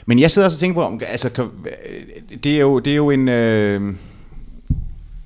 Men 0.05 0.19
jeg 0.19 0.31
sidder 0.31 0.45
også 0.45 0.55
og 0.55 0.59
tænker 0.59 0.89
på, 0.89 0.99
altså, 1.05 1.47
det 2.43 2.55
er 2.55 2.59
jo, 2.59 2.79
det 2.79 2.91
er 2.91 2.95
jo 2.95 3.09
en... 3.09 3.29
Øh, 3.29 3.93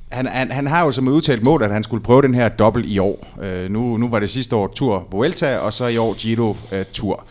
han, 0.09 0.27
han, 0.27 0.51
han 0.51 0.67
har 0.67 0.85
jo 0.85 0.91
som 0.91 1.07
udtalt 1.07 1.43
mål, 1.43 1.63
at 1.63 1.71
han 1.71 1.83
skulle 1.83 2.03
prøve 2.03 2.21
den 2.21 2.33
her 2.33 2.49
dobbelt 2.49 2.85
i 2.85 2.99
år. 2.99 3.39
Øh, 3.43 3.71
nu, 3.71 3.97
nu 3.97 4.09
var 4.09 4.19
det 4.19 4.29
sidste 4.29 4.55
år 4.55 4.67
Tour 4.67 5.07
Vuelta, 5.11 5.57
og 5.57 5.73
så 5.73 5.87
i 5.87 5.97
år 5.97 6.13
Giro 6.13 6.57
øh, 6.71 6.85
Tour. 6.93 7.25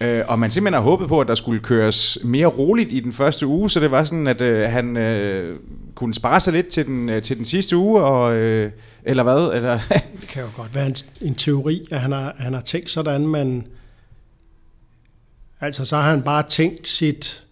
Øh, 0.00 0.22
og 0.28 0.38
man 0.38 0.50
simpelthen 0.50 0.82
har 0.82 0.90
håbet 0.90 1.08
på, 1.08 1.20
at 1.20 1.28
der 1.28 1.34
skulle 1.34 1.60
køres 1.60 2.18
mere 2.24 2.46
roligt 2.46 2.92
i 2.92 3.00
den 3.00 3.12
første 3.12 3.46
uge, 3.46 3.70
så 3.70 3.80
det 3.80 3.90
var 3.90 4.04
sådan, 4.04 4.26
at 4.26 4.40
øh, 4.40 4.68
han 4.70 4.96
øh, 4.96 5.56
kunne 5.94 6.14
spare 6.14 6.40
sig 6.40 6.52
lidt 6.52 6.68
til 6.68 6.86
den, 6.86 7.08
øh, 7.08 7.22
til 7.22 7.36
den 7.36 7.44
sidste 7.44 7.76
uge, 7.76 8.02
og, 8.02 8.36
øh, 8.36 8.70
eller 9.04 9.22
hvad? 9.22 9.56
Eller, 9.56 9.78
Det 10.20 10.28
kan 10.28 10.42
jo 10.42 10.48
godt 10.54 10.74
være 10.74 10.86
en, 10.86 10.96
en 11.20 11.34
teori, 11.34 11.88
at 11.90 12.00
han 12.00 12.12
har, 12.12 12.34
han 12.38 12.54
har 12.54 12.60
tænkt 12.60 12.90
sådan, 12.90 13.26
men 13.26 13.66
altså 15.60 15.84
så 15.84 15.96
har 15.96 16.10
han 16.10 16.22
bare 16.22 16.42
tænkt 16.48 16.88
sit, 16.88 17.44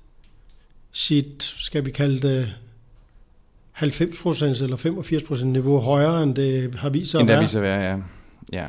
sit 0.93 1.43
skal 1.57 1.85
vi 1.85 1.91
kalde 1.91 2.29
det, 2.29 2.55
90% 3.77 4.63
eller 4.63 4.77
85% 4.77 5.45
niveau 5.45 5.79
højere, 5.79 6.23
end 6.23 6.35
det 6.35 6.75
har 6.75 6.89
vist 6.89 7.11
sig 7.11 7.19
at 7.19 7.23
end 7.23 7.29
der 7.29 7.35
være. 7.35 7.43
viser 7.43 7.59
at 7.59 7.63
være, 7.63 7.81
ja. 7.81 7.99
ja. 8.53 8.67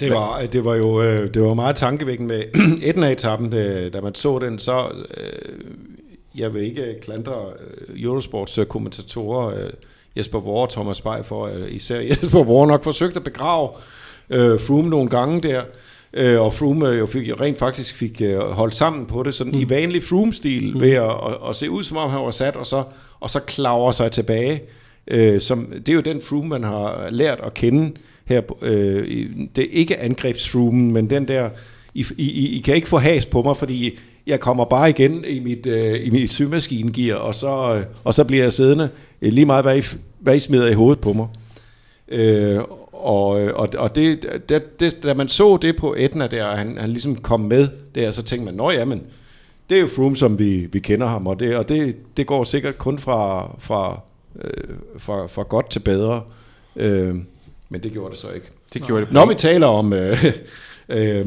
Det 0.00 0.10
var, 0.10 0.46
det 0.46 0.64
var 0.64 0.74
jo 0.74 1.02
øh, 1.02 1.34
det 1.34 1.42
var 1.42 1.54
meget 1.54 1.76
tankevækkende 1.76 2.28
med 2.28 2.42
Etna-etappen, 2.88 3.50
da 3.90 4.00
man 4.00 4.14
så 4.14 4.38
den, 4.38 4.58
så 4.58 5.04
øh, 5.16 5.60
jeg 6.34 6.54
vil 6.54 6.62
ikke 6.62 7.00
klandre 7.02 7.52
øh, 7.60 8.02
Eurosports 8.02 8.58
øh, 8.58 8.66
kommentatorer 8.66 9.64
øh, 9.64 9.70
Jesper 10.16 10.40
Vore 10.40 10.66
og 10.66 10.70
Thomas 10.70 11.00
Bay 11.00 11.24
for, 11.24 11.44
øh, 11.44 11.76
især 11.76 12.00
Jesper 12.10 12.42
Vore 12.42 12.66
nok 12.66 12.84
forsøgt 12.84 13.16
at 13.16 13.24
begrave 13.24 13.68
øh, 14.30 14.60
Froome 14.60 14.88
nogle 14.88 15.08
gange 15.08 15.40
der, 15.42 15.62
øh, 16.14 16.40
og 16.40 16.52
Froome 16.52 16.88
øh, 16.88 16.98
jo 16.98 17.06
fik, 17.06 17.28
jo 17.28 17.36
rent 17.40 17.58
faktisk 17.58 17.94
fik 17.94 18.20
øh, 18.20 18.38
holdt 18.38 18.74
sammen 18.74 19.06
på 19.06 19.22
det, 19.22 19.34
sådan 19.34 19.52
mm. 19.52 19.60
i 19.60 19.68
vanlig 19.68 20.02
Froome-stil, 20.02 20.74
mm. 20.74 20.80
ved 20.80 20.92
at, 20.92 21.10
at, 21.10 21.48
at 21.48 21.56
se 21.56 21.70
ud 21.70 21.84
som 21.84 21.96
om 21.96 22.10
han 22.10 22.20
var 22.20 22.30
sat, 22.30 22.56
og 22.56 22.66
så, 22.66 22.84
og 23.20 23.30
så 23.30 23.40
klaver 23.40 23.92
sig 23.92 24.12
tilbage. 24.12 24.62
Øh, 25.08 25.40
som, 25.40 25.72
det 25.86 25.88
er 25.88 25.94
jo 25.94 26.00
den 26.00 26.22
Froome, 26.22 26.48
man 26.48 26.64
har 26.64 27.08
lært 27.10 27.40
at 27.42 27.54
kende 27.54 27.92
her. 28.24 28.42
Øh, 28.62 29.26
det 29.56 29.64
er 29.64 29.68
ikke 29.70 29.98
angrebsfroomen, 29.98 30.92
men 30.92 31.10
den 31.10 31.28
der, 31.28 31.50
I, 31.94 32.06
I, 32.18 32.56
I 32.56 32.60
kan 32.60 32.74
ikke 32.74 32.88
få 32.88 32.98
has 32.98 33.26
på 33.26 33.42
mig, 33.42 33.56
fordi 33.56 33.98
jeg 34.26 34.40
kommer 34.40 34.64
bare 34.64 34.90
igen 34.90 35.24
i 35.28 35.40
mit, 35.40 35.66
øh, 35.66 36.06
i 36.06 36.10
mit 36.10 36.30
sygemaskingear, 36.30 37.16
og 37.16 37.34
så, 37.34 37.74
øh, 37.74 37.84
og 38.04 38.14
så 38.14 38.24
bliver 38.24 38.42
jeg 38.42 38.52
siddende 38.52 38.88
øh, 39.22 39.32
lige 39.32 39.46
meget, 39.46 39.64
hvad 39.64 39.78
I, 39.78 39.82
hvad 40.18 40.36
I 40.36 40.40
smider 40.40 40.66
i 40.66 40.72
hovedet 40.72 41.00
på 41.00 41.12
mig. 41.12 41.28
Øh, 42.08 42.60
og, 42.92 43.42
øh, 43.42 43.54
og, 43.54 43.68
og 43.78 43.94
det, 43.94 44.26
det, 44.48 44.80
det, 44.80 45.02
da 45.02 45.14
man 45.14 45.28
så 45.28 45.58
det 45.62 45.76
på 45.76 45.94
Etna 45.98 46.26
der, 46.26 46.44
og 46.44 46.58
han, 46.58 46.78
han 46.78 46.90
ligesom 46.90 47.16
kom 47.16 47.40
med 47.40 47.68
der, 47.94 48.10
så 48.10 48.22
tænkte 48.22 48.44
man, 48.44 48.54
nå 48.54 48.70
ja, 48.70 48.84
men 48.84 49.02
det 49.70 49.76
er 49.76 49.80
jo 49.80 49.88
Froome, 49.96 50.16
som 50.16 50.38
vi, 50.38 50.68
vi 50.72 50.78
kender 50.78 51.06
ham, 51.06 51.26
og 51.26 51.40
det, 51.40 51.56
og 51.56 51.68
det, 51.68 51.96
det 52.16 52.26
går 52.26 52.44
sikkert 52.44 52.78
kun 52.78 52.98
fra, 52.98 53.50
fra, 53.58 54.00
øh, 54.44 54.74
fra, 54.98 55.26
fra 55.26 55.42
godt 55.42 55.70
til 55.70 55.80
bedre. 55.80 56.22
Øh, 56.76 57.14
men 57.68 57.82
det 57.82 57.92
gjorde 57.92 58.10
det 58.10 58.18
så 58.18 58.30
ikke. 58.30 58.46
Det 58.74 58.82
gjorde 58.82 59.04
det. 59.04 59.12
Når 59.12 59.26
vi 59.26 59.34
taler 59.34 59.66
om 59.66 59.92
øh, 59.92 60.24
øh, 60.88 61.26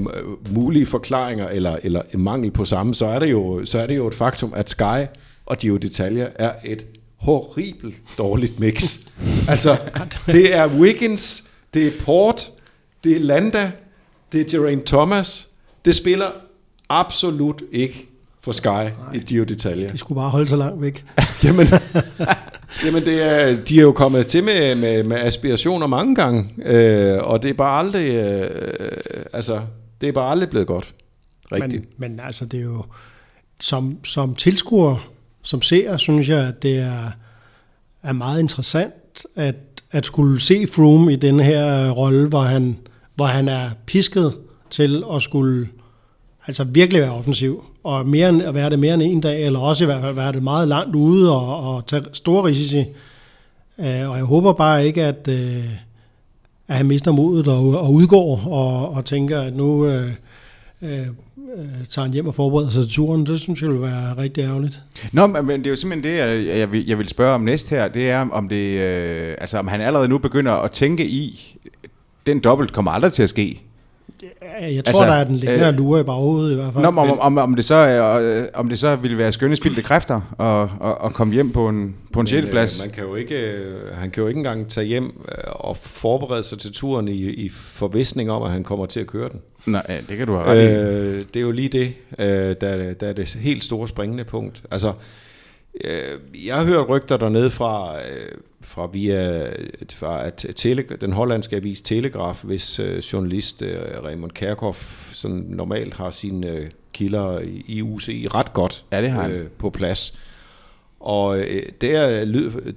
mulige 0.51 0.85
forklaringer 0.85 1.47
eller, 1.47 1.77
eller 1.83 2.01
mangel 2.13 2.51
på 2.51 2.65
samme, 2.65 2.95
så 2.95 3.05
er, 3.05 3.19
det 3.19 3.31
jo, 3.31 3.65
så 3.65 3.79
er 3.79 3.87
det 3.87 3.95
jo 3.95 4.07
et 4.07 4.13
faktum, 4.13 4.53
at 4.55 4.69
Sky 4.69 5.05
og 5.45 5.57
Gio 5.57 5.77
Detalje 5.77 6.27
er 6.35 6.51
et 6.65 6.85
horribelt 7.17 7.95
dårligt 8.17 8.59
mix. 8.59 8.99
altså, 9.49 9.77
det 10.25 10.55
er 10.55 10.67
Wiggins, 10.67 11.43
det 11.73 11.87
er 11.87 11.91
Port, 12.05 12.51
det 13.03 13.15
er 13.15 13.19
Landa, 13.19 13.71
det 14.31 14.41
er 14.41 14.59
Geraint 14.59 14.85
Thomas. 14.85 15.47
Det 15.85 15.95
spiller 15.95 16.27
absolut 16.89 17.63
ikke 17.71 18.09
for 18.41 18.51
Sky 18.51 18.91
i 19.13 19.19
Gio 19.19 19.43
Detalje. 19.43 19.89
De 19.89 19.97
skulle 19.97 20.15
bare 20.15 20.29
holde 20.29 20.47
sig 20.47 20.57
langt 20.57 20.81
væk. 20.81 21.05
Jamen, 21.43 21.67
jamen 22.85 23.05
det 23.05 23.33
er, 23.33 23.63
de 23.63 23.77
er 23.77 23.81
jo 23.81 23.91
kommet 23.91 24.27
til 24.27 24.43
med, 24.43 24.75
med, 24.75 25.03
med 25.03 25.17
aspirationer 25.17 25.87
mange 25.87 26.15
gange, 26.15 26.49
øh, 26.65 27.17
og 27.23 27.43
det 27.43 27.49
er 27.49 27.53
bare 27.53 27.79
aldrig, 27.79 28.07
øh, 28.15 28.49
altså, 29.33 29.61
det 30.01 30.09
er 30.09 30.13
bare 30.13 30.31
aldrig 30.31 30.49
blevet 30.49 30.67
godt. 30.67 30.93
Rigtigt. 31.51 31.99
Men, 31.99 32.11
men 32.11 32.19
altså, 32.19 32.45
det 32.45 32.59
er 32.59 32.63
jo, 32.63 32.85
som, 33.59 34.05
som 34.05 34.35
tilskuer, 34.35 35.09
som 35.41 35.61
ser, 35.61 35.97
synes 35.97 36.29
jeg, 36.29 36.47
at 36.47 36.63
det 36.63 36.77
er, 36.77 37.11
er 38.03 38.13
meget 38.13 38.39
interessant, 38.39 39.25
at, 39.35 39.55
at 39.91 40.05
skulle 40.05 40.41
se 40.41 40.67
Froome 40.67 41.13
i 41.13 41.15
den 41.15 41.39
her 41.39 41.85
øh, 41.85 41.91
rolle, 41.91 42.27
hvor 42.27 42.41
han, 42.41 42.77
hvor 43.15 43.25
han 43.25 43.47
er 43.47 43.69
pisket 43.85 44.33
til 44.69 45.03
at 45.13 45.21
skulle 45.21 45.67
altså 46.47 46.63
virkelig 46.63 47.01
være 47.01 47.11
offensiv, 47.11 47.65
og 47.85 48.07
mere 48.07 48.29
end, 48.29 48.41
at 48.41 48.53
være 48.53 48.69
det 48.69 48.79
mere 48.79 48.93
end 48.93 49.03
en 49.03 49.21
dag, 49.21 49.45
eller 49.45 49.59
også 49.59 49.83
i 49.83 49.85
hvert 49.85 50.01
fald 50.01 50.15
være 50.15 50.31
det 50.31 50.43
meget 50.43 50.67
langt 50.67 50.95
ude 50.95 51.31
og, 51.31 51.75
og 51.75 51.87
tage 51.87 52.03
store 52.13 52.43
risici. 52.43 52.79
Øh, 53.79 54.09
og 54.09 54.17
jeg 54.17 54.23
håber 54.23 54.53
bare 54.53 54.85
ikke, 54.85 55.03
at, 55.03 55.27
øh, 55.27 55.65
at 56.67 56.75
han 56.75 56.85
mister 56.85 57.11
modet 57.11 57.47
og, 57.47 57.79
og 57.79 57.93
udgår 57.93 58.47
og, 58.47 58.93
og 58.93 59.05
tænker, 59.05 59.41
at 59.41 59.55
nu 59.55 59.85
øh, 59.85 60.11
øh, 60.81 60.99
øh 60.99 61.07
tager 61.89 62.05
han 62.05 62.13
hjem 62.13 62.27
og 62.27 62.33
forbereder 62.33 62.69
sig 62.69 62.83
til 62.83 62.91
turen. 62.91 63.25
Det 63.25 63.39
synes 63.39 63.61
jeg 63.61 63.69
vil 63.69 63.81
være 63.81 64.17
rigtig 64.17 64.41
ærgerligt. 64.41 64.83
Nå, 65.11 65.27
men 65.27 65.59
det 65.59 65.65
er 65.67 65.69
jo 65.69 65.75
simpelthen 65.75 66.11
det, 66.13 66.19
jeg, 66.19 66.57
jeg, 66.57 66.71
vil, 66.71 66.87
jeg 66.87 66.97
vil 66.97 67.07
spørge 67.07 67.35
om 67.35 67.41
næste 67.41 67.75
her. 67.75 67.87
Det 67.87 68.09
er, 68.09 68.29
om, 68.29 68.49
det, 68.49 68.79
øh, 68.79 69.35
altså, 69.41 69.57
om 69.57 69.67
han 69.67 69.81
allerede 69.81 70.07
nu 70.07 70.17
begynder 70.17 70.51
at 70.51 70.71
tænke 70.71 71.07
i, 71.07 71.55
den 72.25 72.39
dobbelt 72.39 72.73
kommer 72.73 72.91
aldrig 72.91 73.13
til 73.13 73.23
at 73.23 73.29
ske. 73.29 73.61
Jeg 74.21 74.85
tror, 74.85 74.91
Altså, 74.91 75.03
der 75.03 75.11
er 75.13 75.23
den 75.23 75.35
ligger 75.35 75.61
øh, 75.61 75.67
og 75.67 75.73
lurer 75.73 75.99
i 75.99 76.03
baghovedet 76.03 76.51
i 76.51 76.55
hvert 76.55 76.73
fald. 76.73 76.81
Nå, 76.81 76.87
om, 76.87 76.97
om, 76.97 77.19
om, 77.19 77.37
om, 77.37 77.55
det 77.55 77.65
så, 77.65 77.75
øh, 77.75 78.47
om 78.53 78.69
det 78.69 78.79
så 78.79 78.95
ville 78.95 79.17
være 79.17 79.31
skønne 79.31 79.55
spildte 79.55 79.81
kræfter 79.81 80.21
at, 80.39 80.87
at, 80.89 80.95
at 81.05 81.13
komme 81.13 81.33
hjem 81.33 81.51
på 81.51 81.69
en, 81.69 81.95
på 82.13 82.19
en 82.19 82.27
6. 82.27 82.49
plads. 82.49 82.81
Man 82.81 82.89
kan 82.89 83.03
jo 83.03 83.15
ikke, 83.15 83.51
øh, 83.53 83.75
han 83.93 84.11
kan 84.11 84.21
jo 84.21 84.27
ikke 84.27 84.37
engang 84.37 84.69
tage 84.69 84.87
hjem 84.87 85.03
øh, 85.03 85.43
og 85.47 85.77
forberede 85.77 86.43
sig 86.43 86.59
til 86.59 86.73
turen 86.73 87.07
i, 87.07 87.11
i 87.23 87.49
forvisning 87.49 88.31
om, 88.31 88.43
at 88.43 88.51
han 88.51 88.63
kommer 88.63 88.85
til 88.85 88.99
at 88.99 89.07
køre 89.07 89.29
den. 89.29 89.39
Nej, 89.65 90.01
det 90.09 90.17
kan 90.17 90.27
du 90.27 90.33
have 90.35 90.45
ret 90.45 90.61
i. 90.61 90.73
Øh, 90.75 91.15
det 91.33 91.35
er 91.35 91.41
jo 91.41 91.51
lige 91.51 91.69
det, 91.69 91.93
øh, 92.19 92.25
der, 92.61 92.67
er- 92.67 92.93
der 92.93 93.07
er 93.07 93.13
det 93.13 93.37
helt 93.39 93.63
store 93.63 93.87
springende 93.87 94.23
punkt. 94.23 94.61
Altså, 94.71 94.93
øh, 95.83 96.45
jeg 96.47 96.55
har 96.55 96.65
hørt 96.65 96.89
rygter 96.89 97.17
dernede 97.17 97.51
fra, 97.51 97.97
øh, 97.97 98.37
fra 98.61 98.89
via 98.93 99.49
fra 99.93 100.27
at 100.27 100.45
tele, 100.55 100.83
den 101.01 101.13
hollandske 101.13 101.55
avis 101.55 101.81
Telegraf, 101.81 102.43
hvis 102.43 102.79
øh, 102.79 102.97
journalist 102.97 103.61
øh, 103.61 103.77
Raymond 104.03 104.31
Kerkhoff 104.31 105.11
sådan 105.13 105.45
normalt 105.49 105.93
har 105.93 106.09
sine 106.09 106.49
øh, 106.49 106.69
kilder 106.93 107.39
i, 107.67 107.81
UCI 107.81 108.27
ret 108.27 108.53
godt 108.53 108.85
Ja, 108.91 109.01
det 109.01 109.09
har 109.09 109.27
øh, 109.27 109.47
på 109.57 109.69
plads. 109.69 110.19
Og 110.99 111.39
øh, 111.39 111.63
der, 111.81 112.25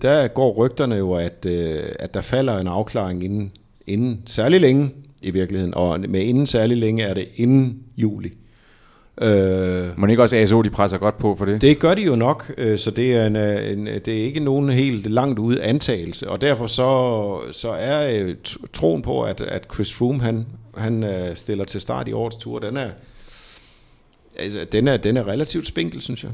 der 0.02 0.28
går 0.28 0.54
rygterne 0.54 0.94
jo, 0.94 1.12
at, 1.12 1.46
øh, 1.46 1.84
at 1.98 2.14
der 2.14 2.20
falder 2.20 2.58
en 2.58 2.66
afklaring 2.66 3.24
inden, 3.24 3.52
inden 3.86 4.22
særlig 4.26 4.60
længe 4.60 4.90
i 5.22 5.30
virkeligheden. 5.30 5.74
Og 5.74 6.00
med 6.00 6.20
inden 6.20 6.46
særlig 6.46 6.76
længe 6.76 7.02
er 7.02 7.14
det 7.14 7.28
inden 7.36 7.82
juli. 7.96 8.32
Øh, 9.20 9.98
Må 10.00 10.06
ikke 10.06 10.22
også 10.22 10.36
ASO, 10.36 10.62
de 10.62 10.70
presser 10.70 10.98
godt 10.98 11.18
på 11.18 11.36
for 11.36 11.44
det? 11.44 11.60
det 11.60 11.78
gør 11.78 11.94
de 11.94 12.02
jo 12.02 12.16
nok, 12.16 12.52
øh, 12.58 12.78
så 12.78 12.90
det 12.90 13.16
er, 13.16 13.26
en, 13.26 13.36
øh, 13.36 13.70
en, 13.70 13.86
det 13.86 14.08
er 14.08 14.24
ikke 14.24 14.40
nogen 14.40 14.70
helt 14.70 15.06
langt 15.06 15.38
ude 15.38 15.62
antagelse. 15.62 16.30
Og 16.30 16.40
derfor 16.40 16.66
så, 16.66 17.52
så 17.52 17.70
er 17.70 18.20
øh, 18.20 18.36
troen 18.72 19.02
på, 19.02 19.22
at, 19.22 19.40
at 19.40 19.66
Chris 19.74 19.94
Froome 19.94 20.20
han, 20.20 20.46
han 20.76 21.04
øh, 21.04 21.36
stiller 21.36 21.64
til 21.64 21.80
start 21.80 22.08
i 22.08 22.12
årets 22.12 22.36
tur, 22.36 22.58
den 22.58 22.76
er, 22.76 22.90
altså, 24.38 24.66
den 24.72 24.88
er, 24.88 24.96
den 24.96 25.16
er 25.16 25.28
relativt 25.28 25.66
spinkel, 25.66 26.02
synes 26.02 26.24
jeg. 26.24 26.32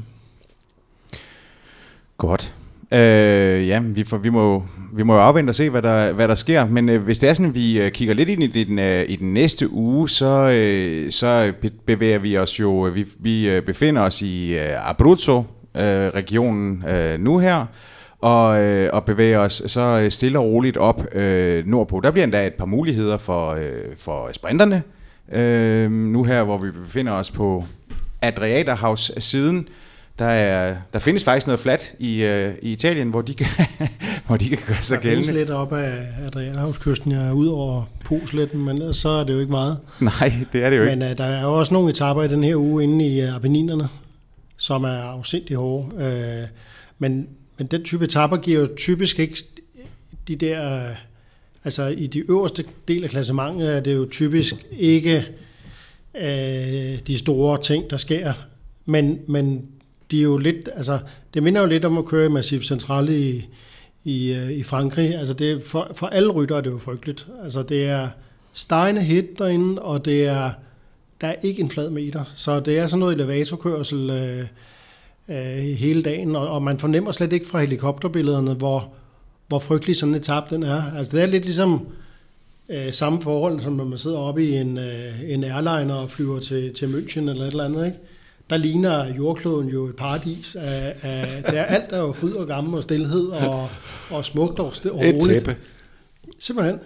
Godt. 2.17 2.53
Øh, 2.91 3.67
ja, 3.67 3.79
vi, 3.79 4.03
får, 4.03 4.17
vi, 4.17 4.29
må, 4.29 4.63
vi 4.93 5.03
må 5.03 5.13
jo 5.13 5.19
afvente 5.19 5.51
og 5.51 5.55
se, 5.55 5.69
hvad 5.69 5.81
der, 5.81 6.11
hvad 6.11 6.27
der 6.27 6.35
sker. 6.35 6.65
Men 6.65 6.89
øh, 6.89 7.03
hvis 7.03 7.19
det 7.19 7.29
er 7.29 7.33
sådan, 7.33 7.49
at 7.49 7.55
vi 7.55 7.81
øh, 7.81 7.91
kigger 7.91 8.13
lidt 8.13 8.29
ind 8.29 8.43
i 8.43 8.63
den, 8.63 8.79
øh, 8.79 9.05
i 9.07 9.15
den 9.15 9.33
næste 9.33 9.71
uge, 9.71 10.09
så, 10.09 10.49
øh, 10.53 11.11
så 11.11 11.53
bevæger 11.85 12.19
vi 12.19 12.37
os 12.37 12.59
jo, 12.59 12.87
øh, 12.87 12.95
vi, 12.95 13.05
vi 13.19 13.49
øh, 13.49 13.61
befinder 13.61 14.01
os 14.01 14.21
i 14.21 14.57
øh, 14.57 14.89
Abruzzo-regionen 14.89 16.83
øh, 16.87 17.13
øh, 17.13 17.19
nu 17.19 17.37
her, 17.37 17.65
og, 18.21 18.63
øh, 18.63 18.89
og 18.93 19.05
bevæger 19.05 19.39
os 19.39 19.63
så 19.67 20.01
øh, 20.03 20.11
stille 20.11 20.39
og 20.39 20.45
roligt 20.45 20.77
op 20.77 21.15
øh, 21.15 21.67
nordpå. 21.67 21.99
Der 22.03 22.11
bliver 22.11 22.23
endda 22.23 22.47
et 22.47 22.53
par 22.53 22.65
muligheder 22.65 23.17
for, 23.17 23.51
øh, 23.51 23.71
for 23.97 24.29
sprinterne, 24.33 24.83
øh, 25.33 25.91
nu 25.91 26.23
her, 26.23 26.43
hvor 26.43 26.57
vi 26.57 26.71
befinder 26.71 27.13
os 27.13 27.31
på 27.31 27.65
Adriaterhavs-siden, 28.21 29.67
der, 30.19 30.25
er, 30.25 30.75
der 30.93 30.99
findes 30.99 31.23
faktisk 31.23 31.47
noget 31.47 31.59
flat 31.59 31.93
i, 31.99 32.25
uh, 32.25 32.53
i 32.61 32.71
Italien, 32.71 33.09
hvor 33.09 33.21
de 33.21 33.33
kan, 33.33 33.47
hvor 34.27 34.37
de 34.37 34.49
kan 34.49 34.57
gøre 34.67 34.77
sig 34.81 34.99
gældende. 34.99 35.27
Der 35.27 35.33
lidt 35.33 35.49
op 35.49 35.73
af 35.73 36.07
Adriaterhavskysten, 36.25 37.11
jeg 37.11 37.27
er 37.27 37.31
ud 37.31 37.47
over 37.47 37.83
Pusletten, 38.05 38.65
men 38.65 38.93
så 38.93 39.09
er 39.09 39.23
det 39.23 39.33
jo 39.33 39.39
ikke 39.39 39.51
meget. 39.51 39.77
Nej, 39.99 40.33
det 40.53 40.63
er 40.63 40.69
det 40.69 40.77
jo 40.77 40.83
ikke. 40.83 40.95
Men 40.95 41.11
uh, 41.11 41.17
der 41.17 41.23
er 41.23 41.41
jo 41.41 41.59
også 41.59 41.73
nogle 41.73 41.89
etaper 41.89 42.23
i 42.23 42.27
den 42.27 42.43
her 42.43 42.55
uge 42.55 42.83
inde 42.83 43.07
i 43.07 43.23
uh, 43.23 43.35
Apenninerne, 43.35 43.89
som 44.57 44.83
er 44.83 45.01
afsindig 45.01 45.57
hårde. 45.57 45.87
Uh, 45.93 46.49
men, 46.99 47.27
men 47.57 47.67
den 47.67 47.83
type 47.83 48.03
etaper 48.03 48.37
giver 48.37 48.59
jo 48.59 48.67
typisk 48.77 49.19
ikke 49.19 49.43
de 50.27 50.35
der... 50.35 50.89
Uh, 50.89 50.95
altså 51.63 51.87
i 51.87 52.07
de 52.07 52.19
øverste 52.19 52.63
del 52.87 53.03
af 53.03 53.09
klassementet 53.09 53.75
er 53.75 53.79
det 53.79 53.95
jo 53.95 54.07
typisk 54.11 54.55
ikke 54.77 55.25
uh, 56.13 56.21
de 57.07 57.17
store 57.17 57.61
ting, 57.61 57.89
der 57.89 57.97
sker. 57.97 58.33
Men, 58.85 59.19
men 59.27 59.65
de 60.15 60.19
er 60.19 60.23
jo 60.23 60.37
lidt, 60.37 60.69
altså, 60.75 60.99
det 61.33 61.43
minder 61.43 61.61
jo 61.61 61.67
lidt 61.67 61.85
om 61.85 61.97
at 61.97 62.05
køre 62.05 62.25
i 62.25 62.29
Massif 62.29 62.63
Centrale 62.63 63.19
i, 63.19 63.49
i, 64.03 64.33
øh, 64.33 64.51
i 64.51 64.63
Frankrig. 64.63 65.15
Altså 65.15 65.33
det 65.33 65.51
er 65.51 65.59
for, 65.65 65.91
for 65.95 66.07
alle 66.07 66.29
rytter 66.29 66.55
er 66.57 66.61
det 66.61 66.71
jo 66.71 66.77
frygteligt. 66.77 67.27
Altså 67.43 67.63
det 67.63 67.85
er 67.85 68.09
stejende 68.53 69.01
hit 69.01 69.39
derinde, 69.39 69.81
og 69.81 70.05
det 70.05 70.25
er, 70.25 70.51
der 71.21 71.27
er 71.27 71.35
ikke 71.43 71.61
en 71.61 71.69
flad 71.69 71.89
meter. 71.89 72.23
Så 72.35 72.59
det 72.59 72.79
er 72.79 72.87
sådan 72.87 72.99
noget 72.99 73.13
elevatorkørsel 73.13 74.09
øh, 74.09 74.45
øh, 75.29 75.63
hele 75.63 76.03
dagen, 76.03 76.35
og, 76.35 76.47
og 76.47 76.63
man 76.63 76.79
fornemmer 76.79 77.11
slet 77.11 77.33
ikke 77.33 77.47
fra 77.47 77.59
helikopterbillederne, 77.59 78.53
hvor, 78.53 78.93
hvor 79.47 79.59
frygtelig 79.59 79.95
sådan 79.95 80.13
en 80.13 80.19
etap 80.19 80.49
den 80.49 80.63
er. 80.63 80.83
Altså 80.97 81.17
det 81.17 81.23
er 81.23 81.27
lidt 81.27 81.45
ligesom 81.45 81.87
øh, 82.69 82.93
samme 82.93 83.21
forhold, 83.21 83.61
som 83.61 83.73
når 83.73 83.85
man 83.85 83.97
sidder 83.97 84.17
oppe 84.17 84.43
i 84.43 84.55
en, 84.55 84.77
øh, 84.77 85.31
en 85.31 85.43
airliner 85.43 85.95
og 85.95 86.09
flyver 86.09 86.39
til, 86.39 86.73
til 86.73 86.85
München 86.85 87.29
eller 87.29 87.45
et 87.45 87.51
eller 87.51 87.65
andet, 87.65 87.85
ikke? 87.85 87.97
Der 88.49 88.57
ligner 88.57 89.13
jordkloden 89.13 89.69
jo 89.69 89.85
et 89.85 89.95
paradis. 89.95 90.55
Af, 90.55 90.95
af, 91.01 91.43
der 91.43 91.59
er 91.59 91.65
alt 91.65 91.91
er 91.91 91.99
jo 91.99 92.11
fryd 92.11 92.33
og 92.33 92.47
gammel 92.47 92.75
og 92.75 92.83
stillhed 92.83 93.27
og, 93.27 93.69
og 94.09 94.25
smukt 94.25 94.59
og, 94.59 94.65
og 94.65 94.73
roligt. 94.93 95.17
Et 95.17 95.29
tæppe. 95.29 95.55
Simpelthen. 96.39 96.79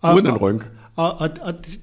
Og, 0.00 0.14
Uden 0.14 0.26
en 0.26 0.36
rynk. 0.36 0.70
Og, 0.96 1.12
og, 1.18 1.28
og 1.40 1.54
det, 1.66 1.80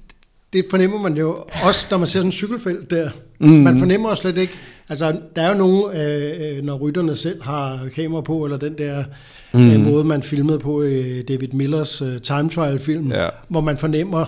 det 0.52 0.64
fornemmer 0.70 0.98
man 0.98 1.16
jo 1.16 1.44
også, 1.64 1.86
når 1.90 1.98
man 1.98 2.06
ser 2.06 2.18
sådan 2.18 2.28
en 2.28 2.32
cykelfelt 2.32 2.90
der. 2.90 3.10
Mm. 3.38 3.48
Man 3.48 3.78
fornemmer 3.78 4.08
også 4.08 4.20
slet 4.20 4.38
ikke, 4.38 4.52
altså 4.88 5.16
der 5.36 5.42
er 5.42 5.52
jo 5.52 5.58
nogen, 5.58 5.96
øh, 5.96 6.64
når 6.64 6.76
rytterne 6.76 7.16
selv 7.16 7.42
har 7.42 7.88
kamera 7.94 8.20
på, 8.20 8.44
eller 8.44 8.56
den 8.56 8.78
der 8.78 9.04
mm. 9.52 9.70
øh, 9.70 9.80
måde, 9.80 10.04
man 10.04 10.22
filmede 10.22 10.58
på 10.58 10.82
i 10.82 11.22
David 11.22 11.48
Millers 11.48 12.02
øh, 12.02 12.20
time 12.20 12.50
trial 12.50 12.78
film, 12.78 13.12
ja. 13.12 13.28
hvor 13.48 13.60
man 13.60 13.78
fornemmer, 13.78 14.26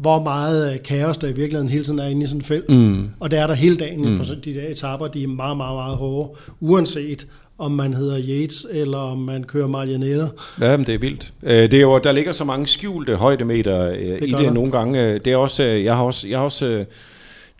hvor 0.00 0.22
meget 0.22 0.72
øh, 0.72 0.82
kaos 0.82 1.18
der 1.18 1.28
i 1.28 1.32
virkeligheden 1.32 1.68
hele 1.68 1.84
tiden 1.84 1.98
er 1.98 2.06
inde 2.06 2.24
i 2.24 2.26
sådan 2.26 2.40
et 2.40 2.46
felt. 2.46 2.68
Mm. 2.68 3.10
Og 3.20 3.30
det 3.30 3.38
er 3.38 3.46
der 3.46 3.54
hele 3.54 3.76
dagen 3.76 4.10
mm. 4.10 4.18
på 4.18 4.24
de 4.44 4.54
der 4.54 4.68
etaper, 4.68 5.06
de 5.06 5.22
er 5.22 5.28
meget, 5.28 5.56
meget, 5.56 5.76
meget 5.76 5.96
hårde, 5.96 6.30
uanset 6.60 7.26
om 7.58 7.72
man 7.72 7.94
hedder 7.94 8.18
Yates, 8.28 8.66
eller 8.70 8.98
om 8.98 9.18
man 9.18 9.44
kører 9.44 9.66
marionetter. 9.66 10.28
Ja, 10.60 10.76
men 10.76 10.86
det 10.86 10.94
er 10.94 10.98
vildt. 10.98 11.32
Øh, 11.42 11.52
det 11.52 11.74
er 11.74 11.80
jo, 11.80 11.98
der 11.98 12.12
ligger 12.12 12.32
så 12.32 12.44
mange 12.44 12.66
skjulte 12.66 13.16
højdemeter 13.16 13.90
øh, 13.90 13.96
det 13.96 14.28
i 14.28 14.32
det 14.32 14.38
der. 14.38 14.52
nogle 14.52 14.72
gange. 14.72 15.18
Det 15.18 15.26
er 15.26 15.36
også, 15.36 15.62
jeg 15.62 15.96
har 15.96 16.04
også, 16.04 16.28
jeg 16.28 16.38
har 16.38 16.44
også 16.44 16.84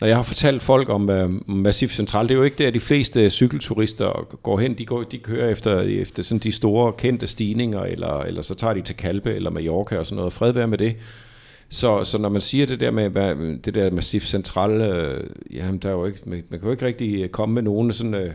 når 0.00 0.06
jeg 0.06 0.16
har 0.16 0.22
fortalt 0.22 0.62
folk 0.62 0.88
om 0.88 1.08
uh, 1.08 1.50
Massif 1.56 1.92
Central, 1.92 2.28
det 2.28 2.34
er 2.34 2.38
jo 2.38 2.42
ikke 2.42 2.64
der, 2.64 2.70
de 2.70 2.80
fleste 2.80 3.30
cykelturister 3.30 4.36
går 4.42 4.58
hen. 4.58 4.74
De, 4.74 4.86
går, 4.86 5.02
de 5.02 5.18
kører 5.18 5.50
efter, 5.50 5.80
efter 5.80 6.22
sådan 6.22 6.38
de 6.38 6.52
store 6.52 6.92
kendte 6.92 7.26
stigninger, 7.26 7.82
eller, 7.82 8.20
eller 8.20 8.42
så 8.42 8.54
tager 8.54 8.74
de 8.74 8.82
til 8.82 8.96
Kalpe 8.96 9.34
eller 9.34 9.50
Mallorca 9.50 9.98
og 9.98 10.06
sådan 10.06 10.16
noget. 10.16 10.32
Fred 10.32 10.52
være 10.52 10.68
med 10.68 10.78
det. 10.78 10.96
Så, 11.70 12.04
så 12.04 12.18
når 12.18 12.28
man 12.28 12.40
siger 12.40 12.66
det 12.66 12.80
der 12.80 12.90
med 12.90 13.58
det 13.58 13.74
der 13.74 13.90
massivt 13.90 14.24
centrale, 14.24 14.94
øh, 14.94 15.24
jamen 15.50 15.78
der 15.78 15.88
er 15.88 15.92
jo 15.92 16.06
ikke, 16.06 16.18
man, 16.24 16.42
man 16.48 16.60
kan 16.60 16.66
jo 16.66 16.72
ikke 16.72 16.86
rigtig 16.86 17.22
øh, 17.22 17.28
komme 17.28 17.54
med 17.54 17.62
nogen 17.62 17.92
sådan 17.92 18.14
øh, 18.14 18.32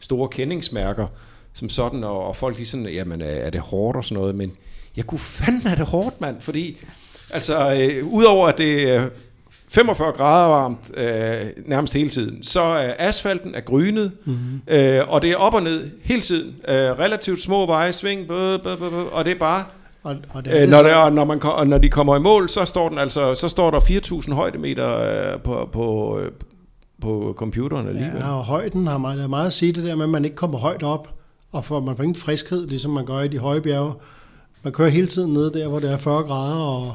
store 0.00 0.28
kendingsmærker 0.28 1.06
som 1.54 1.68
sådan, 1.68 2.04
og, 2.04 2.26
og 2.26 2.36
folk 2.36 2.58
de 2.58 2.66
sådan, 2.66 2.86
jamen 2.86 3.20
er, 3.20 3.50
det 3.50 3.60
hårdt 3.60 3.96
og 3.96 4.04
sådan 4.04 4.20
noget, 4.20 4.34
men 4.34 4.52
jeg 4.96 5.06
kunne 5.06 5.18
fandme 5.18 5.70
er 5.70 5.74
det 5.74 5.86
hårdt, 5.86 6.20
mand, 6.20 6.40
fordi 6.40 6.78
altså 7.30 7.76
øh, 7.80 8.06
udover 8.06 8.48
at 8.48 8.58
det 8.58 8.90
er 8.90 9.08
45 9.68 10.12
grader 10.12 10.48
varmt 10.48 10.90
øh, 10.96 11.66
nærmest 11.66 11.94
hele 11.94 12.08
tiden, 12.08 12.42
så 12.42 12.60
er 12.60 12.94
asfalten 12.98 13.54
er 13.54 13.60
grynet, 13.60 14.12
mm-hmm. 14.24 14.60
øh, 14.68 15.08
og 15.08 15.22
det 15.22 15.30
er 15.30 15.36
op 15.36 15.54
og 15.54 15.62
ned 15.62 15.90
hele 16.02 16.22
tiden. 16.22 16.56
Øh, 16.68 16.74
relativt 16.74 17.40
små 17.40 17.66
veje, 17.66 17.92
sving, 17.92 18.28
bøh, 18.28 18.62
bøh, 18.62 18.78
bøh, 18.78 18.92
og 18.92 19.24
det 19.24 19.30
er 19.30 19.38
bare 19.38 19.64
og, 20.02 20.16
og 20.30 20.44
det 20.44 20.62
øh, 20.62 20.68
når, 20.68 20.82
det, 20.82 21.12
når, 21.12 21.24
man, 21.24 21.68
når 21.68 21.78
de 21.78 21.88
kommer 21.88 22.16
i 22.16 22.20
mål, 22.20 22.48
så 22.48 22.64
står, 22.64 22.88
den 22.88 22.98
altså, 22.98 23.34
så 23.34 23.48
står 23.48 23.70
der 23.70 23.80
4.000 23.80 24.34
højdemeter 24.34 24.98
øh, 24.98 25.40
på, 25.40 25.68
på, 25.72 26.18
øh, 26.18 26.30
på 27.00 27.34
computeren 27.36 27.88
alligevel. 27.88 28.16
Ja, 28.20 28.36
og 28.36 28.44
højden 28.44 28.86
har 28.86 28.98
meget, 28.98 29.30
meget 29.30 29.46
at 29.46 29.52
sige 29.52 29.72
det 29.72 29.84
der 29.84 29.94
med, 29.94 30.04
at 30.04 30.10
man 30.10 30.24
ikke 30.24 30.36
kommer 30.36 30.58
højt 30.58 30.82
op, 30.82 31.14
og 31.52 31.64
får, 31.64 31.80
man 31.80 31.96
får 31.96 32.02
ingen 32.02 32.14
friskhed, 32.14 32.66
ligesom 32.66 32.90
man 32.90 33.06
gør 33.06 33.20
i 33.20 33.28
de 33.28 33.38
høje 33.38 33.60
bjerge. 33.60 33.92
Man 34.62 34.72
kører 34.72 34.88
hele 34.88 35.06
tiden 35.06 35.32
ned 35.32 35.50
der, 35.50 35.68
hvor 35.68 35.78
det 35.78 35.92
er 35.92 35.96
40 35.96 36.22
grader, 36.22 36.56
og, 36.56 36.94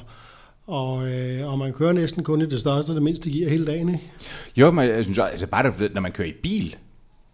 og, 0.68 1.12
øh, 1.12 1.52
og 1.52 1.60
man 1.60 1.74
kører 1.74 1.94
næsten 1.94 2.24
kun 2.24 2.42
i 2.42 2.46
det 2.46 2.60
største 2.60 2.90
og 2.90 2.96
det 2.96 3.04
mindste 3.04 3.32
gear 3.32 3.50
hele 3.50 3.66
dagen, 3.66 3.90
ikke? 3.90 4.12
Jo, 4.56 4.72
men 4.72 4.88
jeg 4.88 5.04
synes 5.04 5.20
altså 5.20 5.48
bare, 5.48 5.74
når 5.94 6.02
man 6.02 6.12
kører 6.12 6.28
i 6.28 6.34
bil, 6.44 6.76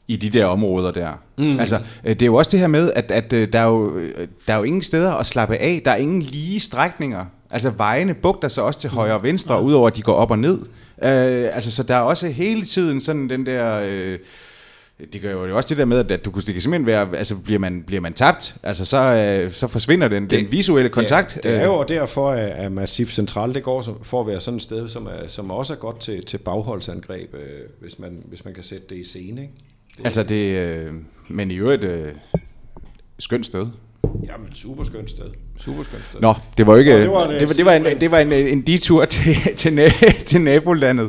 i 0.09 0.15
de 0.15 0.29
der 0.29 0.45
områder 0.45 0.91
der. 0.91 1.11
Mm. 1.37 1.59
Altså, 1.59 1.79
øh, 2.03 2.09
det 2.09 2.21
er 2.21 2.25
jo 2.25 2.35
også 2.35 2.51
det 2.51 2.59
her 2.59 2.67
med, 2.67 2.91
at, 2.95 3.11
at 3.11 3.33
øh, 3.33 3.53
der, 3.53 3.59
er 3.59 3.65
jo, 3.65 3.97
øh, 3.97 4.27
der 4.47 4.53
er 4.53 4.57
jo 4.57 4.63
ingen 4.63 4.81
steder 4.81 5.13
at 5.13 5.25
slappe 5.25 5.57
af. 5.57 5.81
Der 5.85 5.91
er 5.91 5.95
ingen 5.95 6.21
lige 6.21 6.59
strækninger. 6.59 7.25
Altså 7.49 7.69
vejene 7.69 8.13
bugter 8.13 8.47
sig 8.47 8.63
også 8.63 8.79
til 8.79 8.89
højre 8.89 9.13
og 9.13 9.23
venstre, 9.23 9.53
ja. 9.53 9.61
udover 9.61 9.87
at 9.87 9.95
de 9.95 10.01
går 10.01 10.13
op 10.13 10.31
og 10.31 10.39
ned. 10.39 10.59
Øh, 11.03 11.55
altså, 11.55 11.71
så 11.71 11.83
der 11.83 11.95
er 11.95 11.99
også 11.99 12.27
hele 12.27 12.65
tiden 12.65 13.01
sådan 13.01 13.29
den 13.29 13.45
der... 13.45 13.81
Øh, 13.85 14.19
det 15.13 15.21
gør 15.21 15.31
jo 15.31 15.57
også 15.57 15.69
det 15.69 15.77
der 15.77 15.85
med, 15.85 16.11
at 16.11 16.25
du, 16.25 16.31
det 16.31 16.45
kan 16.45 16.61
simpelthen 16.61 16.85
være, 16.85 17.17
altså 17.17 17.35
bliver 17.37 17.59
man, 17.59 17.83
bliver 17.83 18.01
man 18.01 18.13
tabt, 18.13 18.55
altså 18.63 18.85
så, 18.85 18.97
øh, 18.97 19.51
så 19.51 19.67
forsvinder 19.67 20.07
den, 20.07 20.23
det, 20.23 20.39
den 20.39 20.51
visuelle 20.51 20.89
kontakt. 20.89 21.39
Ja, 21.43 21.49
det 21.49 21.61
er 21.61 21.65
jo 21.65 21.83
derfor, 21.83 22.29
at 22.31 22.71
Massiv 22.71 23.07
Central, 23.07 23.53
det 23.53 23.63
går 23.63 23.99
for 24.03 24.21
at 24.21 24.27
være 24.27 24.39
sådan 24.39 24.55
et 24.55 24.63
sted, 24.63 24.89
som, 24.89 25.05
er, 25.05 25.27
som 25.27 25.51
også 25.51 25.73
er 25.73 25.77
godt 25.77 25.99
til, 25.99 26.25
til 26.25 26.37
bagholdsangreb, 26.37 27.33
øh, 27.33 27.41
hvis, 27.81 27.99
man, 27.99 28.23
hvis 28.25 28.45
man 28.45 28.53
kan 28.53 28.63
sætte 28.63 28.85
det 28.89 28.95
i 28.95 29.03
scene. 29.03 29.41
Ikke? 29.41 29.53
Det, 29.99 30.05
altså 30.05 30.23
det, 30.23 30.57
øh, 30.57 30.93
men 31.29 31.51
i 31.51 31.55
øvrigt 31.55 31.83
øh, 31.83 32.13
skønt 33.19 33.45
sted. 33.45 33.67
Jamen, 34.03 34.53
super 34.53 34.83
skønt 34.83 35.09
sted. 35.09 35.25
Super 35.57 35.83
skønt 35.83 36.05
sted. 36.05 36.19
Nå, 36.19 36.33
det 36.57 36.67
var 36.67 36.73
jo 36.73 36.79
ikke... 36.79 37.01
det, 37.01 37.11
var 37.11 37.25
en, 37.25 37.31
det, 37.31 37.49
var, 37.49 37.53
det 37.53 37.65
var 37.65 37.73
en, 37.73 38.01
det 38.01 38.11
var 38.11 38.19
en, 38.19 38.31
en 38.33 38.61
detur 38.61 39.05
til, 39.15 39.35
til, 39.57 39.79
til 40.25 40.41
nabolandet. 40.41 41.05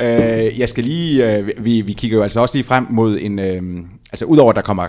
Uh, 0.00 0.60
jeg 0.60 0.68
skal 0.68 0.84
lige... 0.84 1.40
Uh, 1.40 1.64
vi, 1.64 1.80
vi 1.80 1.92
kigger 1.92 2.16
jo 2.16 2.22
altså 2.22 2.40
også 2.40 2.56
lige 2.56 2.64
frem 2.64 2.86
mod 2.90 3.18
en... 3.20 3.38
Uh, 3.38 3.88
altså 4.12 4.24
udover 4.24 4.50
at 4.50 4.56
der 4.56 4.62
kommer... 4.62 4.88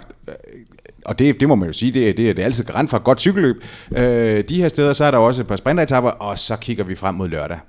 Og 1.05 1.19
det, 1.19 1.39
det 1.39 1.47
må 1.47 1.55
man 1.55 1.67
jo 1.67 1.73
sige, 1.73 1.91
det, 1.91 2.17
det, 2.17 2.35
det 2.35 2.41
er 2.41 2.45
altid 2.45 2.63
garant 2.63 2.89
for 2.89 2.97
et 2.97 3.03
godt 3.03 3.21
cykelløb. 3.21 3.55
Uh, 3.91 3.97
de 3.97 4.61
her 4.61 4.67
steder, 4.67 4.93
så 4.93 5.05
er 5.05 5.11
der 5.11 5.17
også 5.17 5.41
et 5.41 5.47
par 5.47 5.55
sprinteretapper, 5.55 6.09
og 6.09 6.39
så 6.39 6.57
kigger 6.57 6.83
vi 6.83 6.95
frem 6.95 7.15
mod 7.15 7.27
lørdag. 7.27 7.59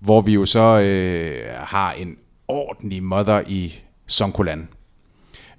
Hvor 0.00 0.20
vi 0.20 0.34
jo 0.34 0.46
så 0.46 0.60
uh, 0.60 1.66
har 1.66 1.92
en 1.92 2.16
ordentlig 2.48 3.02
mother 3.02 3.42
i 3.46 3.74
Sonkolan. 4.06 4.68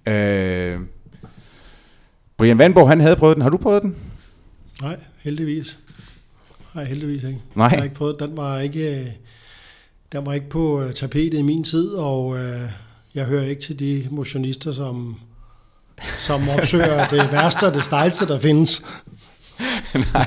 Øh, 0.05 0.79
Brian 2.37 2.57
Vandborg, 2.57 2.89
han 2.89 2.99
havde 2.99 3.15
prøvet 3.15 3.35
den. 3.35 3.41
Har 3.41 3.49
du 3.49 3.57
prøvet 3.57 3.81
den? 3.81 3.95
Nej, 4.81 4.97
heldigvis. 5.19 5.77
Nej, 6.75 6.83
heldigvis 6.83 7.23
ikke. 7.23 7.39
Nej. 7.55 7.67
Jeg 7.67 7.77
har 7.77 7.83
ikke 7.83 7.95
prøvet 7.95 8.19
den. 8.19 8.37
var 8.37 8.59
ikke, 8.59 9.13
den 10.11 10.25
var 10.25 10.33
ikke 10.33 10.49
på 10.49 10.81
øh, 10.81 10.93
tapetet 10.93 11.33
i 11.39 11.41
min 11.41 11.63
tid, 11.63 11.89
og 11.89 12.37
øh, 12.37 12.61
jeg 13.15 13.25
hører 13.25 13.43
ikke 13.43 13.61
til 13.61 13.79
de 13.79 14.07
motionister, 14.11 14.71
som, 14.71 15.15
som 16.19 16.49
opsøger 16.49 17.07
det 17.15 17.31
værste 17.31 17.67
og 17.67 17.73
det 17.73 17.85
stejlste, 17.85 18.27
der 18.27 18.39
findes. 18.39 18.83
Nej, 20.13 20.25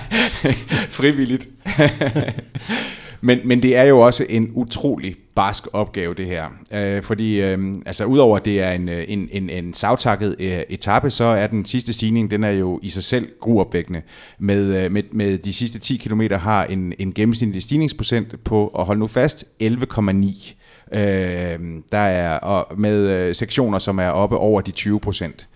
frivilligt. 0.89 1.49
Men, 3.21 3.41
men 3.45 3.63
det 3.63 3.77
er 3.77 3.83
jo 3.83 4.01
også 4.01 4.27
en 4.29 4.51
utrolig 4.55 5.17
barsk 5.35 5.67
opgave, 5.73 6.15
det 6.15 6.27
her. 6.27 6.47
Øh, 6.73 7.03
fordi, 7.03 7.41
øh, 7.41 7.75
altså 7.87 8.05
udover 8.05 8.37
at 8.37 8.45
det 8.45 8.61
er 8.61 8.71
en, 8.71 8.89
øh, 8.89 9.05
en, 9.09 9.29
en, 9.33 9.51
en 9.51 9.75
savtakket 9.75 10.37
øh, 10.39 10.61
etape, 10.69 11.11
så 11.11 11.25
er 11.25 11.47
den 11.47 11.65
sidste 11.65 11.93
stigning, 11.93 12.31
den 12.31 12.45
er 12.45 12.51
jo 12.51 12.81
i 12.83 12.89
sig 12.89 13.05
selv 13.05 13.29
gruopvækkende. 13.41 14.03
Med, 14.39 14.85
øh, 14.85 14.93
med, 14.93 15.03
med 15.13 15.39
de 15.39 15.53
sidste 15.53 15.79
10 15.79 15.97
km 15.97 16.21
har 16.33 16.65
en, 16.65 16.93
en 16.99 17.13
gennemsnitlig 17.13 17.63
stigningsprocent 17.63 18.45
på, 18.45 18.67
og 18.67 18.87
hold 18.87 18.99
nu 18.99 19.07
fast, 19.07 19.45
11,9. 19.63 20.55
Øh, 20.93 21.59
der 21.93 21.99
er 21.99 22.39
og 22.39 22.79
med 22.79 23.09
øh, 23.09 23.35
sektioner, 23.35 23.79
som 23.79 23.99
er 23.99 24.09
oppe 24.09 24.37
over 24.37 24.61
de 24.61 24.71
20 24.71 25.01
procent. 25.01 25.49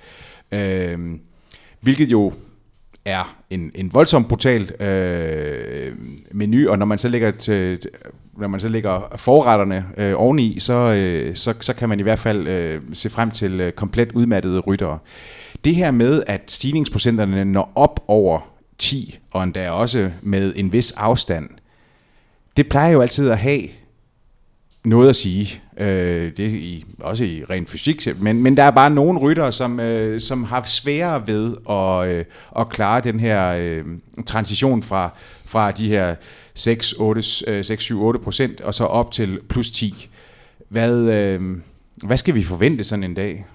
Øh, 0.52 0.98
hvilket 1.80 2.10
jo 2.10 2.32
er 3.04 3.36
en, 3.50 3.70
en 3.74 3.94
voldsom 3.94 4.24
brutal 4.24 4.82
øh, 4.82 5.92
menu, 6.32 6.70
og 6.70 6.78
når 6.78 6.86
man 6.86 6.98
så 6.98 7.08
lægger 7.08 7.30
til, 7.30 7.78
når 8.40 8.48
man 8.48 8.60
så 8.60 8.68
lægger 8.68 9.12
forretterne 9.16 9.86
øh, 9.96 10.12
oveni, 10.16 10.56
så, 10.60 10.72
øh, 10.72 11.36
så, 11.36 11.54
så 11.60 11.74
kan 11.74 11.88
man 11.88 12.00
i 12.00 12.02
hvert 12.02 12.18
fald 12.18 12.48
øh, 12.48 12.82
se 12.92 13.10
frem 13.10 13.30
til 13.30 13.60
øh, 13.60 13.72
komplet 13.72 14.12
udmattede 14.12 14.60
ryttere. 14.60 14.98
Det 15.64 15.74
her 15.74 15.90
med, 15.90 16.22
at 16.26 16.50
stigningsprocenterne 16.50 17.44
når 17.44 17.72
op 17.74 18.04
over 18.06 18.40
10, 18.78 19.18
og 19.30 19.42
endda 19.42 19.70
også 19.70 20.10
med 20.22 20.52
en 20.56 20.72
vis 20.72 20.92
afstand, 20.92 21.48
det 22.56 22.68
plejer 22.68 22.92
jo 22.92 23.00
altid 23.00 23.30
at 23.30 23.38
have 23.38 23.60
noget 24.84 25.08
at 25.08 25.16
sige. 25.16 25.62
Øh, 25.78 26.32
det 26.36 26.46
er 26.46 26.50
i, 26.50 26.84
også 26.98 27.24
i 27.24 27.44
ren 27.50 27.66
fysik, 27.66 28.20
men, 28.20 28.42
men 28.42 28.56
der 28.56 28.62
er 28.62 28.70
bare 28.70 28.90
nogle 28.90 29.18
ryttere, 29.18 29.52
som, 29.52 29.80
øh, 29.80 30.20
som 30.20 30.44
har 30.44 30.62
sværere 30.66 31.26
ved 31.26 31.54
at, 31.70 32.08
øh, 32.08 32.24
at 32.58 32.68
klare 32.68 33.00
den 33.00 33.20
her 33.20 33.56
øh, 33.58 33.84
transition 34.26 34.82
fra, 34.82 35.10
fra 35.46 35.70
de 35.70 35.88
her 35.88 36.14
6, 36.54 36.92
8, 36.92 37.22
6, 37.62 37.84
7, 37.84 38.02
8 38.02 38.20
procent, 38.20 38.60
og 38.60 38.74
så 38.74 38.84
op 38.84 39.12
til 39.12 39.40
plus 39.48 39.70
10. 39.70 40.08
Hvad, 40.68 41.14
øh, 41.14 41.58
hvad 42.04 42.16
skal 42.16 42.34
vi 42.34 42.42
forvente 42.42 42.84
sådan 42.84 43.04
en 43.04 43.14
dag? 43.14 43.46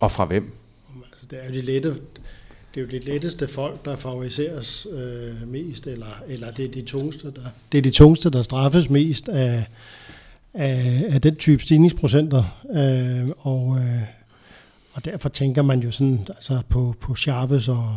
Og 0.00 0.12
fra 0.12 0.24
hvem? 0.24 0.52
Altså, 1.12 1.26
det 1.30 1.38
er 1.42 1.48
jo 1.48 1.54
de 1.54 1.60
lette, 1.60 1.88
det 2.74 2.80
er 2.80 2.80
jo 2.80 2.86
de 2.86 2.98
letteste 2.98 3.48
folk, 3.48 3.84
der 3.84 3.96
favoriseres 3.96 4.86
øh, 4.92 5.48
mest, 5.48 5.86
eller, 5.86 6.22
eller 6.28 6.50
det, 6.50 6.64
er 6.64 6.70
de 6.70 6.82
tungeste, 6.82 7.26
der, 7.26 7.46
det 7.72 7.78
er 7.78 7.82
de 7.82 7.90
tungeste, 7.90 8.30
der 8.30 8.42
straffes 8.42 8.90
mest 8.90 9.28
af, 9.28 9.66
af, 10.54 11.04
af 11.08 11.20
den 11.20 11.36
type 11.36 11.62
stigningsprocenter. 11.62 12.44
Øh, 12.74 13.28
og, 13.38 13.78
øh, 13.78 14.02
og 14.94 15.04
derfor 15.04 15.28
tænker 15.28 15.62
man 15.62 15.80
jo 15.80 15.90
sådan 15.90 16.26
altså 16.28 16.62
på, 16.68 16.94
på 17.00 17.14
Chavez 17.14 17.68
og 17.68 17.96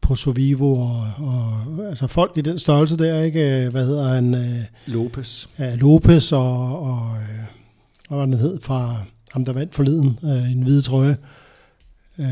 på 0.00 0.14
Sovivo 0.14 0.80
og, 0.80 1.08
og 1.18 1.58
altså 1.88 2.06
folk 2.06 2.32
i 2.36 2.40
den 2.40 2.58
størrelse 2.58 2.96
der, 2.96 3.22
ikke? 3.22 3.68
Hvad 3.70 3.86
hedder 3.86 4.14
han? 4.14 4.34
Øh, 4.34 4.64
Lopez. 4.86 5.46
Ja, 5.58 5.74
Lopez 5.74 6.32
og, 6.32 6.82
og, 6.82 7.16
øh, 7.16 7.44
og 8.08 8.16
hvad 8.16 8.26
den 8.26 8.34
hed 8.34 8.60
fra 8.60 8.96
ham, 9.32 9.44
der 9.44 9.52
vandt 9.52 9.74
forleden, 9.74 10.18
øh, 10.24 10.52
en 10.52 10.62
hvide 10.62 10.80
trøje. 10.80 11.16
Øh, 12.18 12.26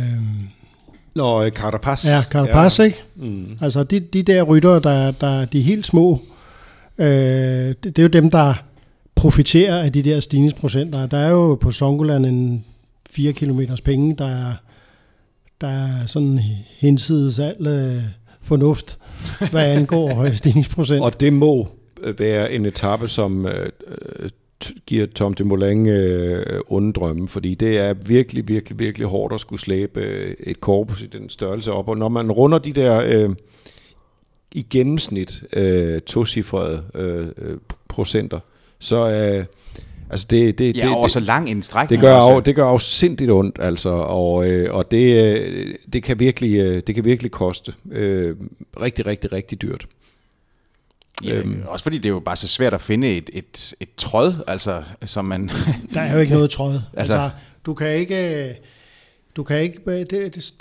Nå, 1.14 1.48
Carapaz. 1.48 2.04
Ja, 2.06 2.22
Carapaz, 2.30 2.78
ja. 2.78 2.84
ikke? 2.84 3.02
Mm. 3.16 3.58
Altså, 3.60 3.84
de, 3.84 4.00
de 4.00 4.22
der 4.22 4.42
rytter, 4.42 4.78
der, 4.78 5.10
der 5.10 5.44
de 5.44 5.62
helt 5.62 5.86
små, 5.86 6.20
øh, 6.98 7.06
det, 7.06 7.84
det 7.84 7.98
er 7.98 8.02
jo 8.02 8.08
dem, 8.08 8.30
der 8.30 8.54
profiterer 9.18 9.82
af 9.82 9.92
de 9.92 10.02
der 10.02 10.20
stigningsprocenter. 10.20 11.06
Der 11.06 11.18
er 11.18 11.30
jo 11.30 11.54
på 11.54 11.70
Songoland 11.70 12.26
en 12.26 12.64
4 13.10 13.32
km 13.32 13.60
penge, 13.84 14.14
der 14.18 14.26
er, 14.26 14.52
der 15.60 15.68
er 15.68 16.06
sådan 16.06 16.40
hensides 16.78 17.38
al 17.38 17.66
øh, 17.66 18.02
fornuft, 18.42 18.98
hvad 19.50 19.66
angår 19.66 20.22
øh, 20.22 20.36
stigningsprocent. 20.36 21.02
Og 21.02 21.20
det 21.20 21.32
må 21.32 21.68
øh, 22.02 22.18
være 22.18 22.52
en 22.52 22.66
etape, 22.66 23.08
som 23.08 23.46
øh, 23.46 23.70
giver 24.86 25.06
Tom 25.06 25.34
de 25.34 25.44
Moulin 25.44 25.86
øh, 25.86 26.60
onde 26.68 26.92
drømme, 26.92 27.28
fordi 27.28 27.54
det 27.54 27.78
er 27.78 27.94
virkelig, 27.94 28.48
virkelig, 28.48 28.78
virkelig 28.78 29.06
hårdt 29.06 29.34
at 29.34 29.40
skulle 29.40 29.60
slæbe 29.60 30.00
øh, 30.00 30.34
et 30.40 30.60
korpus 30.60 31.02
i 31.02 31.06
den 31.06 31.30
størrelse 31.30 31.72
op. 31.72 31.88
Og 31.88 31.96
når 31.96 32.08
man 32.08 32.32
runder 32.32 32.58
de 32.58 32.72
der 32.72 33.02
øh, 33.06 33.30
i 34.52 34.66
gennemsnit 34.70 35.42
øh, 35.52 36.00
tocifrede 36.00 36.82
øh, 36.94 37.26
øh 37.38 37.56
procenter, 37.88 38.40
så 38.78 39.10
øh, 39.10 39.44
altså 40.10 40.26
det, 40.30 40.58
det, 40.58 40.76
ja, 40.76 40.86
det, 40.86 40.94
over 40.94 41.08
så 41.08 41.20
lang 41.20 41.50
en 41.50 41.62
strækning. 41.62 42.02
Det 42.02 42.08
gør, 42.08 42.16
af, 42.16 42.44
det 42.44 42.54
gør 42.54 42.64
afsindigt 42.64 43.30
ondt, 43.30 43.58
altså, 43.60 43.88
og, 43.88 44.48
øh, 44.48 44.74
og 44.74 44.90
det, 44.90 45.24
øh, 45.24 45.74
det, 45.92 46.02
kan 46.02 46.18
virkelig, 46.18 46.58
øh, 46.58 46.82
det 46.86 46.94
kan 46.94 47.04
virkelig 47.04 47.30
koste 47.30 47.72
øh, 47.90 48.36
rigtig, 48.80 49.06
rigtig, 49.06 49.32
rigtig 49.32 49.62
dyrt. 49.62 49.86
Ja, 51.24 51.38
øhm. 51.38 51.62
Også 51.66 51.82
fordi 51.82 51.96
det 51.96 52.06
er 52.06 52.12
jo 52.12 52.20
bare 52.20 52.36
så 52.36 52.48
svært 52.48 52.74
at 52.74 52.80
finde 52.80 53.16
et, 53.16 53.30
et, 53.32 53.74
et 53.80 53.88
tråd, 53.96 54.34
altså, 54.46 54.82
som 55.04 55.24
man... 55.24 55.50
Der 55.94 56.00
er 56.00 56.12
jo 56.12 56.18
ikke 56.18 56.32
noget 56.32 56.50
tråd. 56.50 56.72
altså, 56.96 57.18
altså, 57.18 57.30
du 57.66 57.74
kan 57.74 57.94
ikke... 57.94 58.54
Du 59.36 59.42
kan 59.42 59.60
ikke, 59.60 60.04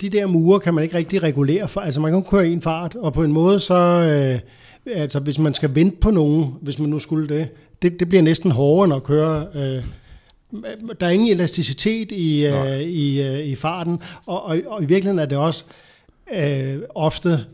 de 0.00 0.10
der 0.10 0.26
mure 0.26 0.60
kan 0.60 0.74
man 0.74 0.84
ikke 0.84 0.96
rigtig 0.96 1.22
regulere 1.22 1.68
for. 1.68 1.80
Altså 1.80 2.00
man 2.00 2.12
kan 2.12 2.22
køre 2.22 2.48
i 2.48 2.52
en 2.52 2.62
fart, 2.62 2.94
og 2.94 3.12
på 3.12 3.22
en 3.22 3.32
måde 3.32 3.60
så, 3.60 3.74
øh, 3.74 4.40
altså 4.96 5.20
hvis 5.20 5.38
man 5.38 5.54
skal 5.54 5.74
vente 5.74 5.96
på 5.96 6.10
nogen, 6.10 6.54
hvis 6.60 6.78
man 6.78 6.90
nu 6.90 6.98
skulle 6.98 7.28
det, 7.28 7.48
det, 7.82 8.00
det 8.00 8.08
bliver 8.08 8.22
næsten 8.22 8.50
hårdere 8.50 8.84
end 8.84 8.94
at 8.94 9.02
køre. 9.02 9.46
Øh, 9.54 9.82
der 11.00 11.06
er 11.06 11.10
ingen 11.10 11.28
elasticitet 11.28 12.12
i, 12.12 12.46
øh, 12.46 12.80
i, 12.80 13.22
øh, 13.22 13.38
i 13.38 13.54
farten, 13.54 14.00
og, 14.26 14.44
og, 14.44 14.58
og 14.66 14.82
i 14.82 14.86
virkeligheden 14.86 15.18
er 15.18 15.26
det 15.26 15.38
også 15.38 15.64
øh, 16.36 16.78
ofte 16.94 17.44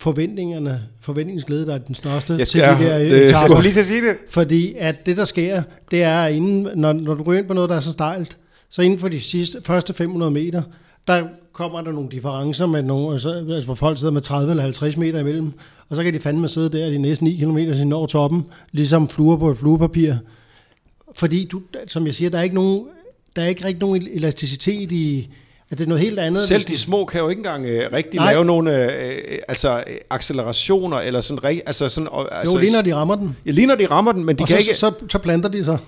forventningerne, 0.00 0.82
forventningsglæde, 1.00 1.66
der 1.66 1.74
er 1.74 1.78
den 1.78 1.94
største 1.94 2.34
jeg 2.38 2.46
skal, 2.46 2.60
til 2.60 2.86
de 2.86 2.90
der 2.90 2.98
ja, 2.98 3.04
det, 3.04 3.30
Jeg 3.30 3.38
skulle 3.38 3.62
lige 3.62 3.72
til 3.72 3.84
sige 3.84 4.00
det. 4.00 4.16
Fordi 4.28 4.74
at 4.78 5.06
det, 5.06 5.16
der 5.16 5.24
sker, 5.24 5.62
det 5.90 6.02
er, 6.02 6.26
inden, 6.26 6.68
når, 6.74 6.92
når 6.92 7.14
du 7.14 7.22
går 7.22 7.32
ind 7.32 7.46
på 7.46 7.54
noget, 7.54 7.70
der 7.70 7.76
er 7.76 7.80
så 7.80 7.92
stejlt, 7.92 8.38
så 8.70 8.82
inden 8.82 8.98
for 8.98 9.08
de 9.08 9.20
sidste, 9.20 9.58
første 9.64 9.94
500 9.94 10.30
meter, 10.30 10.62
der 11.08 11.26
kommer 11.52 11.82
der 11.82 11.92
nogle 11.92 12.10
differencer, 12.10 12.66
med 12.66 12.82
nogle, 12.82 13.12
altså, 13.12 13.30
altså, 13.30 13.64
hvor 13.64 13.74
folk 13.74 13.98
sidder 13.98 14.12
med 14.12 14.20
30 14.20 14.50
eller 14.50 14.62
50 14.62 14.96
meter 14.96 15.20
imellem, 15.20 15.52
og 15.88 15.96
så 15.96 16.04
kan 16.04 16.14
de 16.14 16.20
fandme 16.20 16.48
sidde 16.48 16.78
der 16.78 16.90
de 16.90 16.98
næste 16.98 17.24
9 17.24 17.36
km 17.36 17.56
til 17.56 17.86
når 17.86 18.06
toppen, 18.06 18.46
ligesom 18.72 19.08
fluer 19.08 19.36
på 19.36 19.50
et 19.50 19.56
fluepapir. 19.56 20.14
Fordi, 21.14 21.44
du, 21.44 21.62
som 21.86 22.06
jeg 22.06 22.14
siger, 22.14 22.30
der 22.30 22.38
er 22.38 22.42
ikke 22.42 22.54
nogen, 22.54 22.86
der 23.36 23.42
er 23.42 23.46
ikke 23.46 23.64
rigtig 23.64 23.80
nogen 23.80 24.08
elasticitet 24.12 24.92
i, 24.92 25.28
at 25.72 25.78
det 25.78 25.84
er 25.84 25.88
noget 25.88 26.02
helt 26.02 26.18
andet. 26.18 26.42
Selv 26.48 26.64
de 26.64 26.78
små 26.78 27.04
kan 27.04 27.20
jo 27.20 27.28
ikke 27.28 27.40
engang 27.40 27.66
øh, 27.66 27.92
rigtig 27.92 28.20
Nej. 28.20 28.32
lave 28.32 28.44
nogle 28.44 28.84
øh, 28.84 29.38
altså, 29.48 29.84
accelerationer, 30.10 30.96
eller 30.96 31.20
sådan, 31.20 31.60
altså 31.66 31.88
sådan 31.88 32.08
altså, 32.32 32.54
Jo, 32.54 32.60
lige 32.60 32.72
når 32.72 32.82
de 32.82 32.94
rammer 32.94 33.14
den. 33.14 33.36
Ja, 33.46 33.50
lige 33.50 33.66
når 33.66 33.74
de 33.74 33.86
rammer 33.86 34.12
den, 34.12 34.24
men 34.24 34.38
de 34.38 34.42
og 34.42 34.48
kan 34.48 34.58
så, 34.58 34.68
ikke... 34.68 34.78
Så, 34.78 34.92
så 35.08 35.18
planter 35.18 35.48
de 35.48 35.64
sig. 35.64 35.78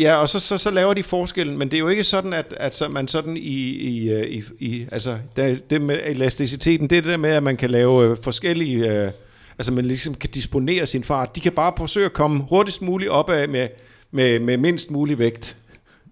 Ja, 0.00 0.16
og 0.16 0.28
så, 0.28 0.40
så, 0.40 0.58
så 0.58 0.70
laver 0.70 0.94
de 0.94 1.02
forskellen, 1.02 1.58
men 1.58 1.68
det 1.68 1.76
er 1.76 1.78
jo 1.78 1.88
ikke 1.88 2.04
sådan, 2.04 2.32
at, 2.32 2.54
at 2.56 2.74
så 2.74 2.88
man 2.88 3.08
sådan 3.08 3.36
i, 3.36 3.40
i, 3.40 4.10
øh, 4.10 4.26
i, 4.28 4.42
i 4.58 4.86
altså 4.92 5.16
det, 5.36 5.70
det 5.70 5.80
med 5.80 5.98
elasticiteten, 6.04 6.90
det 6.90 6.98
er 6.98 7.02
det 7.02 7.10
der 7.10 7.16
med, 7.16 7.30
at 7.30 7.42
man 7.42 7.56
kan 7.56 7.70
lave 7.70 8.04
øh, 8.04 8.16
forskellige, 8.22 8.92
øh, 8.92 9.10
altså 9.58 9.72
man 9.72 9.84
ligesom 9.84 10.14
kan 10.14 10.30
disponere 10.30 10.86
sin 10.86 11.04
fart. 11.04 11.36
De 11.36 11.40
kan 11.40 11.52
bare 11.52 11.72
forsøge 11.76 12.06
at 12.06 12.12
komme 12.12 12.44
hurtigst 12.48 12.82
muligt 12.82 13.10
opad 13.10 13.46
med, 13.46 13.68
med, 14.10 14.38
med 14.38 14.56
mindst 14.56 14.90
mulig 14.90 15.18
vægt. 15.18 15.56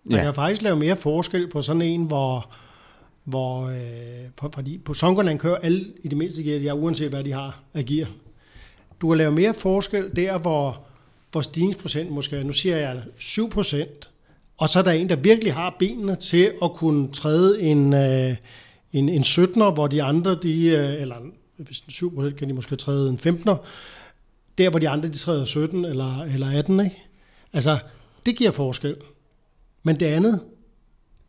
Man 0.04 0.18
ja. 0.18 0.24
kan 0.24 0.34
faktisk 0.34 0.62
lave 0.62 0.76
mere 0.76 0.96
forskel 0.96 1.50
på 1.50 1.62
sådan 1.62 1.82
en, 1.82 2.04
hvor, 2.04 2.54
hvor 3.24 3.68
øh, 3.68 4.50
fordi 4.52 4.78
på 4.78 4.94
Songoland 4.94 5.38
kører 5.38 5.56
alle 5.56 5.84
i 6.02 6.08
det 6.08 6.18
mindste 6.18 6.42
gear, 6.42 6.60
ja, 6.60 6.72
uanset 6.72 7.08
hvad 7.08 7.24
de 7.24 7.32
har 7.32 7.62
af 7.74 7.84
gear. 7.84 8.08
Du 9.00 9.08
kan 9.08 9.18
lave 9.18 9.32
mere 9.32 9.54
forskel 9.54 10.16
der, 10.16 10.38
hvor 10.38 10.82
hvor 11.32 11.40
stigningsprocent 11.40 12.10
måske 12.10 12.44
nu 12.44 12.52
siger 12.52 12.76
jeg 12.76 13.02
7 13.18 13.50
procent, 13.50 14.10
og 14.56 14.68
så 14.68 14.78
er 14.78 14.82
der 14.82 14.90
en, 14.90 15.08
der 15.08 15.16
virkelig 15.16 15.54
har 15.54 15.76
benene 15.78 16.16
til 16.16 16.52
at 16.62 16.72
kunne 16.72 17.12
træde 17.12 17.62
en, 17.62 17.94
øh, 17.94 18.36
en, 18.92 19.08
en 19.08 19.22
17'er, 19.22 19.70
hvor 19.70 19.86
de 19.86 20.02
andre, 20.02 20.38
de, 20.42 20.66
øh, 20.66 21.02
eller 21.02 21.16
hvis 21.56 21.84
7 21.88 22.14
procent 22.14 22.36
kan 22.36 22.48
de 22.48 22.52
måske 22.52 22.76
træde 22.76 23.10
en 23.10 23.18
15'er, 23.18 23.56
der 24.58 24.70
hvor 24.70 24.78
de 24.78 24.88
andre, 24.88 25.08
de 25.08 25.18
træder 25.18 25.44
17 25.44 25.84
eller, 25.84 26.22
eller 26.22 26.58
18, 26.58 26.80
ikke? 26.80 27.02
Altså, 27.52 27.78
det 28.26 28.36
giver 28.36 28.50
forskel. 28.50 28.96
Men 29.82 30.00
det 30.00 30.06
andet, 30.06 30.40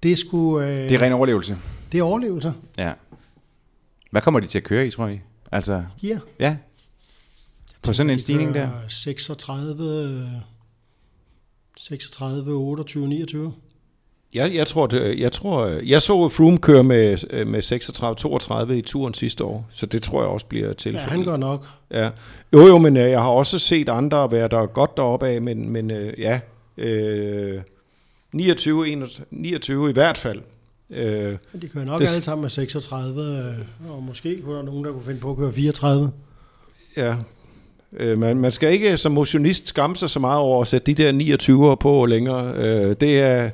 det 0.03 0.11
er 0.11 0.15
sgu... 0.15 0.59
Øh, 0.59 0.67
det 0.67 0.91
er 0.91 1.01
ren 1.01 1.13
overlevelse. 1.13 1.57
Det 1.93 1.99
er 1.99 2.03
overlevelse. 2.03 2.53
Ja. 2.77 2.93
Hvad 4.11 4.21
kommer 4.21 4.39
de 4.39 4.47
til 4.47 4.57
at 4.57 4.63
køre 4.63 4.87
i, 4.87 4.91
tror 4.91 5.07
I? 5.07 5.19
Altså, 5.51 5.83
Gear? 6.01 6.19
Ja, 6.39 6.57
på 7.83 7.93
sådan 7.93 8.09
en 8.09 8.19
stigning 8.19 8.53
der? 8.53 8.69
36, 8.87 10.29
36, 11.77 12.51
28, 12.51 13.07
29. 13.07 13.53
Jeg, 14.33 14.55
jeg 14.55 14.67
tror, 14.67 14.87
det, 14.87 15.19
jeg 15.19 15.31
tror, 15.31 15.67
jeg 15.67 16.01
så 16.01 16.29
Froome 16.29 16.57
køre 16.57 16.83
med, 16.83 17.45
med 17.45 18.69
36-32 18.69 18.73
i 18.73 18.81
turen 18.81 19.13
sidste 19.13 19.43
år, 19.43 19.67
så 19.71 19.85
det 19.85 20.03
tror 20.03 20.21
jeg 20.21 20.29
også 20.29 20.45
bliver 20.45 20.73
tilfældet. 20.73 21.07
Ja, 21.07 21.09
han 21.09 21.23
gør 21.23 21.37
nok. 21.37 21.67
Ja. 21.91 22.09
Jo, 22.53 22.67
jo, 22.67 22.77
men 22.77 22.97
øh, 22.97 23.09
jeg 23.09 23.21
har 23.21 23.29
også 23.29 23.59
set 23.59 23.89
andre 23.89 24.31
være 24.31 24.47
der 24.47 24.65
godt 24.65 24.97
deroppe 24.97 25.27
af, 25.27 25.41
men, 25.41 25.69
men 25.69 25.91
øh, 25.91 26.13
ja, 26.19 26.39
øh, 26.77 27.61
29, 28.31 28.87
21, 28.87 29.25
29 29.31 29.89
i 29.89 29.93
hvert 29.93 30.17
fald. 30.17 30.41
Øh, 30.93 31.37
de 31.61 31.67
kører 31.67 31.85
nok 31.85 32.01
det, 32.01 32.07
alle 32.07 32.23
sammen 32.23 32.41
med 32.41 32.49
36, 32.49 33.21
øh, 33.21 33.91
og 33.91 34.03
måske 34.03 34.41
kunne 34.41 34.57
der 34.57 34.63
nogen, 34.63 34.85
der 34.85 34.91
kunne 34.91 35.03
finde 35.03 35.19
på 35.19 35.31
at 35.31 35.37
køre 35.37 35.53
34. 35.53 36.11
Ja, 36.97 37.15
Øh, 37.97 38.17
man, 38.17 38.37
man 38.37 38.51
skal 38.51 38.73
ikke 38.73 38.97
som 38.97 39.11
motionist 39.11 39.67
skamme 39.67 39.95
sig 39.95 40.09
så 40.09 40.19
meget 40.19 40.39
over 40.39 40.61
at 40.61 40.67
sætte 40.67 40.93
de 40.93 41.03
der 41.03 41.37
29'er 41.71 41.75
på 41.75 42.05
længere. 42.05 42.53
Øh, 42.55 42.95
det, 43.01 43.19
er, 43.19 43.49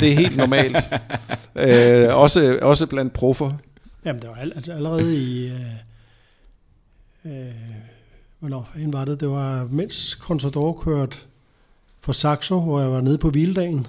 det 0.00 0.12
er 0.12 0.16
helt 0.16 0.36
normalt. 0.36 0.76
øh, 1.56 2.16
også, 2.16 2.58
også 2.62 2.86
blandt 2.86 3.12
proffer. 3.12 3.52
Jamen, 4.04 4.22
det 4.22 4.30
var 4.30 4.36
all, 4.36 4.52
altså 4.56 4.72
allerede 4.72 5.16
i... 5.16 5.46
Øh, 5.46 5.52
øh, 7.32 7.52
hvornår 8.38 8.68
var 8.76 9.04
det? 9.04 9.20
Det 9.20 9.28
var 9.28 9.68
mens 9.70 10.18
Contador 10.20 10.72
kørte 10.72 11.16
for 12.00 12.12
Saxo, 12.12 12.60
hvor 12.60 12.80
jeg 12.80 12.90
var 12.90 13.00
nede 13.00 13.18
på 13.18 13.30
hviledagen, 13.30 13.86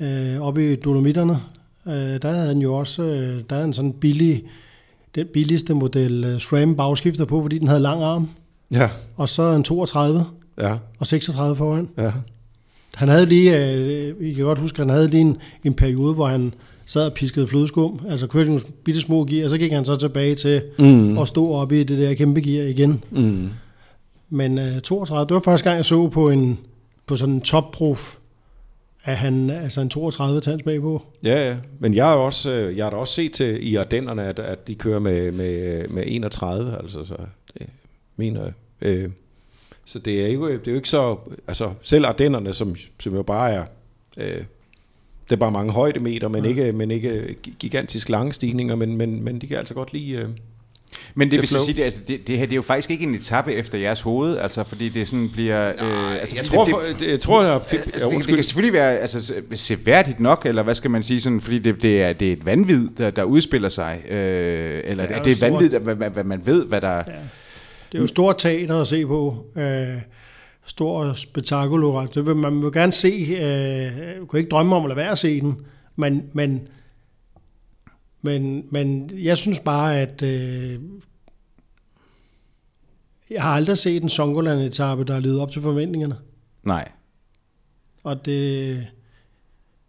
øh, 0.00 0.40
oppe 0.40 0.72
i 0.72 0.76
Dolomitterne. 0.76 1.38
Øh, 1.86 2.22
der 2.22 2.30
havde 2.32 2.46
han 2.46 2.58
jo 2.58 2.74
også 2.74 3.02
øh, 3.02 3.10
der 3.18 3.42
havde 3.50 3.62
han 3.64 3.72
sådan 3.72 3.90
en 3.90 3.96
billig 3.96 4.44
den 5.14 5.26
billigste 5.32 5.74
model 5.74 6.24
uh, 6.34 6.40
SRAM 6.40 6.76
bagskifter 6.76 7.24
på, 7.24 7.42
fordi 7.42 7.58
den 7.58 7.68
havde 7.68 7.80
lang 7.80 8.02
arm. 8.02 8.28
Ja, 8.72 8.88
Og 9.16 9.28
så 9.28 9.42
en 9.42 9.62
32 9.62 10.24
ja, 10.60 10.76
og 10.98 11.06
36 11.06 11.56
foran. 11.56 11.88
ja. 11.98 12.12
Han 12.94 13.08
havde 13.08 13.26
lige, 13.26 13.74
øh, 13.74 14.14
I 14.20 14.32
kan 14.32 14.44
godt 14.44 14.58
huske, 14.58 14.78
han 14.78 14.88
havde 14.88 15.08
lige 15.08 15.20
en, 15.20 15.36
en 15.64 15.74
periode, 15.74 16.14
hvor 16.14 16.26
han 16.26 16.54
sad 16.86 17.06
og 17.06 17.12
piskede 17.12 17.46
flødeskum, 17.46 18.00
altså 18.08 18.26
kørte 18.26 18.46
nogle 18.48 18.60
bitte 18.84 19.00
små 19.00 19.24
gear, 19.24 19.44
og 19.44 19.50
så 19.50 19.58
gik 19.58 19.72
han 19.72 19.84
så 19.84 19.96
tilbage 19.96 20.34
til 20.34 20.62
Mm. 20.78 21.18
at 21.18 21.28
stå 21.28 21.50
oppe 21.50 21.80
i 21.80 21.84
det 21.84 21.98
der 21.98 22.14
kæmpe 22.14 22.40
gear 22.40 22.66
igen. 22.66 23.02
Mm. 23.10 23.48
Men 24.30 24.58
øh, 24.58 24.80
32, 24.80 25.28
det 25.28 25.34
var 25.34 25.40
første 25.44 25.64
gang, 25.70 25.76
jeg 25.76 25.84
så 25.84 26.08
på 26.08 26.30
en 26.30 26.58
på 27.06 27.16
sådan 27.16 27.34
en 27.34 27.40
topproof, 27.40 28.14
at 29.04 29.16
han 29.16 29.50
altså 29.50 29.80
en 29.80 29.88
32 29.88 30.40
tands 30.40 30.62
bag 30.62 30.80
på. 30.80 31.02
Ja, 31.22 31.48
ja. 31.48 31.56
Men 31.78 31.94
jeg 31.94 32.04
har 32.04 32.14
også, 32.14 32.50
øh, 32.50 32.76
jeg 32.76 32.84
har 32.84 32.90
da 32.90 32.96
også 32.96 33.14
set 33.14 33.32
til 33.32 33.68
i 33.72 33.76
Ardennerne, 33.76 34.24
at, 34.24 34.38
at 34.38 34.68
de 34.68 34.74
kører 34.74 34.98
med, 34.98 35.32
med, 35.32 35.88
med 35.88 36.04
31, 36.06 36.76
altså 36.82 37.04
så 37.04 37.16
det 37.58 37.66
mener 38.16 38.42
jeg. 38.42 38.52
Øh, 38.80 39.10
så 39.84 39.98
det 39.98 40.24
er, 40.26 40.32
jo, 40.32 40.48
det 40.48 40.66
er 40.68 40.70
jo 40.72 40.76
ikke 40.76 40.88
så, 40.88 41.16
altså 41.48 41.72
selv 41.82 42.06
Ardennerne, 42.06 42.52
som, 42.54 42.76
som 43.00 43.14
jo 43.14 43.22
bare 43.22 43.52
er, 43.52 43.64
øh, 44.18 44.44
det 45.28 45.32
er 45.32 45.36
bare 45.36 45.50
mange 45.50 45.72
højdemeter, 45.72 46.28
men, 46.28 46.44
Ja. 46.44 46.50
ikke, 46.50 46.72
men 46.72 46.90
ikke 46.90 47.36
gigantisk 47.58 48.08
lange 48.08 48.32
stigninger, 48.32 48.74
men, 48.76 48.96
men, 48.96 49.24
men 49.24 49.38
de 49.40 49.46
kan 49.46 49.56
altså 49.56 49.74
godt 49.74 49.92
lide, 49.92 50.12
øh, 50.12 50.28
Men 51.14 51.28
det 51.28 51.32
Det 51.32 51.40
vil 51.40 51.48
flow. 51.48 51.60
sige, 51.60 51.76
det, 51.76 51.82
altså, 51.82 52.00
det, 52.08 52.26
det 52.28 52.38
her 52.38 52.46
det 52.46 52.52
er 52.52 52.56
jo 52.56 52.62
faktisk 52.62 52.90
ikke 52.90 53.04
en 53.04 53.14
etape 53.14 53.52
efter 53.52 53.78
jeres 53.78 54.00
hoved, 54.00 54.38
altså 54.38 54.64
fordi 54.64 54.88
det 54.88 55.08
sådan 55.08 55.28
bliver... 55.28 55.68
øh, 55.68 56.12
altså, 56.20 56.36
jeg 56.36 56.44
tror, 56.44 56.64
det, 56.64 56.70
for, 56.74 56.82
det, 56.98 57.10
jeg 57.10 57.20
tror, 57.20 57.42
der 57.42 57.50
er, 57.50 57.58
Altså, 57.58 57.76
det, 57.84 57.94
det 57.94 58.02
undskyld. 58.14 58.34
kan 58.36 58.44
selvfølgelig 58.44 58.72
være 58.72 58.98
altså, 58.98 59.34
seværdigt 59.54 60.20
nok, 60.20 60.46
eller 60.46 60.62
hvad 60.62 60.74
skal 60.74 60.90
man 60.90 61.02
sige, 61.02 61.20
sådan, 61.20 61.40
fordi 61.40 61.58
det, 61.58 61.82
det, 61.82 62.02
er, 62.02 62.12
det 62.12 62.28
er 62.28 62.32
et 62.32 62.46
vanvid, 62.46 62.88
der, 62.98 63.10
der 63.10 63.22
udspiller 63.22 63.68
sig. 63.68 63.98
Øh, 64.10 64.80
eller 64.84 65.06
Det 65.06 65.16
er 65.16 65.22
det 65.22 65.30
er, 65.30 65.34
det 65.34 65.40
vanvid, 65.40 65.70
hvad, 65.70 65.94
hvad, 65.94 66.10
hvad 66.10 66.24
man 66.24 66.40
ved, 66.44 66.66
hvad 66.66 66.80
der... 66.80 66.94
Ja. 66.96 67.02
Det 67.92 67.98
er 67.98 68.02
jo 68.02 68.06
stort 68.06 68.38
teater 68.38 68.80
at 68.80 68.88
se 68.88 69.06
på. 69.06 69.44
Øh, 69.56 69.86
stor 70.66 71.12
spektakulært. 71.12 72.14
Det 72.14 72.26
vil 72.26 72.36
man 72.36 72.62
vil 72.62 72.72
gerne 72.72 72.92
se. 72.92 73.08
Øh, 73.42 74.20
du 74.20 74.26
kan 74.26 74.38
ikke 74.38 74.50
drømme 74.50 74.76
om 74.76 74.84
at 74.84 74.88
lade 74.88 74.96
være 74.96 75.10
at 75.10 75.18
se 75.18 75.40
den. 75.40 75.56
Men, 75.96 76.22
men, 76.32 76.68
men, 78.24 78.66
men 78.70 79.10
jeg 79.14 79.38
synes 79.38 79.60
bare, 79.60 80.00
at 80.00 80.22
øh, 80.22 80.80
jeg 83.30 83.42
har 83.42 83.50
aldrig 83.50 83.78
set 83.78 84.02
en 84.02 84.08
Songoland-etappe, 84.08 85.04
der 85.04 85.12
har 85.12 85.20
levet 85.20 85.40
op 85.40 85.50
til 85.50 85.62
forventningerne. 85.62 86.16
Nej. 86.62 86.88
Og 88.04 88.26
det 88.26 88.86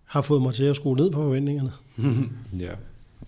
har 0.05 0.21
fået 0.21 0.41
mig 0.41 0.53
til 0.53 0.63
at 0.63 0.75
skrue 0.75 0.95
ned 0.95 1.11
på 1.11 1.21
forventningerne. 1.21 1.71
Ja. 2.59 2.71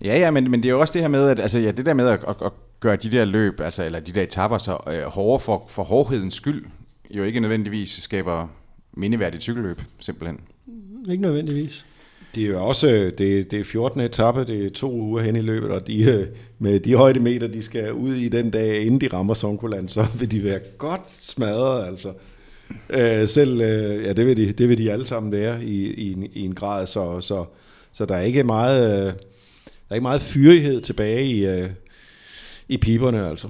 Ja, 0.04 0.18
ja, 0.18 0.30
men, 0.30 0.50
men 0.50 0.62
det 0.62 0.68
er 0.68 0.72
jo 0.72 0.80
også 0.80 0.92
det 0.92 1.02
her 1.02 1.08
med, 1.08 1.28
at 1.28 1.40
altså, 1.40 1.58
ja, 1.58 1.70
det 1.70 1.86
der 1.86 1.94
med 1.94 2.08
at, 2.08 2.24
at, 2.28 2.36
at 2.44 2.52
gøre 2.80 2.96
de 2.96 3.10
der 3.10 3.24
løb, 3.24 3.60
altså, 3.60 3.84
eller 3.84 4.00
de 4.00 4.12
der 4.12 4.22
etapper 4.22 4.58
så 4.58 4.78
øh, 4.86 5.02
hårde 5.02 5.44
for, 5.44 5.64
for 5.68 5.82
hårdhedens 5.82 6.34
skyld, 6.34 6.64
jo 7.10 7.22
ikke 7.22 7.40
nødvendigvis 7.40 7.90
skaber 7.90 8.48
mindeværdigt 8.92 9.42
cykelløb, 9.42 9.82
simpelthen. 10.00 10.40
Ikke 11.10 11.22
nødvendigvis. 11.22 11.86
Det 12.34 12.42
er 12.42 12.48
jo 12.48 12.66
også 12.66 12.88
øh, 12.88 13.12
det, 13.18 13.50
det 13.50 13.60
er 13.60 13.64
14. 13.64 14.00
etape, 14.00 14.44
det 14.44 14.66
er 14.66 14.70
to 14.70 14.92
uger 14.92 15.22
hen 15.22 15.36
i 15.36 15.40
løbet, 15.40 15.70
og 15.70 15.86
de, 15.86 16.02
øh, 16.02 16.26
med 16.58 16.80
de 16.80 16.94
højdemeter, 16.94 17.46
de 17.46 17.62
skal 17.62 17.92
ud 17.92 18.14
i 18.14 18.28
den 18.28 18.50
dag, 18.50 18.80
inden 18.80 19.00
de 19.00 19.08
rammer 19.12 19.34
Sonkoland, 19.34 19.88
så 19.88 20.06
vil 20.18 20.30
de 20.30 20.44
være 20.44 20.58
godt 20.78 21.00
smadret, 21.20 21.86
altså. 21.86 22.12
Øh, 22.90 23.28
selv, 23.28 23.60
øh, 23.60 24.04
ja, 24.04 24.12
det 24.12 24.26
vil, 24.26 24.36
de, 24.36 24.52
det 24.52 24.68
vil 24.68 24.78
de 24.78 24.92
alle 24.92 25.06
sammen 25.06 25.32
være 25.32 25.64
i, 25.64 25.92
i, 25.92 26.12
en, 26.12 26.28
i 26.34 26.44
en 26.44 26.54
grad, 26.54 26.86
så, 26.86 27.20
så, 27.20 27.44
så 27.92 28.04
der 28.04 28.16
er 28.16 28.22
ikke 28.22 28.44
meget, 28.44 28.92
øh, 28.92 29.06
der 29.06 29.90
er 29.90 29.94
ikke 29.94 30.02
meget 30.02 30.22
fyrighed 30.22 30.80
tilbage 30.80 31.24
i, 31.24 31.46
øh, 31.46 31.70
i 32.68 32.76
piberne, 32.76 33.28
altså. 33.28 33.48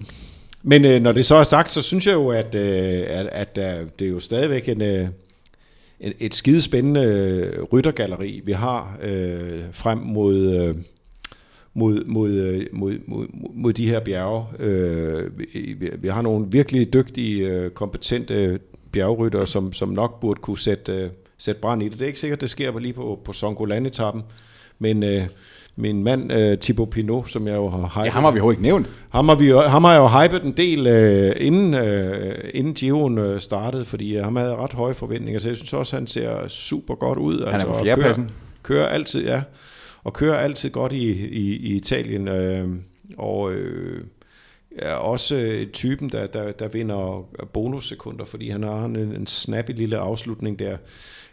Men 0.63 0.85
øh, 0.85 1.03
når 1.03 1.13
det 1.13 1.27
så 1.27 1.35
er 1.35 1.45
sagt, 1.45 1.71
så 1.71 1.83
synes 1.83 2.07
jeg 2.07 2.15
jo, 2.15 2.29
at, 2.29 2.55
øh, 2.55 3.05
at, 3.09 3.27
at 3.27 3.59
øh, 3.59 3.87
det 3.99 4.05
er 4.07 4.11
jo 4.11 4.21
stadigvæk 4.21 4.69
en, 4.69 4.83
øh, 4.83 5.09
et, 6.01 6.13
et 6.19 6.35
skidespændende 6.35 7.03
øh, 7.03 7.63
ryttergalleri, 7.63 8.41
vi 8.45 8.53
har 8.53 8.99
øh, 9.03 9.63
frem 9.73 9.99
mod, 9.99 10.37
øh, 10.37 10.75
mod, 11.75 12.05
mod, 12.05 12.31
øh, 12.31 12.67
mod, 12.73 12.99
mod, 13.07 13.27
mod 13.55 13.73
de 13.73 13.89
her 13.89 14.01
bjerge. 14.01 14.45
Øh, 14.59 15.39
vi, 15.39 15.77
vi- 15.99 16.09
har 16.09 16.23
nogle 16.23 16.47
virkelig 16.51 16.93
dygtige, 16.93 17.49
øh, 17.49 17.71
kompetente 17.71 18.59
bjergryttere, 18.93 19.47
som, 19.47 19.73
som 19.73 19.89
nok 19.89 20.21
burde 20.21 20.41
kunne 20.41 20.59
sætte, 20.59 21.11
sætte 21.39 21.61
brand 21.61 21.83
i 21.83 21.85
det. 21.85 21.93
Det 21.93 22.03
er 22.03 22.07
ikke 22.07 22.21
sikkert, 22.21 22.41
det 22.41 22.51
sker 22.51 22.79
lige 22.79 22.93
på, 22.93 23.21
på 23.25 23.33
Songoland-etappen, 23.33 24.23
men 24.79 25.03
øh, 25.03 25.23
min 25.79 26.05
mand 26.05 26.33
øh, 26.33 26.59
Thibaut 26.59 26.91
Pinot, 26.91 27.31
som 27.31 27.47
jeg 27.47 27.55
jo 27.57 27.69
har 27.69 27.87
hypet, 27.95 28.05
Ja, 28.05 28.11
ham 28.11 28.25
har 28.25 28.31
vi 28.31 28.39
jo 28.39 28.51
ikke 28.51 28.63
nævnt. 28.63 28.87
ham 29.11 29.29
har, 29.29 29.35
vi, 29.35 29.49
jo- 29.49 29.61
ham 29.61 29.85
har 29.85 29.93
jeg 29.93 29.99
jo 30.01 30.07
hypet 30.07 30.43
en 30.43 30.53
del, 30.57 30.87
øh, 30.87 31.33
inden, 31.41 31.75
øh, 31.75 32.35
inden 32.55 32.75
Giroen 32.75 33.19
øh, 33.19 33.41
startede, 33.41 33.85
fordi 33.85 34.17
øh, 34.17 34.25
ham 34.25 34.37
havde 34.37 34.57
ret 34.57 34.73
høje 34.73 34.95
forventninger, 34.95 35.41
så 35.41 35.49
jeg 35.49 35.57
synes 35.57 35.73
også, 35.73 35.97
han 35.97 36.07
ser 36.07 36.49
super 36.49 36.95
godt 36.95 37.19
ud. 37.19 37.47
Han 37.51 37.61
er 37.61 37.65
på 37.65 37.71
og 37.73 37.85
fjerdepladsen. 37.85 38.25
Kører, 38.63 38.83
kører 38.83 38.89
altid, 38.89 39.25
ja, 39.25 39.43
og 40.05 40.13
kører 40.13 40.37
altid 40.37 40.71
godt 40.71 40.93
i, 40.93 41.11
i, 41.29 41.57
i 41.57 41.77
Italien, 41.77 42.29
øh, 42.29 42.69
og 43.19 43.53
øh, 43.53 44.05
er 44.79 44.95
også 44.95 45.37
øh, 45.37 45.67
typen, 45.67 46.09
der, 46.09 46.27
der, 46.27 46.53
der 46.53 46.69
vinder 46.69 47.25
bonussekunder, 47.53 48.25
fordi 48.25 48.49
han 48.51 48.63
har 48.63 48.85
en, 48.85 48.97
en 48.97 49.27
snappy 49.27 49.71
lille 49.77 49.97
afslutning 49.99 50.59
der. 50.59 50.77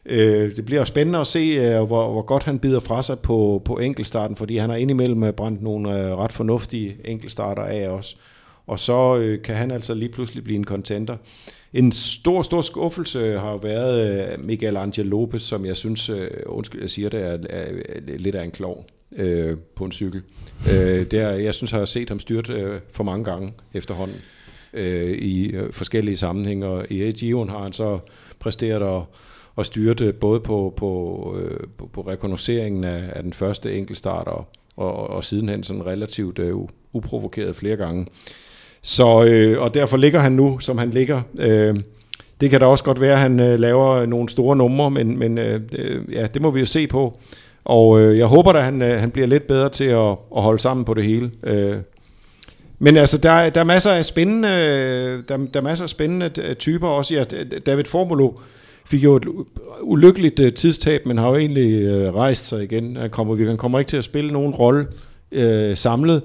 Øh, 0.06 0.56
det 0.56 0.66
bliver 0.66 0.86
spændende 0.86 1.20
at 1.20 1.28
se, 1.28 1.40
øh, 1.40 1.84
hvor, 1.84 2.12
hvor 2.12 2.22
godt 2.22 2.44
han 2.44 2.60
bider 2.60 2.80
fra 2.80 3.04
sig 3.04 3.20
på, 3.20 3.62
på 3.66 3.80
enkelstarten, 3.80 4.36
fordi 4.36 4.58
han 4.58 4.70
har 4.70 4.78
indimellem 4.78 5.24
øh, 5.24 5.34
brændt 5.34 5.62
nogle 5.62 6.00
øh, 6.00 6.18
ret 6.18 6.32
fornuftige 6.32 6.98
enkelstarter 7.06 7.64
af 7.64 7.88
os. 7.88 8.18
Og 8.68 8.80
så 8.80 9.18
øh, 9.18 9.42
kan 9.42 9.56
han 9.56 9.72
altså 9.72 9.94
lige 9.94 10.10
pludselig 10.10 10.44
blive 10.44 10.56
en 10.56 10.66
contender. 10.66 11.18
En 11.74 11.92
stor, 11.92 12.42
stor 12.42 12.62
skuffelse 12.62 13.40
har 13.40 13.58
været 13.58 14.30
øh, 14.34 14.46
Miguel 14.46 14.78
Angel 14.78 15.06
Lopez, 15.06 15.42
som 15.42 15.66
jeg 15.66 15.78
synes, 15.78 16.10
øh, 16.10 16.28
undskyld 16.46 16.82
jeg 16.82 16.90
siger 16.90 17.10
det, 17.10 17.22
er, 17.22 17.38
er, 17.50 17.66
er 17.90 18.18
lidt 18.18 18.36
af 18.36 18.44
en 18.44 18.52
klov 18.52 18.86
øh, 19.16 19.58
på 19.76 19.86
en 19.86 19.92
cykel. 19.92 20.22
Øh, 20.72 21.06
det 21.06 21.14
jeg 21.14 21.54
synes, 21.54 21.72
jeg 21.72 21.80
har 21.80 21.86
set 21.86 22.10
ham 22.10 22.20
styrt 22.20 22.50
øh, 22.50 22.80
for 22.92 23.04
mange 23.04 23.26
gange 23.26 23.54
efterhånden 23.74 24.18
øh, 24.74 25.12
i 25.12 25.52
øh, 25.52 25.74
forskellige 25.74 26.18
sammenhænge. 26.18 26.66
Og 26.66 26.92
i 26.92 27.12
Giroen 27.12 27.50
har 27.50 27.64
han 27.64 27.74
så 27.74 28.00
præsteret 28.40 28.98
at, 28.98 29.04
at 29.58 29.66
styrte 29.66 30.14
både 30.14 30.40
på, 30.40 30.74
på, 30.78 31.36
øh, 31.40 31.60
på, 31.78 31.90
på 31.94 32.02
rekognosceringen 32.02 32.84
af, 32.84 33.04
af 33.14 33.24
den 33.24 33.34
første 33.34 33.78
enkeltstart 33.78 34.28
og, 34.28 34.48
og, 34.78 35.10
og 35.10 35.24
sidenhen 35.24 35.64
sådan 35.64 35.86
relativt 35.86 36.40
øh, 36.40 36.54
uprovokeret 36.94 37.56
flere 37.56 37.76
gange. 37.76 38.08
Så, 38.82 39.24
øh, 39.24 39.62
og 39.62 39.74
derfor 39.74 39.98
ligger 39.98 40.20
han 40.20 40.32
nu, 40.32 40.60
som 40.60 40.78
han 40.78 40.90
ligger. 40.90 41.22
Øh, 41.38 41.76
det 42.42 42.50
kan 42.50 42.60
da 42.60 42.66
også 42.66 42.84
godt 42.84 43.02
være, 43.02 43.14
at 43.14 43.20
han 43.20 43.40
øh, 43.40 43.60
laver 43.60 44.06
nogle 44.06 44.30
store 44.30 44.56
numre, 44.56 44.92
men, 44.92 45.20
men 45.20 45.38
øh, 45.38 45.62
ja, 46.12 46.28
det 46.34 46.42
må 46.42 46.52
vi 46.52 46.60
jo 46.60 46.66
se 46.66 46.88
på. 46.88 47.20
Og 47.66 48.02
øh, 48.02 48.18
jeg 48.18 48.26
håber, 48.26 48.54
at 48.54 48.64
han, 48.64 48.82
øh, 48.82 49.00
han 49.00 49.12
bliver 49.12 49.28
lidt 49.28 49.48
bedre 49.48 49.70
til 49.70 49.84
at, 49.84 50.10
at 50.36 50.42
holde 50.42 50.60
sammen 50.60 50.86
på 50.86 50.94
det 50.94 51.04
hele. 51.04 51.32
Øh, 51.44 51.76
men 52.80 52.98
altså, 52.98 53.18
der, 53.18 53.50
der 53.50 53.62
er 53.62 53.66
masser 53.66 53.92
af 53.92 54.06
spændende, 54.06 54.48
øh, 54.48 55.24
der, 55.30 55.38
der 55.38 55.60
er 55.60 55.64
masser 55.64 55.84
af 55.84 55.90
spændende 55.90 56.32
øh, 56.42 56.56
typer 56.56 56.88
også. 56.88 57.14
Ja, 57.14 57.24
David 57.66 57.86
Formulo 57.86 58.32
fik 58.86 59.04
jo 59.04 59.16
et 59.16 59.26
ulykkeligt 59.82 60.40
øh, 60.40 60.54
tidstab, 60.54 61.06
men 61.06 61.18
har 61.18 61.30
jo 61.30 61.36
egentlig 61.36 61.82
øh, 61.82 62.14
rejst 62.14 62.48
sig 62.48 62.64
igen. 62.64 62.96
Han 62.96 63.10
kommer, 63.10 63.48
han 63.48 63.58
kommer 63.58 63.80
ikke 63.80 63.90
til 63.90 63.98
at 63.98 64.04
spille 64.04 64.32
nogen 64.32 64.54
rolle 64.54 64.88
øh, 65.32 65.78
samlet, 65.78 66.22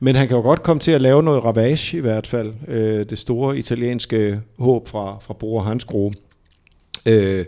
men 0.00 0.16
han 0.16 0.28
kan 0.28 0.36
jo 0.36 0.42
godt 0.42 0.62
komme 0.62 0.80
til 0.80 0.92
at 0.92 1.02
lave 1.02 1.22
noget 1.22 1.44
ravage 1.44 1.96
i 1.96 2.00
hvert 2.00 2.26
fald. 2.26 2.52
Øh, 2.68 3.06
det 3.10 3.18
store 3.18 3.58
italienske 3.58 4.40
håb 4.58 4.88
fra, 4.88 5.18
fra 5.20 5.34
Bora 5.34 5.64
Hansgrohe. 5.64 6.12
Øh, 7.06 7.44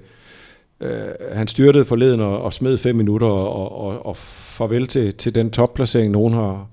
øh, 0.81 0.91
han 1.33 1.49
styrtede 1.49 1.85
forleden 1.85 2.21
og, 2.21 2.43
og 2.43 2.53
smed 2.53 2.79
fem 2.79 2.97
minutter 2.97 3.27
og, 3.27 3.79
og, 3.79 4.07
og 4.07 4.17
farvel 4.17 4.87
til, 4.87 5.15
til 5.15 5.35
den 5.35 5.51
topplacering, 5.51 6.13
nogen 6.13 6.35
har, 6.35 6.69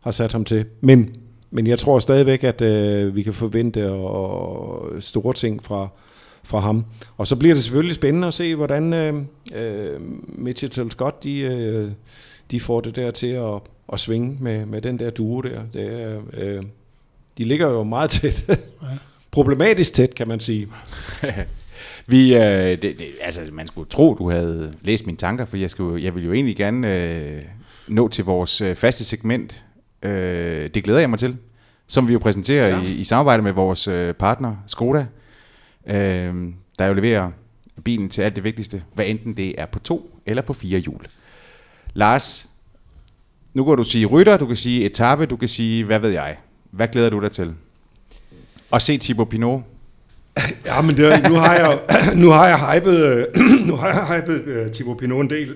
har 0.00 0.10
sat 0.10 0.32
ham 0.32 0.44
til. 0.44 0.64
Men, 0.80 1.16
men 1.50 1.66
jeg 1.66 1.78
tror 1.78 1.98
stadigvæk, 1.98 2.44
at 2.44 2.62
øh, 2.62 3.16
vi 3.16 3.22
kan 3.22 3.32
forvente 3.32 3.90
og, 3.90 4.14
og 4.14 5.02
store 5.02 5.32
ting 5.32 5.64
fra, 5.64 5.88
fra 6.46 6.60
ham. 6.60 6.84
Og 7.16 7.26
så 7.26 7.36
bliver 7.36 7.54
det 7.54 7.62
selvfølgelig 7.62 7.96
spændende 7.96 8.28
at 8.28 8.34
se, 8.34 8.54
hvordan 8.54 8.92
øh, 8.92 9.14
øh, 9.54 10.00
Mitchell 10.28 10.90
Scott 10.90 11.22
de, 11.22 11.38
øh, 11.40 11.90
de 12.50 12.60
får 12.60 12.80
det 12.80 12.96
der 12.96 13.10
til 13.10 13.26
at, 13.26 13.60
at 13.92 14.00
svinge 14.00 14.36
med, 14.40 14.66
med 14.66 14.82
den 14.82 14.98
der 14.98 15.10
duo 15.10 15.40
der. 15.40 15.60
Det 15.72 16.20
øh, 16.32 16.62
de 17.38 17.44
ligger 17.44 17.68
jo 17.68 17.82
meget 17.82 18.10
tæt. 18.10 18.50
Problematisk 19.30 19.94
tæt, 19.94 20.14
kan 20.14 20.28
man 20.28 20.40
sige. 20.40 20.68
Vi, 22.06 22.34
øh, 22.34 22.42
det, 22.42 22.82
det, 22.82 23.06
altså, 23.22 23.40
man 23.52 23.66
skulle 23.66 23.90
tro, 23.90 24.14
du 24.14 24.30
havde 24.30 24.72
læst 24.82 25.06
mine 25.06 25.18
tanker, 25.18 25.44
for 25.44 25.56
jeg, 25.56 25.70
skulle, 25.70 26.04
jeg 26.04 26.14
vil 26.14 26.24
jo 26.24 26.32
egentlig 26.32 26.56
gerne 26.56 26.94
øh, 26.94 27.42
nå 27.88 28.08
til 28.08 28.24
vores 28.24 28.60
øh, 28.60 28.74
faste 28.74 29.04
segment. 29.04 29.64
Øh, 30.02 30.70
det 30.74 30.84
glæder 30.84 31.00
jeg 31.00 31.10
mig 31.10 31.18
til, 31.18 31.36
som 31.86 32.08
vi 32.08 32.12
jo 32.12 32.18
præsenterer 32.18 32.68
ja. 32.68 32.76
Ja. 32.76 32.82
i, 32.82 32.94
i 32.94 33.04
samarbejde 33.04 33.42
med 33.42 33.52
vores 33.52 33.88
øh, 33.88 34.14
partner, 34.14 34.56
Skoda, 34.66 35.06
øh, 35.86 36.34
der 36.78 36.86
jo 36.86 36.92
leverer 36.94 37.30
bilen 37.84 38.08
til 38.08 38.22
alt 38.22 38.36
det 38.36 38.44
vigtigste, 38.44 38.82
hvad 38.94 39.06
enten 39.06 39.36
det 39.36 39.54
er 39.60 39.66
på 39.66 39.78
to 39.78 40.20
eller 40.26 40.42
på 40.42 40.52
fire 40.52 40.78
hjul. 40.78 41.00
Lars, 41.94 42.48
Nu 43.54 43.64
kan 43.64 43.76
du 43.76 43.84
sige 43.84 44.06
rytter, 44.06 44.36
du 44.36 44.46
kan 44.46 44.56
sige 44.56 44.84
etape, 44.84 45.26
du 45.26 45.36
kan 45.36 45.48
sige, 45.48 45.84
hvad 45.84 45.98
ved 45.98 46.10
jeg. 46.10 46.36
Hvad 46.70 46.88
glæder 46.88 47.10
du 47.10 47.20
dig 47.20 47.30
til? 47.30 47.54
Og 48.70 48.82
se 48.82 48.98
Thibaut 48.98 49.28
Pinot. 49.28 49.60
Ja, 50.66 50.82
men 50.82 50.96
det, 50.96 51.22
nu 51.28 51.34
har 51.34 51.54
jeg 51.54 51.78
nu 52.22 52.30
har 52.30 52.48
jeg 52.48 52.58
hypet, 52.58 52.98
øh, 53.06 53.26
nu 53.68 53.76
har 53.76 53.88
jeg 53.88 54.20
hypet 54.20 54.66
uh, 54.66 54.72
Thibaut 54.72 54.96
Pinot 54.98 55.20
en 55.24 55.30
del. 55.30 55.54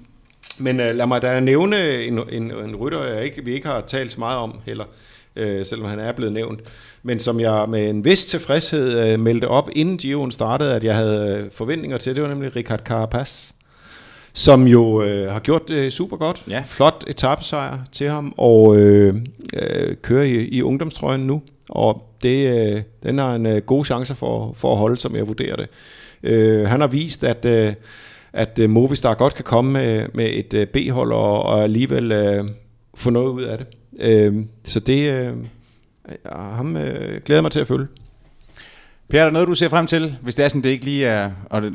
men 0.64 0.80
uh, 0.80 0.86
lad 0.86 1.06
mig 1.06 1.22
da 1.22 1.40
nævne 1.40 2.02
en, 2.02 2.20
en, 2.32 2.50
en 2.50 2.76
rytter, 2.76 3.04
jeg 3.04 3.24
ikke, 3.24 3.44
vi 3.44 3.54
ikke 3.54 3.66
har 3.68 3.80
talt 3.80 4.12
så 4.12 4.20
meget 4.20 4.38
om 4.38 4.60
heller, 4.66 4.84
uh, 5.36 5.66
selvom 5.66 5.88
han 5.88 5.98
er 5.98 6.12
blevet 6.12 6.32
nævnt. 6.32 6.60
Men 7.02 7.20
som 7.20 7.40
jeg 7.40 7.64
med 7.68 7.88
en 7.88 8.04
vis 8.04 8.24
tilfredshed 8.24 9.14
uh, 9.14 9.20
meldte 9.20 9.48
op, 9.48 9.70
inden 9.72 9.98
Giroen 9.98 10.32
startede, 10.32 10.74
at 10.74 10.84
jeg 10.84 10.96
havde 10.96 11.48
forventninger 11.52 11.98
til, 11.98 12.14
det 12.14 12.22
var 12.22 12.28
nemlig 12.28 12.56
Richard 12.56 12.80
Carapaz 12.80 13.52
som 14.36 14.66
jo 14.66 15.02
øh, 15.02 15.32
har 15.32 15.40
gjort 15.40 15.68
det 15.68 15.92
super 15.92 16.16
godt. 16.16 16.44
Ja. 16.48 16.64
Flot 16.66 17.04
etappesejr 17.06 17.78
til 17.92 18.08
ham, 18.08 18.34
og 18.36 18.76
øh, 18.76 19.14
øh, 19.62 19.96
kører 20.02 20.24
i, 20.24 20.48
i 20.48 20.62
ungdomstrøjen 20.62 21.20
nu. 21.20 21.42
Og 21.68 22.02
det, 22.22 22.72
øh, 22.74 22.82
den 23.02 23.18
har 23.18 23.34
en 23.34 23.46
øh, 23.46 23.62
god 23.62 23.84
chance 23.84 24.14
for, 24.14 24.52
for 24.56 24.72
at 24.72 24.78
holde, 24.78 25.00
som 25.00 25.16
jeg 25.16 25.28
vurderer 25.28 25.56
det. 25.56 25.68
Øh, 26.22 26.66
han 26.66 26.80
har 26.80 26.86
vist, 26.86 27.24
at, 27.24 27.44
øh, 27.44 27.74
at 28.32 28.58
øh, 28.58 28.70
Movistar 28.70 29.14
godt 29.14 29.34
kan 29.34 29.44
komme 29.44 29.72
med, 29.72 30.06
med 30.14 30.30
et 30.32 30.54
øh, 30.54 30.66
B-hold 30.66 31.12
og, 31.12 31.42
og 31.42 31.62
alligevel 31.62 32.12
øh, 32.12 32.44
få 32.94 33.10
noget 33.10 33.28
ud 33.28 33.42
af 33.42 33.58
det. 33.58 33.66
Øh, 34.00 34.44
så 34.64 34.80
det 34.80 35.12
øh, 35.12 35.36
ham 36.32 36.76
øh, 36.76 37.20
glæder 37.24 37.42
mig 37.42 37.50
til 37.50 37.60
at 37.60 37.66
følge. 37.66 37.86
Per, 39.08 39.20
er 39.20 39.24
der 39.24 39.30
noget, 39.30 39.48
du 39.48 39.54
ser 39.54 39.68
frem 39.68 39.86
til, 39.86 40.16
hvis 40.22 40.34
det 40.34 40.44
er 40.44 40.48
sådan, 40.48 40.62
det 40.62 40.68
ikke 40.68 40.84
lige 40.84 41.06
er... 41.06 41.30
Og 41.50 41.62
det, 41.62 41.72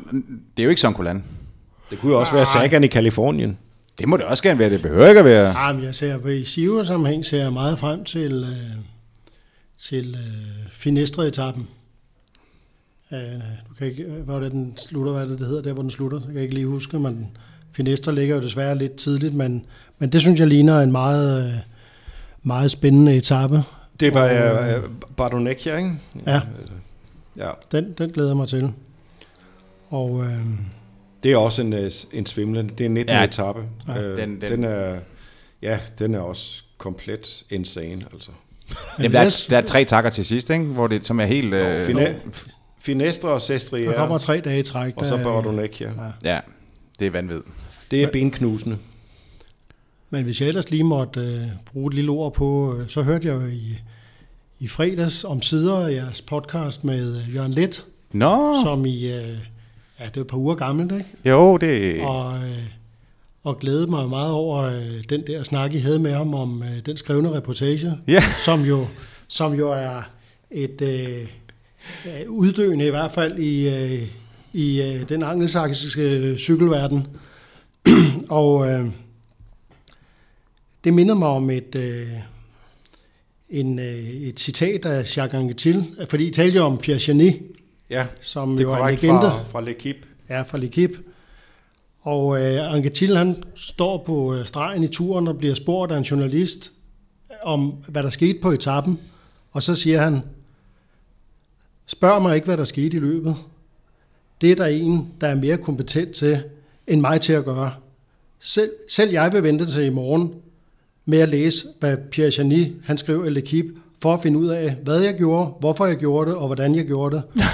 det 0.56 0.62
er 0.62 0.64
jo 0.64 0.70
ikke 0.70 0.80
som 0.80 0.94
Kulan. 0.94 1.24
Det 1.90 1.98
kunne 1.98 2.12
jo 2.12 2.20
også 2.20 2.32
være 2.32 2.46
Sagan 2.46 2.84
i 2.84 2.86
Kalifornien. 2.86 3.58
Det 3.98 4.08
må 4.08 4.16
det 4.16 4.24
også 4.24 4.42
gerne 4.42 4.58
være, 4.58 4.70
det 4.70 4.82
behøver 4.82 5.08
ikke 5.08 5.18
at 5.18 5.24
være... 5.24 5.66
Ja, 5.66 5.72
men 5.72 5.84
jeg 5.84 5.94
ser 5.94 6.18
på 6.18 6.28
i 6.28 6.44
Siver 6.44 6.82
sammenhæng 6.82 7.24
ser 7.24 7.42
jeg 7.42 7.52
meget 7.52 7.78
frem 7.78 8.04
til, 8.04 8.32
øh, 8.32 8.76
til 9.78 10.16
øh, 10.18 10.70
Finestre-etappen. 10.70 11.68
Øh, 13.12 13.18
du 13.68 13.74
kan 13.78 13.86
ikke, 13.86 14.04
hvor 14.04 14.36
er 14.36 14.40
det, 14.40 14.52
den 14.52 14.76
slutter, 14.76 15.12
hvad 15.12 15.22
er 15.22 15.26
det, 15.26 15.38
det 15.38 15.46
hedder, 15.46 15.62
der 15.62 15.72
hvor 15.72 15.82
den 15.82 15.90
slutter, 15.90 16.18
det 16.18 16.26
kan 16.26 16.34
jeg 16.34 16.42
ikke 16.42 16.54
lige 16.54 16.66
huske, 16.66 16.98
men 16.98 17.36
Finestre 17.72 18.14
ligger 18.14 18.36
jo 18.36 18.42
desværre 18.42 18.78
lidt 18.78 18.96
tidligt, 18.96 19.34
men, 19.34 19.66
men 19.98 20.12
det 20.12 20.20
synes 20.20 20.40
jeg 20.40 20.48
ligner 20.48 20.80
en 20.80 20.92
meget, 20.92 21.46
øh, 21.46 21.58
meget 22.42 22.70
spændende 22.70 23.16
etape. 23.16 23.62
Det 24.00 24.12
bare 24.12 24.52
Og, 24.52 24.70
øh, 24.70 24.84
Bardonecchia, 25.16 25.76
ikke? 25.76 25.92
Ja. 26.26 26.40
Ja. 27.36 27.50
Den, 27.72 27.92
den 27.98 28.10
glæder 28.10 28.28
jeg 28.30 28.36
mig 28.36 28.48
til. 28.48 28.72
Og 29.88 30.24
øh, 30.24 30.38
Det 31.22 31.32
er 31.32 31.36
også 31.36 31.62
en, 31.62 31.72
øh, 31.72 31.90
en 32.12 32.26
svimlende. 32.26 32.74
Det 32.78 32.86
er 32.86 32.90
19. 32.90 33.16
Ja. 33.16 33.24
Etape. 33.24 33.60
Ja. 33.88 34.02
Øh, 34.02 34.18
Den- 34.18 34.40
den, 34.40 34.50
den- 34.50 34.64
er, 34.64 34.96
ja, 35.62 35.78
den 35.98 36.14
er 36.14 36.20
også 36.20 36.62
komplet 36.78 37.44
insane, 37.50 38.04
altså. 38.12 38.30
Jamen, 38.98 39.12
der, 39.12 39.20
er, 39.20 39.46
der 39.50 39.56
er 39.56 39.60
tre 39.60 39.84
takker 39.84 40.10
til 40.10 40.24
sidst, 40.24 40.50
ikke? 40.50 40.64
Hvor 40.64 40.86
det, 40.86 41.06
som 41.06 41.20
er 41.20 41.24
helt... 41.24 41.54
Øh, 41.54 41.86
Fine, 41.86 42.16
Finestre 42.80 43.28
og 43.28 43.42
Sestri 43.42 43.84
der 43.84 43.92
kommer 43.92 44.18
tre 44.18 44.40
dage 44.40 44.60
i 44.60 44.62
træk. 44.62 44.92
og 44.96 45.06
så 45.06 45.16
Bardonecchia. 45.16 45.92
Ja. 46.24 46.32
ja, 46.34 46.40
det 46.98 47.06
er 47.06 47.10
vanvittigt. 47.10 47.48
Det 47.90 48.02
er 48.02 48.08
benknusende. 48.12 48.78
Men 50.10 50.24
hvis 50.24 50.40
jeg 50.40 50.48
ellers 50.48 50.70
lige 50.70 50.84
måtte 50.84 51.20
øh, 51.20 51.40
bruge 51.72 51.86
et 51.88 51.94
lille 51.94 52.10
ord 52.10 52.34
på, 52.34 52.76
øh, 52.78 52.88
så 52.88 53.02
hørte 53.02 53.28
jeg 53.28 53.34
jo 53.34 53.46
i, 53.46 53.78
i 54.60 54.68
fredags 54.68 55.24
om 55.24 55.42
sider 55.42 55.88
jeres 55.88 56.22
podcast 56.22 56.84
med 56.84 57.16
øh, 57.16 57.34
Jørgen 57.34 57.52
Let, 57.52 57.86
Nå, 58.12 58.54
som 58.64 58.86
i, 58.86 59.06
øh, 59.06 59.28
ja, 60.00 60.04
det 60.04 60.16
er 60.16 60.20
et 60.20 60.26
par 60.26 60.36
uger 60.36 60.54
gammelt, 60.54 60.92
ikke? 60.92 61.06
jo, 61.24 61.56
det... 61.56 62.00
Og, 62.00 62.34
øh, 62.36 62.58
og 63.44 63.58
glædede 63.58 63.86
mig 63.86 64.08
meget 64.08 64.32
over 64.32 64.62
øh, 64.62 65.04
den 65.08 65.26
der 65.26 65.42
snak, 65.42 65.74
I 65.74 65.78
havde 65.78 65.98
med 65.98 66.12
ham 66.12 66.34
om 66.34 66.62
øh, 66.62 66.86
den 66.86 66.96
skrevne 66.96 67.32
reportage, 67.32 67.98
Ja. 68.08 68.22
som, 68.44 68.60
jo, 68.60 68.86
som 69.28 69.52
jo 69.54 69.70
er 69.70 70.02
et 70.50 70.82
øh, 70.82 71.26
øh, 72.06 72.30
uddøende 72.30 72.86
i 72.86 72.90
hvert 72.90 73.12
fald 73.12 73.38
i, 73.38 73.68
øh, 73.68 74.08
i 74.52 74.82
øh, 74.82 75.08
den 75.08 75.22
angelsaksiske 75.22 76.36
cykelverden. 76.38 77.06
og 78.28 78.70
øh, 78.70 78.86
det 80.84 80.94
minder 80.94 81.14
mig 81.14 81.28
om 81.28 81.50
et, 81.50 81.74
øh, 81.74 82.08
en, 83.50 83.78
øh, 83.78 84.08
et 84.08 84.40
citat 84.40 84.84
af 84.86 85.16
Jacques 85.16 85.40
Anquetil, 85.40 85.84
fordi 86.08 86.26
I 86.26 86.30
talte 86.30 86.56
jo 86.56 86.64
om 86.64 86.78
Pierre 86.78 87.00
Janet, 87.08 87.40
Ja, 87.90 88.06
som 88.20 88.56
det 88.56 88.62
jo 88.62 88.72
er 88.72 88.76
en 88.86 88.94
legende. 88.94 89.20
fra, 89.20 89.44
fra 89.50 89.62
L'Equipe. 89.62 90.06
Ja, 90.28 90.42
fra 90.42 90.58
L'Equipe. 90.58 91.02
Og 92.00 92.42
øh, 92.42 92.74
Anquetil, 92.74 93.16
han 93.16 93.42
står 93.54 94.02
på 94.06 94.34
øh, 94.34 94.46
stregen 94.46 94.82
i 94.84 94.88
turen 94.88 95.28
og 95.28 95.38
bliver 95.38 95.54
spurgt 95.54 95.92
af 95.92 95.96
en 95.98 96.02
journalist 96.04 96.72
om, 97.42 97.74
hvad 97.88 98.02
der 98.02 98.10
skete 98.10 98.38
på 98.42 98.50
etappen. 98.50 99.00
Og 99.52 99.62
så 99.62 99.74
siger 99.74 100.00
han, 100.00 100.20
spørg 101.86 102.22
mig 102.22 102.34
ikke, 102.34 102.44
hvad 102.44 102.56
der 102.56 102.64
skete 102.64 102.96
i 102.96 103.00
løbet. 103.00 103.36
Det 104.40 104.52
er 104.52 104.56
der 104.56 104.66
en, 104.66 105.08
der 105.20 105.26
er 105.26 105.34
mere 105.34 105.56
kompetent 105.56 106.14
til, 106.14 106.42
end 106.86 107.00
mig 107.00 107.20
til 107.20 107.32
at 107.32 107.44
gøre. 107.44 107.72
Selv, 108.38 108.70
selv 108.88 109.10
jeg 109.10 109.32
vil 109.32 109.42
vente 109.42 109.66
til 109.66 109.84
i 109.84 109.90
morgen 109.90 110.34
med 111.06 111.18
at 111.18 111.28
læse, 111.28 111.66
hvad 111.80 111.96
Pierre 112.10 112.32
Janis, 112.38 112.68
han 112.84 112.98
skrev 112.98 113.26
i 113.26 113.38
L'Equipe, 113.38 113.78
for 114.02 114.14
at 114.14 114.22
finde 114.22 114.38
ud 114.38 114.48
af, 114.48 114.76
hvad 114.84 115.00
jeg 115.00 115.14
gjorde, 115.14 115.50
hvorfor 115.60 115.86
jeg 115.86 115.96
gjorde 115.96 116.30
det, 116.30 116.38
og 116.38 116.46
hvordan 116.46 116.74
jeg 116.74 116.86
gjorde 116.86 117.16
det. 117.16 117.22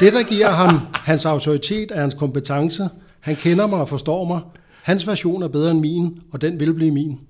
Det, 0.00 0.12
der 0.12 0.22
giver 0.22 0.48
ham 0.50 0.80
hans 0.94 1.24
autoritet, 1.26 1.92
er 1.94 2.00
hans 2.00 2.14
kompetence. 2.14 2.88
Han 3.20 3.36
kender 3.36 3.66
mig 3.66 3.78
og 3.78 3.88
forstår 3.88 4.24
mig. 4.24 4.40
Hans 4.82 5.06
version 5.06 5.42
er 5.42 5.48
bedre 5.48 5.70
end 5.70 5.80
min, 5.80 6.18
og 6.32 6.40
den 6.42 6.60
vil 6.60 6.74
blive 6.74 6.90
min. 6.90 7.20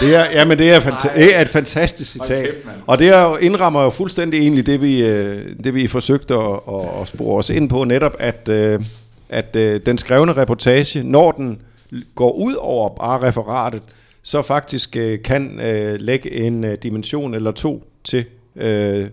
Det 0.00 0.14
er, 0.14 0.24
ja, 0.32 0.44
men 0.44 0.58
det 0.58 0.70
er, 0.70 0.80
fanta- 0.80 1.18
det 1.18 1.36
er 1.36 1.40
et 1.40 1.48
fantastisk 1.48 2.12
citat. 2.12 2.44
kæft, 2.44 2.58
og 2.86 2.98
det 2.98 3.08
er 3.08 3.22
jo, 3.22 3.36
indrammer 3.36 3.82
jo 3.82 3.90
fuldstændig 3.90 4.40
egentlig 4.40 4.66
det, 4.66 4.82
vi, 4.82 5.02
øh, 5.06 5.48
det, 5.64 5.74
vi 5.74 5.86
forsøgte 5.86 6.34
at, 6.34 6.60
at, 6.68 7.00
at 7.02 7.08
spore 7.08 7.38
os 7.38 7.50
ind 7.50 7.68
på, 7.68 7.84
netop 7.84 8.16
at, 8.18 8.48
øh, 8.48 8.80
at 9.28 9.56
øh, 9.56 9.80
den 9.86 9.98
skrevne 9.98 10.32
reportage, 10.32 11.02
når 11.02 11.32
den 11.32 11.58
går 12.14 12.32
ud 12.32 12.54
over 12.54 12.88
bare 12.88 13.22
referatet, 13.22 13.82
så 14.22 14.42
faktisk 14.42 14.96
øh, 14.96 15.22
kan 15.22 15.60
øh, 15.60 16.00
lægge 16.00 16.32
en 16.32 16.64
øh, 16.64 16.78
dimension 16.82 17.34
eller 17.34 17.52
to 17.52 17.88
til 18.04 18.24
øh, 18.56 19.06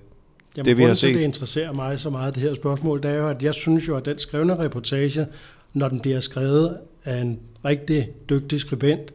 Jamen, 0.58 0.66
det, 0.66 0.78
vi 0.78 0.84
har 0.84 0.94
set. 0.94 1.16
det 1.16 1.22
interesserer 1.22 1.74
mig 1.74 2.00
så 2.00 2.10
meget, 2.10 2.36
det 2.36 2.44
her 2.44 2.56
spørgsmål, 2.56 3.04
det 3.04 3.12
er 3.12 3.16
jo, 3.16 3.28
at 3.28 3.44
jeg 3.44 3.54
synes 3.54 3.88
jo, 3.88 3.98
at 3.98 4.06
den 4.06 4.20
skrevne 4.20 4.60
reportage, 4.60 5.28
når 5.74 5.90
den 5.90 6.00
bliver 6.00 6.20
skrevet 6.20 6.78
af 7.06 7.22
en 7.22 7.40
rigtig 7.66 8.10
dygtig 8.30 8.60
skribent, 8.60 9.14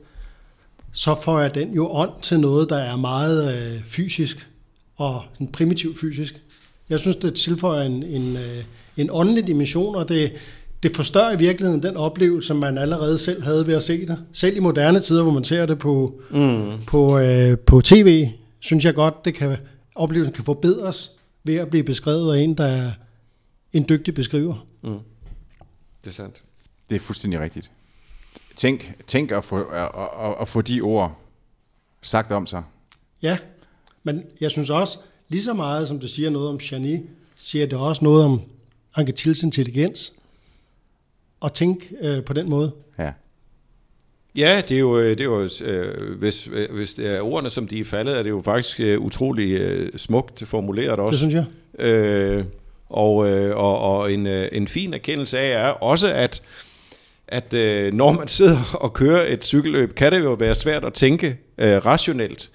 så 0.93 1.15
får 1.23 1.41
jeg 1.41 1.55
den 1.55 1.75
jo 1.75 1.89
ånd 1.91 2.11
til 2.23 2.41
noget, 2.41 2.69
der 2.69 2.77
er 2.77 2.97
meget 2.97 3.57
øh, 3.57 3.83
fysisk 3.83 4.49
og 4.97 5.23
en 5.41 5.49
primitiv 5.49 5.97
fysisk. 5.97 6.43
Jeg 6.89 7.01
synes, 7.01 7.17
det 7.17 7.35
tilføjer 7.35 7.83
en, 7.83 8.03
en, 8.03 8.37
øh, 8.37 8.65
en 8.97 9.09
åndelig 9.13 9.47
dimension, 9.47 9.95
og 9.95 10.09
det, 10.09 10.33
det 10.85 10.97
forstørrer 10.97 11.33
i 11.33 11.39
virkeligheden 11.39 11.83
den 11.83 11.97
oplevelse, 11.97 12.55
man 12.55 12.79
allerede 12.79 13.19
selv 13.19 13.43
havde 13.43 13.67
ved 13.67 13.75
at 13.75 13.83
se 13.83 14.07
det. 14.07 14.25
Selv 14.33 14.57
i 14.57 14.61
moderne 14.61 15.01
tider, 15.01 15.23
hvor 15.23 15.33
man 15.33 15.45
ser 15.45 15.67
det 15.67 15.79
på, 15.79 16.21
mm. 16.31 16.85
på, 16.87 17.19
øh, 17.19 17.59
på 17.59 17.81
tv, 17.81 18.29
synes 18.61 18.85
jeg 18.85 18.95
godt, 18.95 19.25
det 19.25 19.35
kan, 19.35 19.57
oplevelsen 19.95 20.35
kan 20.35 20.45
forbedres 20.45 21.13
ved 21.45 21.55
at 21.55 21.71
blive 21.71 21.85
beskrevet 21.85 22.37
af 22.37 22.41
en, 22.41 22.55
der 22.55 22.65
er 22.65 22.91
en 23.73 23.87
dygtig 23.89 24.15
beskriver. 24.15 24.67
Det 26.05 26.11
er 26.11 26.15
sandt. 26.15 26.43
Det 26.91 26.97
er 26.97 27.01
fuldstændig 27.01 27.41
rigtigt. 27.41 27.71
Tænk, 28.57 28.93
tænk 29.07 29.33
at, 29.33 29.45
få, 29.45 29.63
at, 29.63 29.91
at, 30.23 30.35
at 30.41 30.49
få 30.49 30.61
de 30.61 30.81
ord 30.81 31.19
sagt 32.03 32.33
om 32.33 32.47
sig. 32.47 32.63
Ja, 33.23 33.39
men 34.03 34.23
jeg 34.41 34.51
synes 34.51 34.71
også, 34.71 34.99
lige 35.29 35.45
så 35.45 35.55
meget 35.55 35.89
som 35.89 36.01
det 36.01 36.11
siger 36.11 36.31
noget 36.31 36.49
om 36.49 36.61
Chani, 36.61 37.01
siger 37.37 37.67
det 37.67 37.79
også 37.79 38.05
noget 38.05 38.25
om 38.25 38.41
Anketils 38.95 39.43
intelligens. 39.43 40.13
Og 41.45 41.53
tænk 41.53 41.93
øh, 42.03 42.25
på 42.25 42.33
den 42.33 42.51
måde. 42.51 42.73
Ja. 42.99 43.11
Ja, 44.37 44.63
det 44.69 44.75
er 44.75 44.81
jo, 44.81 45.01
det 45.01 45.21
er 45.21 45.25
jo 45.25 45.49
øh, 45.65 46.19
hvis, 46.19 46.49
øh, 46.53 46.75
hvis 46.75 46.95
det 46.95 47.17
er 47.17 47.21
ordene, 47.21 47.51
som 47.51 47.69
de 47.69 47.81
er 47.81 47.85
faldet, 47.85 48.19
er 48.19 48.23
det 48.23 48.31
jo 48.31 48.43
faktisk 48.45 48.81
øh, 48.81 49.01
utrolig 49.01 49.53
øh, 49.53 49.89
smukt 49.97 50.47
formuleret 50.47 50.99
også. 50.99 51.11
Det 51.11 51.19
synes 51.19 51.35
jeg. 51.35 51.45
Øh, 51.87 52.45
og, 52.89 53.31
øh, 53.31 53.57
og, 53.57 53.79
og 53.79 54.13
en, 54.13 54.27
øh, 54.27 54.49
en 54.53 54.69
fin 54.69 54.95
erkendelse 54.95 55.39
af 55.39 55.69
er 55.69 55.71
også, 55.71 56.13
at, 56.13 56.43
at 57.29 57.55
øh, 57.55 57.93
når 57.93 58.13
man 58.13 58.29
sidder 58.29 58.77
og 58.81 58.93
kører 58.93 59.33
et 59.33 59.45
cykelløb, 59.45 59.95
kan 59.95 60.13
det 60.13 60.21
jo 60.21 60.33
være 60.33 60.55
svært 60.55 60.85
at 60.85 60.93
tænke 60.93 61.39
øh, 61.59 61.87
rationelt. 61.87 62.51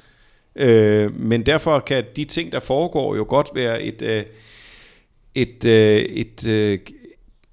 Øh, 0.55 1.19
men 1.19 1.45
derfor 1.45 1.79
kan 1.79 2.03
de 2.15 2.25
ting, 2.25 2.51
der 2.51 2.59
foregår, 2.59 3.15
jo 3.15 3.25
godt 3.29 3.47
være 3.55 3.83
et, 3.83 4.01
øh, 4.01 4.23
et, 5.35 5.65
øh, 5.65 6.01
et 6.01 6.47
øh, 6.47 6.79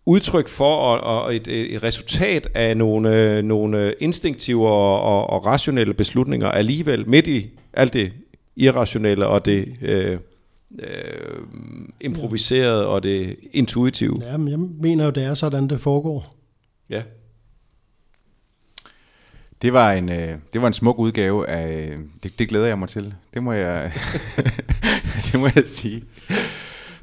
udtryk 0.07 0.49
for 0.49 0.75
og, 0.75 1.25
og 1.25 1.37
et, 1.37 1.49
et 1.49 1.83
resultat 1.83 2.49
af 2.55 2.77
nogle, 2.77 3.43
nogle 3.43 3.95
instinktive 4.01 4.69
og, 4.69 5.03
og, 5.03 5.31
og 5.31 5.47
rationelle 5.47 5.95
beslutninger 5.95 6.49
alligevel 6.49 7.09
midt 7.09 7.27
i 7.27 7.51
alt 7.73 7.93
det 7.93 8.13
irrationelle 8.57 9.27
og 9.27 9.45
det 9.45 9.77
øh, 9.83 10.19
øh, 10.79 10.89
improviserede 12.01 12.89
og 12.89 13.03
det 13.03 13.37
intuitive. 13.53 14.19
Ja, 14.23 14.37
men 14.37 14.49
jeg 14.49 14.59
mener 14.59 15.05
jo, 15.05 15.11
det 15.11 15.25
er 15.25 15.35
sådan, 15.35 15.69
det 15.69 15.81
foregår. 15.81 16.37
Ja. 16.91 17.03
Det 19.63 19.73
var 19.73 19.93
en, 19.93 20.09
øh, 20.09 20.35
det 20.53 20.61
var 20.61 20.67
en 20.67 20.73
smuk 20.73 20.99
udgave 20.99 21.49
af... 21.49 21.97
Det, 22.23 22.39
det 22.39 22.49
glæder 22.49 22.67
jeg 22.67 22.79
mig 22.79 22.89
til. 22.89 23.15
Det 23.35 23.43
må 23.43 23.53
jeg, 23.53 23.93
det 25.27 25.41
må 25.41 25.49
jeg 25.55 25.65
sige. 25.67 26.05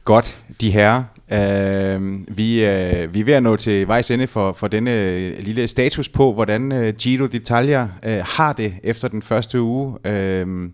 Godt, 0.03 0.43
de 0.61 0.71
herrer. 0.71 1.03
Øh, 1.31 2.17
vi, 2.37 2.65
øh, 2.65 3.13
vi 3.13 3.19
er 3.19 3.23
ved 3.25 3.33
at 3.33 3.43
nå 3.43 3.55
til 3.55 3.87
vejs 3.87 4.11
ende 4.11 4.27
for, 4.27 4.53
for 4.53 4.67
denne 4.67 4.91
øh, 4.91 5.39
lille 5.39 5.67
status 5.67 6.09
på, 6.09 6.33
hvordan 6.33 6.71
øh, 6.71 6.93
Giro 6.95 7.25
d'Italia 7.25 8.07
øh, 8.09 8.23
har 8.25 8.53
det 8.53 8.73
efter 8.83 9.07
den 9.07 9.21
første 9.21 9.61
uge. 9.61 10.07
Øh, 10.07 10.69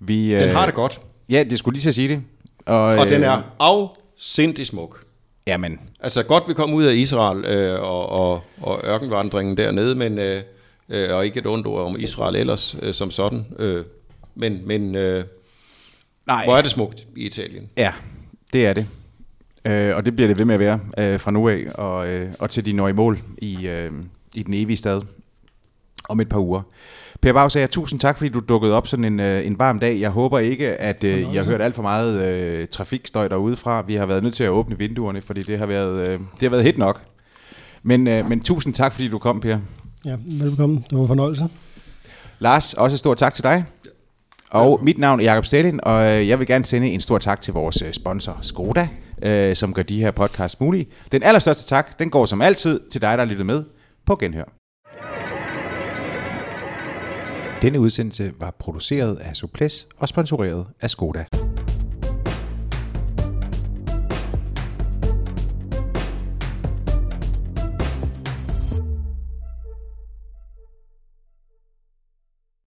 vi, 0.00 0.34
øh, 0.34 0.40
Den 0.40 0.50
har 0.50 0.66
det 0.66 0.74
godt, 0.74 1.00
Ja, 1.28 1.44
det 1.50 1.58
skulle 1.58 1.78
lige 1.78 1.88
at 1.88 1.94
sige 1.94 2.08
det. 2.08 2.22
og, 2.66 2.82
og 2.82 3.08
den 3.08 3.22
er 3.24 3.42
afsindig 3.58 4.66
smuk. 4.66 5.02
Jamen, 5.46 5.80
Altså 6.00 6.22
godt, 6.22 6.44
vi 6.48 6.54
kom 6.54 6.74
ud 6.74 6.84
af 6.84 6.94
Israel 6.94 7.44
øh, 7.44 7.80
og, 7.80 8.08
og, 8.08 8.42
og 8.62 8.80
ørkenvandringen 8.84 9.56
dernede, 9.56 9.94
men, 9.94 10.18
øh, 10.18 10.42
og 11.10 11.24
ikke 11.26 11.38
et 11.40 11.46
ondt 11.46 11.66
ord 11.66 11.86
om 11.86 11.96
Israel 11.98 12.36
ellers 12.36 12.76
øh, 12.82 12.94
som 12.94 13.10
sådan. 13.10 13.46
Øh, 13.58 13.84
men 14.34 14.60
men 14.64 14.94
øh, 14.94 15.24
nej. 16.26 16.44
hvor 16.44 16.56
er 16.56 16.62
det 16.62 16.70
smukt 16.70 17.06
i 17.16 17.26
Italien. 17.26 17.68
Ja, 17.76 17.92
det 18.52 18.66
er 18.66 18.72
det. 18.72 18.86
Øh, 19.66 19.96
og 19.96 20.06
det 20.06 20.16
bliver 20.16 20.28
det 20.28 20.38
ved 20.38 20.44
med 20.44 20.54
at 20.54 20.60
være 20.60 20.80
øh, 20.98 21.20
fra 21.20 21.30
nu 21.30 21.48
af, 21.48 21.64
og, 21.74 22.08
øh, 22.08 22.28
og 22.38 22.50
til 22.50 22.66
de 22.66 22.72
når 22.72 22.88
i 22.88 22.92
mål 22.92 23.18
i, 23.38 23.68
øh, 23.68 23.90
i 24.34 24.42
den 24.42 24.54
evige 24.54 24.76
stad 24.76 25.00
om 26.08 26.20
et 26.20 26.28
par 26.28 26.38
uger. 26.38 26.62
Per 27.20 27.32
Bagsager, 27.32 27.66
tusind 27.66 28.00
tak, 28.00 28.18
fordi 28.18 28.28
du 28.28 28.40
dukkede 28.48 28.72
op 28.72 28.86
sådan 28.86 29.04
en, 29.04 29.20
øh, 29.20 29.46
en 29.46 29.58
varm 29.58 29.78
dag. 29.78 30.00
Jeg 30.00 30.10
håber 30.10 30.38
ikke, 30.38 30.68
at 30.68 31.04
øh, 31.04 31.20
jeg 31.20 31.44
har 31.44 31.50
hørt 31.50 31.60
alt 31.60 31.74
for 31.74 31.82
meget 31.82 32.22
øh, 32.22 32.68
trafikstøj 32.68 33.28
derude 33.28 33.56
fra. 33.56 33.84
Vi 33.86 33.94
har 33.94 34.06
været 34.06 34.22
nødt 34.22 34.34
til 34.34 34.44
at 34.44 34.50
åbne 34.50 34.78
vinduerne, 34.78 35.22
fordi 35.22 35.42
det 35.42 35.58
har 35.58 35.66
været, 35.66 36.08
øh, 36.08 36.18
det 36.18 36.42
har 36.42 36.48
været 36.48 36.64
hit 36.64 36.78
nok. 36.78 37.02
Men, 37.82 38.08
øh, 38.08 38.28
men 38.28 38.40
tusind 38.40 38.74
tak, 38.74 38.92
fordi 38.92 39.08
du 39.08 39.18
kom, 39.18 39.40
Per. 39.40 39.58
Ja, 40.04 40.16
velkommen. 40.26 40.84
Det 40.90 40.96
var 40.96 41.02
en 41.02 41.08
fornøjelse. 41.08 41.48
Lars, 42.38 42.74
også 42.74 42.96
stor 42.96 43.14
tak 43.14 43.34
til 43.34 43.44
dig. 43.44 43.64
Og 44.50 44.80
mit 44.82 44.98
navn 44.98 45.20
er 45.20 45.24
Jakob 45.24 45.46
Stelin, 45.46 45.80
og 45.82 46.10
øh, 46.10 46.28
jeg 46.28 46.38
vil 46.38 46.46
gerne 46.46 46.64
sende 46.64 46.88
en 46.88 47.00
stor 47.00 47.18
tak 47.18 47.40
til 47.40 47.52
vores 47.54 47.82
øh, 47.82 47.92
sponsor 47.92 48.38
Skoda, 48.42 48.88
øh, 49.22 49.56
som 49.56 49.74
gør 49.74 49.82
de 49.82 50.00
her 50.00 50.10
podcasts 50.10 50.60
mulige. 50.60 50.86
Den 51.12 51.22
allerstørste 51.22 51.66
tak, 51.66 51.98
den 51.98 52.10
går 52.10 52.26
som 52.26 52.42
altid 52.42 52.80
til 52.90 53.00
dig, 53.00 53.10
der 53.10 53.24
har 53.24 53.24
lyttet 53.24 53.46
med 53.46 53.64
på 54.06 54.16
Genhør. 54.16 54.52
Denne 57.62 57.80
udsendelse 57.80 58.32
var 58.40 58.50
produceret 58.58 59.16
af 59.16 59.36
Suples 59.36 59.86
og 59.98 60.08
sponsoreret 60.08 60.66
af 60.80 60.90
Skoda. 60.90 61.24